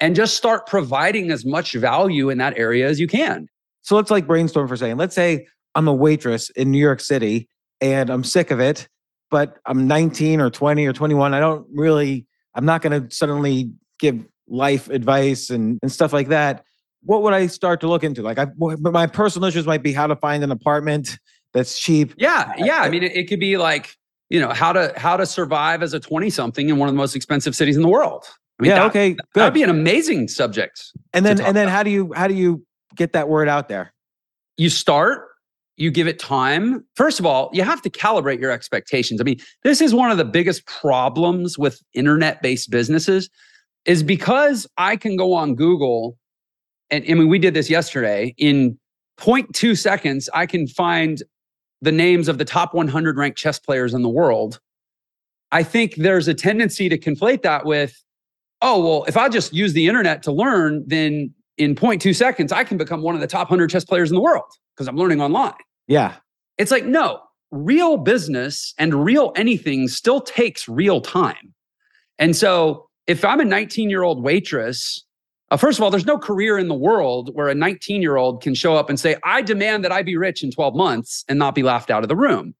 and 0.00 0.14
just 0.14 0.36
start 0.36 0.66
providing 0.66 1.30
as 1.30 1.44
much 1.44 1.72
value 1.74 2.28
in 2.30 2.38
that 2.38 2.58
area 2.58 2.86
as 2.88 3.00
you 3.00 3.06
can. 3.06 3.48
So 3.82 3.96
let's 3.96 4.10
like 4.10 4.26
brainstorm 4.26 4.68
for 4.68 4.74
a 4.74 4.78
second. 4.78 4.98
Let's 4.98 5.14
say 5.14 5.46
I'm 5.74 5.88
a 5.88 5.94
waitress 5.94 6.50
in 6.50 6.70
New 6.70 6.78
York 6.78 7.00
City 7.00 7.48
and 7.80 8.10
I'm 8.10 8.24
sick 8.24 8.50
of 8.50 8.60
it, 8.60 8.88
but 9.30 9.58
I'm 9.66 9.86
19 9.86 10.40
or 10.40 10.50
20 10.50 10.86
or 10.86 10.92
21. 10.92 11.34
I 11.34 11.40
don't 11.40 11.66
really, 11.72 12.26
I'm 12.54 12.64
not 12.64 12.82
going 12.82 13.08
to 13.08 13.14
suddenly 13.14 13.70
give 13.98 14.24
life 14.48 14.88
advice 14.88 15.50
and, 15.50 15.78
and 15.82 15.90
stuff 15.90 16.12
like 16.12 16.28
that. 16.28 16.64
What 17.02 17.22
would 17.22 17.32
I 17.32 17.46
start 17.46 17.80
to 17.82 17.88
look 17.88 18.02
into? 18.02 18.22
Like, 18.22 18.38
I, 18.38 18.46
my 18.58 19.06
personal 19.06 19.48
issues 19.48 19.66
might 19.66 19.82
be 19.82 19.92
how 19.92 20.08
to 20.08 20.16
find 20.16 20.42
an 20.42 20.50
apartment 20.50 21.18
that's 21.52 21.78
cheap. 21.78 22.14
Yeah, 22.18 22.52
uh, 22.58 22.64
yeah. 22.64 22.80
I 22.82 22.88
uh, 22.88 22.90
mean, 22.90 23.04
it, 23.04 23.14
it 23.14 23.28
could 23.28 23.38
be 23.38 23.56
like 23.56 23.96
you 24.28 24.40
know 24.40 24.50
how 24.50 24.72
to 24.72 24.92
how 24.96 25.16
to 25.16 25.26
survive 25.26 25.82
as 25.82 25.94
a 25.94 26.00
20 26.00 26.30
something 26.30 26.68
in 26.68 26.76
one 26.78 26.88
of 26.88 26.94
the 26.94 26.98
most 26.98 27.14
expensive 27.14 27.54
cities 27.54 27.76
in 27.76 27.82
the 27.82 27.88
world 27.88 28.24
I 28.58 28.62
mean, 28.62 28.70
yeah. 28.70 28.78
That, 28.78 28.86
okay. 28.86 29.10
Good. 29.10 29.20
That'd 29.34 29.54
be 29.54 29.62
an 29.62 29.70
amazing 29.70 30.28
subject. 30.28 30.92
And 31.12 31.26
then, 31.26 31.40
and 31.40 31.56
then, 31.56 31.64
about. 31.64 31.76
how 31.76 31.82
do 31.82 31.90
you 31.90 32.12
how 32.14 32.26
do 32.26 32.34
you 32.34 32.64
get 32.94 33.12
that 33.12 33.28
word 33.28 33.48
out 33.48 33.68
there? 33.68 33.92
You 34.56 34.70
start. 34.70 35.28
You 35.76 35.90
give 35.90 36.06
it 36.06 36.18
time. 36.18 36.84
First 36.94 37.20
of 37.20 37.26
all, 37.26 37.50
you 37.52 37.62
have 37.62 37.82
to 37.82 37.90
calibrate 37.90 38.40
your 38.40 38.50
expectations. 38.50 39.20
I 39.20 39.24
mean, 39.24 39.38
this 39.62 39.82
is 39.82 39.94
one 39.94 40.10
of 40.10 40.16
the 40.16 40.24
biggest 40.24 40.66
problems 40.66 41.58
with 41.58 41.82
internet-based 41.92 42.70
businesses, 42.70 43.28
is 43.84 44.02
because 44.02 44.66
I 44.78 44.96
can 44.96 45.16
go 45.16 45.34
on 45.34 45.54
Google, 45.54 46.16
and 46.88 47.04
I 47.06 47.12
mean, 47.12 47.28
we 47.28 47.38
did 47.38 47.52
this 47.52 47.68
yesterday. 47.68 48.34
In 48.38 48.78
0.2 49.18 49.76
seconds, 49.76 50.30
I 50.32 50.46
can 50.46 50.66
find 50.66 51.22
the 51.82 51.92
names 51.92 52.28
of 52.28 52.38
the 52.38 52.44
top 52.46 52.72
100 52.72 53.18
ranked 53.18 53.36
chess 53.36 53.58
players 53.58 53.92
in 53.92 54.00
the 54.00 54.08
world. 54.08 54.60
I 55.52 55.62
think 55.62 55.96
there's 55.96 56.26
a 56.26 56.34
tendency 56.34 56.88
to 56.88 56.98
conflate 56.98 57.42
that 57.42 57.66
with 57.66 58.02
oh, 58.62 58.84
well, 58.84 59.04
if 59.06 59.16
I 59.16 59.28
just 59.28 59.52
use 59.52 59.72
the 59.72 59.86
internet 59.86 60.22
to 60.24 60.32
learn, 60.32 60.84
then 60.86 61.32
in 61.58 61.74
0.2 61.74 62.14
seconds, 62.14 62.52
I 62.52 62.64
can 62.64 62.76
become 62.76 63.02
one 63.02 63.14
of 63.14 63.20
the 63.20 63.26
top 63.26 63.50
100 63.50 63.70
chess 63.70 63.84
players 63.84 64.10
in 64.10 64.14
the 64.14 64.20
world 64.20 64.50
because 64.74 64.88
I'm 64.88 64.96
learning 64.96 65.20
online. 65.20 65.54
Yeah. 65.88 66.16
It's 66.58 66.70
like, 66.70 66.84
no, 66.84 67.20
real 67.50 67.96
business 67.96 68.74
and 68.78 69.04
real 69.04 69.32
anything 69.36 69.88
still 69.88 70.20
takes 70.20 70.68
real 70.68 71.00
time. 71.00 71.54
And 72.18 72.34
so 72.34 72.88
if 73.06 73.24
I'm 73.24 73.40
a 73.40 73.44
19 73.44 73.90
year 73.90 74.02
old 74.02 74.22
waitress, 74.22 75.04
uh, 75.50 75.56
first 75.56 75.78
of 75.78 75.82
all, 75.82 75.90
there's 75.90 76.06
no 76.06 76.18
career 76.18 76.58
in 76.58 76.68
the 76.68 76.74
world 76.74 77.30
where 77.34 77.48
a 77.48 77.54
19 77.54 78.02
year 78.02 78.16
old 78.16 78.42
can 78.42 78.54
show 78.54 78.74
up 78.74 78.88
and 78.88 78.98
say, 78.98 79.16
I 79.24 79.42
demand 79.42 79.84
that 79.84 79.92
I 79.92 80.02
be 80.02 80.16
rich 80.16 80.42
in 80.42 80.50
12 80.50 80.74
months 80.74 81.24
and 81.28 81.38
not 81.38 81.54
be 81.54 81.62
laughed 81.62 81.90
out 81.90 82.02
of 82.02 82.08
the 82.08 82.16
room. 82.16 82.54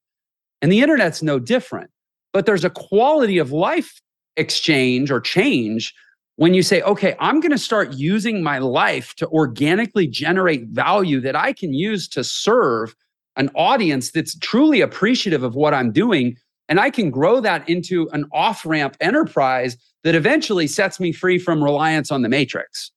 And 0.63 0.71
the 0.71 0.81
internet's 0.81 1.23
no 1.23 1.39
different. 1.39 1.91
But 2.33 2.47
there's 2.47 2.65
a 2.65 2.71
quality 2.71 3.39
of 3.39 3.51
life 3.51 4.01
exchange 4.37 5.11
or 5.11 5.21
change 5.21 5.95
when 6.37 6.53
you 6.53 6.63
say, 6.63 6.83
okay, 6.83 7.17
I'm 7.19 7.41
going 7.41 7.53
to 7.53 7.59
start 7.59 7.95
using 7.95 8.43
my 8.43 8.59
life 8.59 9.15
to 9.17 9.27
organically 9.29 10.07
generate 10.07 10.67
value 10.69 11.21
that 11.21 11.35
I 11.35 11.53
can 11.53 11.73
use 11.73 12.09
to 12.09 12.23
serve 12.23 12.95
an 13.37 13.51
audience 13.55 14.13
that's 14.13 14.39
truly 14.39 14.81
appreciative 14.81 15.43
of 15.43 15.55
what 15.55 15.75
I'm 15.75 15.93
doing. 15.93 16.37
And 16.69 16.79
I 16.79 16.91
can 16.91 17.11
grow 17.11 17.41
that 17.41 17.69
into 17.69 18.09
an 18.13 18.27
off 18.33 18.65
ramp 18.67 18.97
enterprise 19.01 19.77
that 20.05 20.15
eventually 20.15 20.67
sets 20.67 21.01
me 21.01 21.13
free 21.13 21.39
from 21.39 21.65
reliance 21.65 22.11
on 22.11 22.23
the 22.23 22.29
matrix. 22.29 22.91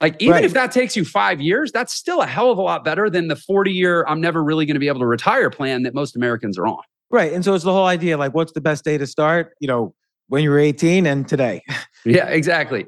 Like, 0.00 0.16
even 0.18 0.32
right. 0.32 0.44
if 0.44 0.54
that 0.54 0.72
takes 0.72 0.96
you 0.96 1.04
five 1.04 1.40
years, 1.40 1.72
that's 1.72 1.92
still 1.92 2.22
a 2.22 2.26
hell 2.26 2.50
of 2.50 2.58
a 2.58 2.62
lot 2.62 2.84
better 2.84 3.10
than 3.10 3.28
the 3.28 3.36
40 3.36 3.70
year, 3.70 4.04
I'm 4.08 4.20
never 4.20 4.42
really 4.42 4.64
going 4.64 4.74
to 4.74 4.80
be 4.80 4.88
able 4.88 5.00
to 5.00 5.06
retire 5.06 5.50
plan 5.50 5.82
that 5.82 5.94
most 5.94 6.16
Americans 6.16 6.58
are 6.58 6.66
on. 6.66 6.82
Right. 7.10 7.32
And 7.32 7.44
so 7.44 7.54
it's 7.54 7.64
the 7.64 7.72
whole 7.72 7.86
idea 7.86 8.16
like, 8.16 8.34
what's 8.34 8.52
the 8.52 8.60
best 8.60 8.84
day 8.84 8.96
to 8.96 9.06
start? 9.06 9.52
You 9.60 9.68
know, 9.68 9.94
when 10.30 10.44
you 10.44 10.50
were 10.50 10.60
18 10.60 11.06
and 11.06 11.28
today. 11.28 11.62
yeah, 12.04 12.26
exactly. 12.26 12.86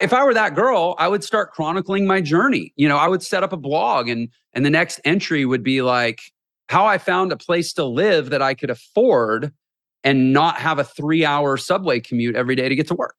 If 0.00 0.12
I 0.12 0.24
were 0.24 0.34
that 0.34 0.56
girl, 0.56 0.96
I 0.98 1.08
would 1.08 1.22
start 1.22 1.52
chronicling 1.52 2.06
my 2.06 2.20
journey. 2.20 2.72
You 2.76 2.88
know, 2.88 2.96
I 2.96 3.06
would 3.06 3.22
set 3.22 3.42
up 3.42 3.52
a 3.52 3.56
blog 3.56 4.08
and 4.08 4.28
and 4.52 4.66
the 4.66 4.70
next 4.70 5.00
entry 5.04 5.44
would 5.44 5.62
be 5.62 5.82
like 5.82 6.20
how 6.68 6.86
I 6.86 6.98
found 6.98 7.30
a 7.32 7.36
place 7.36 7.72
to 7.74 7.84
live 7.84 8.30
that 8.30 8.42
I 8.42 8.54
could 8.54 8.70
afford 8.70 9.52
and 10.02 10.32
not 10.32 10.56
have 10.56 10.78
a 10.78 10.84
3-hour 10.84 11.56
subway 11.58 12.00
commute 12.00 12.34
every 12.34 12.56
day 12.56 12.68
to 12.68 12.74
get 12.74 12.88
to 12.88 12.94
work. 12.94 13.16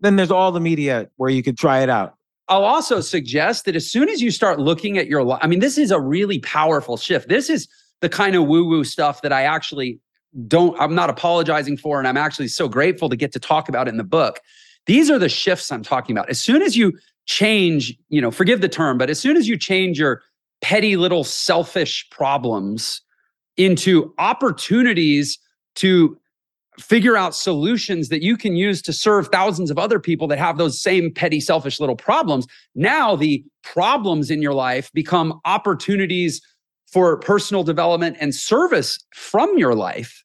Then 0.00 0.16
there's 0.16 0.30
all 0.30 0.52
the 0.52 0.60
media 0.60 1.10
where 1.16 1.28
you 1.28 1.42
could 1.42 1.58
try 1.58 1.80
it 1.82 1.90
out. 1.90 2.14
I'll 2.48 2.64
also 2.64 3.00
suggest 3.00 3.66
that 3.66 3.76
as 3.76 3.90
soon 3.90 4.08
as 4.08 4.22
you 4.22 4.30
start 4.30 4.58
looking 4.58 4.96
at 4.96 5.08
your 5.08 5.22
life, 5.24 5.40
I 5.42 5.46
mean, 5.46 5.60
this 5.60 5.76
is 5.76 5.90
a 5.90 6.00
really 6.00 6.38
powerful 6.38 6.96
shift. 6.96 7.28
This 7.28 7.50
is 7.50 7.68
the 8.00 8.08
kind 8.08 8.34
of 8.34 8.46
woo 8.46 8.64
woo 8.64 8.84
stuff 8.84 9.20
that 9.22 9.32
I 9.32 9.42
actually 9.42 10.00
don't 10.46 10.78
I'm 10.80 10.94
not 10.94 11.10
apologizing 11.10 11.76
for 11.76 11.98
and 11.98 12.06
I'm 12.06 12.16
actually 12.16 12.48
so 12.48 12.68
grateful 12.68 13.08
to 13.08 13.16
get 13.16 13.32
to 13.32 13.40
talk 13.40 13.68
about 13.68 13.88
in 13.88 13.96
the 13.96 14.04
book. 14.04 14.40
These 14.86 15.10
are 15.10 15.18
the 15.18 15.28
shifts 15.28 15.70
I'm 15.70 15.82
talking 15.82 16.16
about. 16.16 16.30
As 16.30 16.40
soon 16.40 16.62
as 16.62 16.76
you 16.76 16.96
change, 17.26 17.96
you 18.08 18.20
know, 18.20 18.30
forgive 18.30 18.60
the 18.60 18.68
term, 18.68 18.98
but 18.98 19.10
as 19.10 19.20
soon 19.20 19.36
as 19.36 19.48
you 19.48 19.58
change 19.58 19.98
your 19.98 20.22
petty 20.62 20.96
little 20.96 21.24
selfish 21.24 22.08
problems 22.10 23.02
into 23.56 24.14
opportunities 24.18 25.38
to 25.76 26.18
figure 26.78 27.16
out 27.16 27.34
solutions 27.34 28.08
that 28.08 28.22
you 28.22 28.36
can 28.36 28.56
use 28.56 28.80
to 28.82 28.92
serve 28.92 29.28
thousands 29.28 29.70
of 29.70 29.78
other 29.78 29.98
people 29.98 30.26
that 30.28 30.38
have 30.38 30.56
those 30.56 30.80
same 30.80 31.12
petty 31.12 31.40
selfish 31.40 31.78
little 31.78 31.96
problems 31.96 32.46
now 32.74 33.14
the 33.14 33.44
problems 33.62 34.30
in 34.30 34.40
your 34.40 34.54
life 34.54 34.90
become 34.94 35.40
opportunities 35.44 36.40
for 36.92 37.16
personal 37.18 37.62
development 37.62 38.16
and 38.20 38.34
service 38.34 38.98
from 39.14 39.56
your 39.56 39.74
life. 39.74 40.24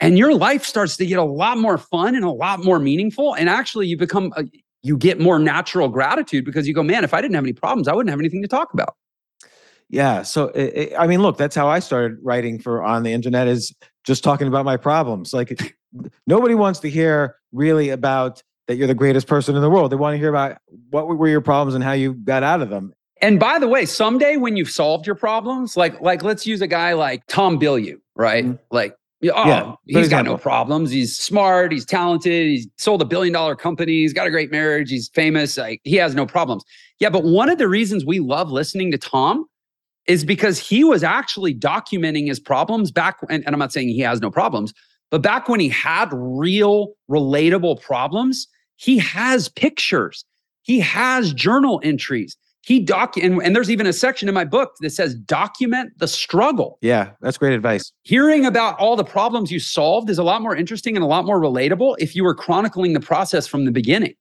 And 0.00 0.16
your 0.16 0.34
life 0.34 0.64
starts 0.64 0.96
to 0.98 1.06
get 1.06 1.18
a 1.18 1.24
lot 1.24 1.58
more 1.58 1.78
fun 1.78 2.14
and 2.14 2.24
a 2.24 2.30
lot 2.30 2.64
more 2.64 2.78
meaningful. 2.78 3.34
And 3.34 3.48
actually, 3.48 3.88
you 3.88 3.96
become, 3.96 4.32
a, 4.36 4.44
you 4.82 4.96
get 4.96 5.20
more 5.20 5.38
natural 5.38 5.88
gratitude 5.88 6.44
because 6.44 6.68
you 6.68 6.74
go, 6.74 6.82
man, 6.82 7.02
if 7.02 7.12
I 7.12 7.20
didn't 7.20 7.34
have 7.34 7.44
any 7.44 7.52
problems, 7.52 7.88
I 7.88 7.94
wouldn't 7.94 8.10
have 8.10 8.20
anything 8.20 8.42
to 8.42 8.48
talk 8.48 8.72
about. 8.72 8.94
Yeah. 9.88 10.22
So, 10.22 10.48
it, 10.48 10.62
it, 10.74 10.92
I 10.98 11.06
mean, 11.06 11.20
look, 11.20 11.36
that's 11.36 11.56
how 11.56 11.68
I 11.68 11.80
started 11.80 12.18
writing 12.22 12.60
for 12.60 12.82
on 12.82 13.02
the 13.02 13.12
internet 13.12 13.48
is 13.48 13.74
just 14.04 14.22
talking 14.22 14.46
about 14.46 14.64
my 14.64 14.76
problems. 14.76 15.32
Like, 15.32 15.76
nobody 16.26 16.54
wants 16.54 16.78
to 16.80 16.90
hear 16.90 17.36
really 17.52 17.88
about 17.90 18.42
that 18.68 18.76
you're 18.76 18.86
the 18.86 18.94
greatest 18.94 19.26
person 19.26 19.56
in 19.56 19.62
the 19.62 19.70
world. 19.70 19.90
They 19.90 19.96
want 19.96 20.14
to 20.14 20.18
hear 20.18 20.28
about 20.28 20.58
what 20.90 21.08
were 21.08 21.28
your 21.28 21.40
problems 21.40 21.74
and 21.74 21.82
how 21.82 21.92
you 21.92 22.12
got 22.14 22.42
out 22.42 22.60
of 22.60 22.68
them. 22.68 22.92
And 23.20 23.40
by 23.40 23.58
the 23.58 23.68
way, 23.68 23.84
someday 23.86 24.36
when 24.36 24.56
you've 24.56 24.70
solved 24.70 25.06
your 25.06 25.16
problems, 25.16 25.76
like 25.76 26.00
like 26.00 26.22
let's 26.22 26.46
use 26.46 26.60
a 26.60 26.66
guy 26.66 26.92
like 26.92 27.26
Tom 27.26 27.58
Bilyeu, 27.58 27.96
right? 28.14 28.44
Mm-hmm. 28.44 28.56
Like 28.70 28.94
oh, 29.24 29.46
yeah, 29.46 29.74
he's 29.86 30.08
got 30.08 30.24
no 30.24 30.36
problems. 30.36 30.90
He's 30.90 31.16
smart. 31.16 31.72
He's 31.72 31.84
talented. 31.84 32.46
He's 32.46 32.68
sold 32.76 33.02
a 33.02 33.04
billion 33.04 33.32
dollar 33.32 33.56
company. 33.56 33.92
He's 33.92 34.12
got 34.12 34.26
a 34.26 34.30
great 34.30 34.50
marriage. 34.50 34.90
He's 34.90 35.08
famous. 35.08 35.56
Like 35.56 35.80
he 35.84 35.96
has 35.96 36.14
no 36.14 36.26
problems. 36.26 36.64
Yeah, 37.00 37.10
but 37.10 37.24
one 37.24 37.48
of 37.48 37.58
the 37.58 37.68
reasons 37.68 38.04
we 38.04 38.20
love 38.20 38.50
listening 38.50 38.90
to 38.92 38.98
Tom 38.98 39.46
is 40.06 40.24
because 40.24 40.58
he 40.58 40.84
was 40.84 41.04
actually 41.04 41.54
documenting 41.54 42.28
his 42.28 42.40
problems 42.40 42.90
back. 42.90 43.18
And, 43.28 43.44
and 43.44 43.54
I'm 43.54 43.58
not 43.58 43.72
saying 43.72 43.88
he 43.88 44.00
has 44.00 44.20
no 44.20 44.30
problems, 44.30 44.72
but 45.10 45.22
back 45.22 45.48
when 45.48 45.60
he 45.60 45.68
had 45.68 46.08
real, 46.12 46.94
relatable 47.10 47.80
problems, 47.82 48.46
he 48.76 48.98
has 48.98 49.48
pictures. 49.48 50.24
He 50.62 50.80
has 50.80 51.32
journal 51.32 51.80
entries 51.82 52.36
he 52.68 52.78
doc 52.78 53.16
and, 53.16 53.40
and 53.40 53.56
there's 53.56 53.70
even 53.70 53.86
a 53.86 53.94
section 53.94 54.28
in 54.28 54.34
my 54.34 54.44
book 54.44 54.74
that 54.80 54.90
says 54.90 55.14
document 55.14 55.90
the 55.96 56.06
struggle. 56.06 56.76
Yeah, 56.82 57.12
that's 57.22 57.38
great 57.38 57.54
advice. 57.54 57.94
Hearing 58.02 58.44
about 58.44 58.78
all 58.78 58.94
the 58.94 59.04
problems 59.04 59.50
you 59.50 59.58
solved 59.58 60.10
is 60.10 60.18
a 60.18 60.22
lot 60.22 60.42
more 60.42 60.54
interesting 60.54 60.94
and 60.94 61.02
a 61.02 61.06
lot 61.06 61.24
more 61.24 61.40
relatable 61.40 61.96
if 61.98 62.14
you 62.14 62.22
were 62.22 62.34
chronicling 62.34 62.92
the 62.92 63.00
process 63.00 63.46
from 63.46 63.64
the 63.64 63.72
beginning. 63.72 64.12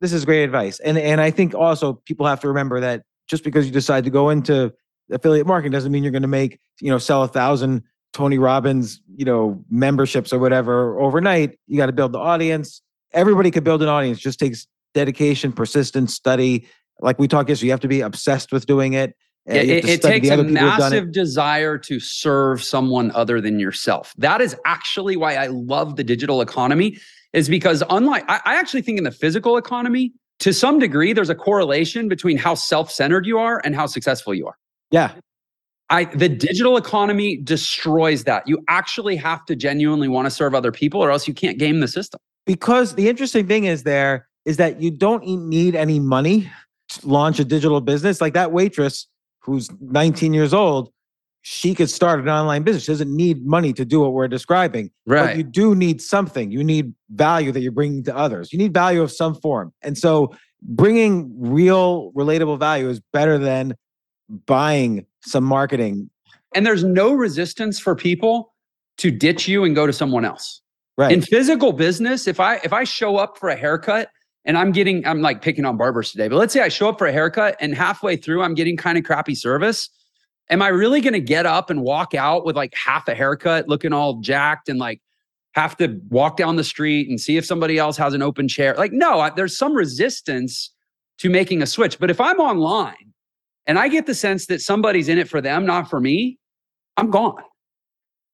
This 0.00 0.14
is 0.14 0.24
great 0.24 0.44
advice. 0.44 0.80
And 0.80 0.96
and 0.96 1.20
I 1.20 1.30
think 1.30 1.54
also 1.54 2.00
people 2.06 2.26
have 2.26 2.40
to 2.40 2.48
remember 2.48 2.80
that 2.80 3.02
just 3.28 3.44
because 3.44 3.66
you 3.66 3.72
decide 3.72 4.04
to 4.04 4.10
go 4.10 4.30
into 4.30 4.72
affiliate 5.12 5.46
marketing 5.46 5.72
doesn't 5.72 5.92
mean 5.92 6.02
you're 6.02 6.10
going 6.10 6.22
to 6.22 6.28
make, 6.28 6.58
you 6.80 6.88
know, 6.88 6.96
sell 6.96 7.22
a 7.22 7.28
thousand 7.28 7.82
Tony 8.14 8.38
Robbins, 8.38 9.02
you 9.14 9.26
know, 9.26 9.62
memberships 9.68 10.32
or 10.32 10.38
whatever 10.38 10.98
overnight. 10.98 11.58
You 11.66 11.76
got 11.76 11.86
to 11.86 11.92
build 11.92 12.12
the 12.12 12.18
audience. 12.18 12.80
Everybody 13.12 13.50
could 13.50 13.62
build 13.62 13.82
an 13.82 13.88
audience. 13.88 14.20
It 14.20 14.22
just 14.22 14.40
takes 14.40 14.66
dedication, 14.94 15.52
persistence, 15.52 16.14
study. 16.14 16.66
Like 17.00 17.18
we 17.18 17.28
talked 17.28 17.48
yesterday, 17.48 17.66
you 17.66 17.72
have 17.72 17.80
to 17.80 17.88
be 17.88 18.00
obsessed 18.00 18.52
with 18.52 18.66
doing 18.66 18.92
it. 18.92 19.16
Yeah, 19.46 19.54
it, 19.54 19.84
it 19.88 20.02
takes 20.02 20.28
a 20.28 20.34
other 20.34 20.44
people 20.44 20.62
who've 20.62 20.78
done 20.78 20.92
it. 20.92 20.96
massive 20.96 21.12
desire 21.12 21.78
to 21.78 21.98
serve 21.98 22.62
someone 22.62 23.10
other 23.12 23.40
than 23.40 23.58
yourself. 23.58 24.12
That 24.18 24.40
is 24.40 24.54
actually 24.66 25.16
why 25.16 25.34
I 25.34 25.46
love 25.46 25.96
the 25.96 26.04
digital 26.04 26.42
economy, 26.42 26.98
is 27.32 27.48
because 27.48 27.82
unlike 27.88 28.24
I, 28.28 28.40
I 28.44 28.56
actually 28.56 28.82
think 28.82 28.98
in 28.98 29.04
the 29.04 29.10
physical 29.10 29.56
economy, 29.56 30.12
to 30.40 30.52
some 30.52 30.78
degree, 30.78 31.12
there's 31.14 31.30
a 31.30 31.34
correlation 31.34 32.08
between 32.08 32.36
how 32.36 32.54
self-centered 32.54 33.26
you 33.26 33.38
are 33.38 33.62
and 33.64 33.74
how 33.74 33.86
successful 33.86 34.34
you 34.34 34.46
are. 34.46 34.56
Yeah. 34.90 35.12
I 35.88 36.04
the 36.04 36.28
digital 36.28 36.76
economy 36.76 37.38
destroys 37.38 38.24
that. 38.24 38.46
You 38.46 38.62
actually 38.68 39.16
have 39.16 39.44
to 39.46 39.56
genuinely 39.56 40.06
want 40.06 40.26
to 40.26 40.30
serve 40.30 40.54
other 40.54 40.70
people, 40.70 41.02
or 41.02 41.10
else 41.10 41.26
you 41.26 41.34
can't 41.34 41.58
game 41.58 41.80
the 41.80 41.88
system. 41.88 42.20
because 42.46 42.94
the 42.94 43.08
interesting 43.08 43.46
thing 43.46 43.64
is 43.64 43.84
there 43.84 44.26
is 44.44 44.56
that 44.56 44.80
you 44.80 44.90
don't 44.90 45.24
need 45.24 45.76
any 45.76 46.00
money 46.00 46.50
launch 47.02 47.38
a 47.38 47.44
digital 47.44 47.80
business 47.80 48.20
like 48.20 48.34
that 48.34 48.52
waitress 48.52 49.06
who's 49.40 49.70
19 49.80 50.34
years 50.34 50.52
old 50.52 50.92
she 51.42 51.74
could 51.74 51.88
start 51.88 52.20
an 52.20 52.28
online 52.28 52.62
business. 52.62 52.84
She 52.84 52.92
doesn't 52.92 53.14
need 53.14 53.46
money 53.46 53.72
to 53.72 53.84
do 53.84 54.00
what 54.00 54.12
we're 54.12 54.28
describing 54.28 54.90
right. 55.06 55.24
but 55.24 55.36
you 55.36 55.42
do 55.42 55.74
need 55.74 56.02
something. 56.02 56.50
You 56.50 56.62
need 56.62 56.94
value 57.10 57.50
that 57.52 57.60
you're 57.60 57.72
bringing 57.72 58.04
to 58.04 58.16
others. 58.16 58.52
You 58.52 58.58
need 58.58 58.74
value 58.74 59.00
of 59.02 59.10
some 59.10 59.34
form. 59.34 59.72
And 59.82 59.96
so 59.96 60.34
bringing 60.62 61.32
real 61.40 62.12
relatable 62.12 62.58
value 62.58 62.88
is 62.88 63.00
better 63.12 63.38
than 63.38 63.74
buying 64.46 65.06
some 65.22 65.44
marketing. 65.44 66.10
And 66.54 66.66
there's 66.66 66.84
no 66.84 67.14
resistance 67.14 67.78
for 67.78 67.94
people 67.94 68.52
to 68.98 69.10
ditch 69.10 69.48
you 69.48 69.64
and 69.64 69.74
go 69.74 69.86
to 69.86 69.92
someone 69.92 70.24
else. 70.24 70.60
right. 70.98 71.10
In 71.10 71.22
physical 71.22 71.72
business, 71.72 72.26
if 72.26 72.38
I 72.38 72.56
if 72.56 72.72
I 72.72 72.84
show 72.84 73.16
up 73.16 73.38
for 73.38 73.48
a 73.48 73.56
haircut 73.56 74.10
and 74.44 74.56
I'm 74.56 74.72
getting 74.72 75.06
I'm 75.06 75.20
like 75.20 75.42
picking 75.42 75.64
on 75.64 75.76
barbers 75.76 76.12
today, 76.12 76.28
but 76.28 76.36
let's 76.36 76.52
say 76.52 76.60
I 76.60 76.68
show 76.68 76.88
up 76.88 76.98
for 76.98 77.06
a 77.06 77.12
haircut 77.12 77.56
and 77.60 77.74
halfway 77.74 78.16
through 78.16 78.42
I'm 78.42 78.54
getting 78.54 78.76
kind 78.76 78.98
of 78.98 79.04
crappy 79.04 79.34
service, 79.34 79.88
am 80.48 80.62
I 80.62 80.68
really 80.68 81.00
going 81.00 81.12
to 81.14 81.20
get 81.20 81.46
up 81.46 81.70
and 81.70 81.82
walk 81.82 82.14
out 82.14 82.44
with 82.44 82.56
like 82.56 82.72
half 82.74 83.08
a 83.08 83.14
haircut 83.14 83.68
looking 83.68 83.92
all 83.92 84.20
jacked 84.20 84.68
and 84.68 84.78
like 84.78 85.00
have 85.54 85.76
to 85.78 86.00
walk 86.08 86.36
down 86.36 86.56
the 86.56 86.64
street 86.64 87.08
and 87.08 87.20
see 87.20 87.36
if 87.36 87.44
somebody 87.44 87.78
else 87.78 87.96
has 87.96 88.14
an 88.14 88.22
open 88.22 88.48
chair? 88.48 88.74
Like 88.76 88.92
no, 88.92 89.20
I, 89.20 89.30
there's 89.30 89.56
some 89.56 89.74
resistance 89.74 90.70
to 91.18 91.28
making 91.28 91.62
a 91.62 91.66
switch. 91.66 91.98
But 91.98 92.10
if 92.10 92.20
I'm 92.20 92.38
online 92.38 93.12
and 93.66 93.78
I 93.78 93.88
get 93.88 94.06
the 94.06 94.14
sense 94.14 94.46
that 94.46 94.60
somebody's 94.60 95.08
in 95.08 95.18
it 95.18 95.28
for 95.28 95.40
them, 95.40 95.66
not 95.66 95.90
for 95.90 96.00
me, 96.00 96.38
I'm 96.96 97.10
gone. 97.10 97.42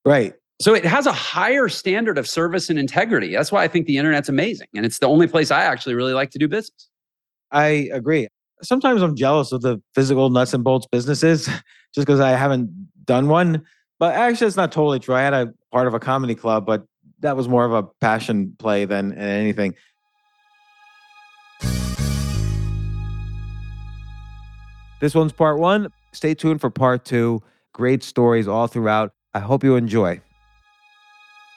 right 0.05 0.33
So 0.59 0.73
it 0.73 0.85
has 0.85 1.05
a 1.05 1.11
higher 1.11 1.69
standard 1.69 2.17
of 2.17 2.27
service 2.27 2.69
and 2.69 2.79
integrity. 2.79 3.31
That's 3.31 3.51
why 3.51 3.63
I 3.63 3.67
think 3.67 3.85
the 3.85 3.97
internet's 3.97 4.27
amazing. 4.27 4.67
And 4.75 4.85
it's 4.85 4.97
the 4.97 5.07
only 5.07 5.27
place 5.27 5.51
I 5.51 5.61
actually 5.63 5.93
really 5.93 6.13
like 6.13 6.31
to 6.31 6.39
do 6.39 6.47
business. 6.47 6.89
I 7.51 7.89
agree. 7.93 8.27
Sometimes 8.63 9.03
I'm 9.03 9.15
jealous 9.15 9.51
of 9.51 9.61
the 9.61 9.79
physical 9.93 10.31
nuts 10.31 10.55
and 10.55 10.63
bolts 10.63 10.87
businesses 10.91 11.45
just 11.93 12.07
because 12.07 12.19
I 12.19 12.31
haven't 12.31 12.71
done 13.05 13.27
one. 13.27 13.63
But 13.99 14.15
actually, 14.15 14.47
it's 14.47 14.57
not 14.57 14.71
totally 14.71 14.99
true. 14.99 15.13
I 15.13 15.21
had 15.21 15.33
a 15.33 15.53
part 15.71 15.87
of 15.87 15.93
a 15.93 15.99
comedy 15.99 16.33
club, 16.33 16.65
but 16.65 16.85
that 17.19 17.37
was 17.37 17.47
more 17.47 17.65
of 17.65 17.73
a 17.73 17.83
passion 18.01 18.55
play 18.57 18.85
than 18.85 19.13
anything. 19.13 19.75
This 24.99 25.13
one's 25.13 25.33
part 25.33 25.59
one. 25.59 25.89
Stay 26.13 26.33
tuned 26.33 26.61
for 26.61 26.71
part 26.71 27.05
two. 27.05 27.43
Great 27.73 28.01
stories 28.01 28.47
all 28.47 28.65
throughout. 28.65 29.13
I 29.35 29.39
hope 29.39 29.63
you 29.63 29.75
enjoy. 29.75 30.21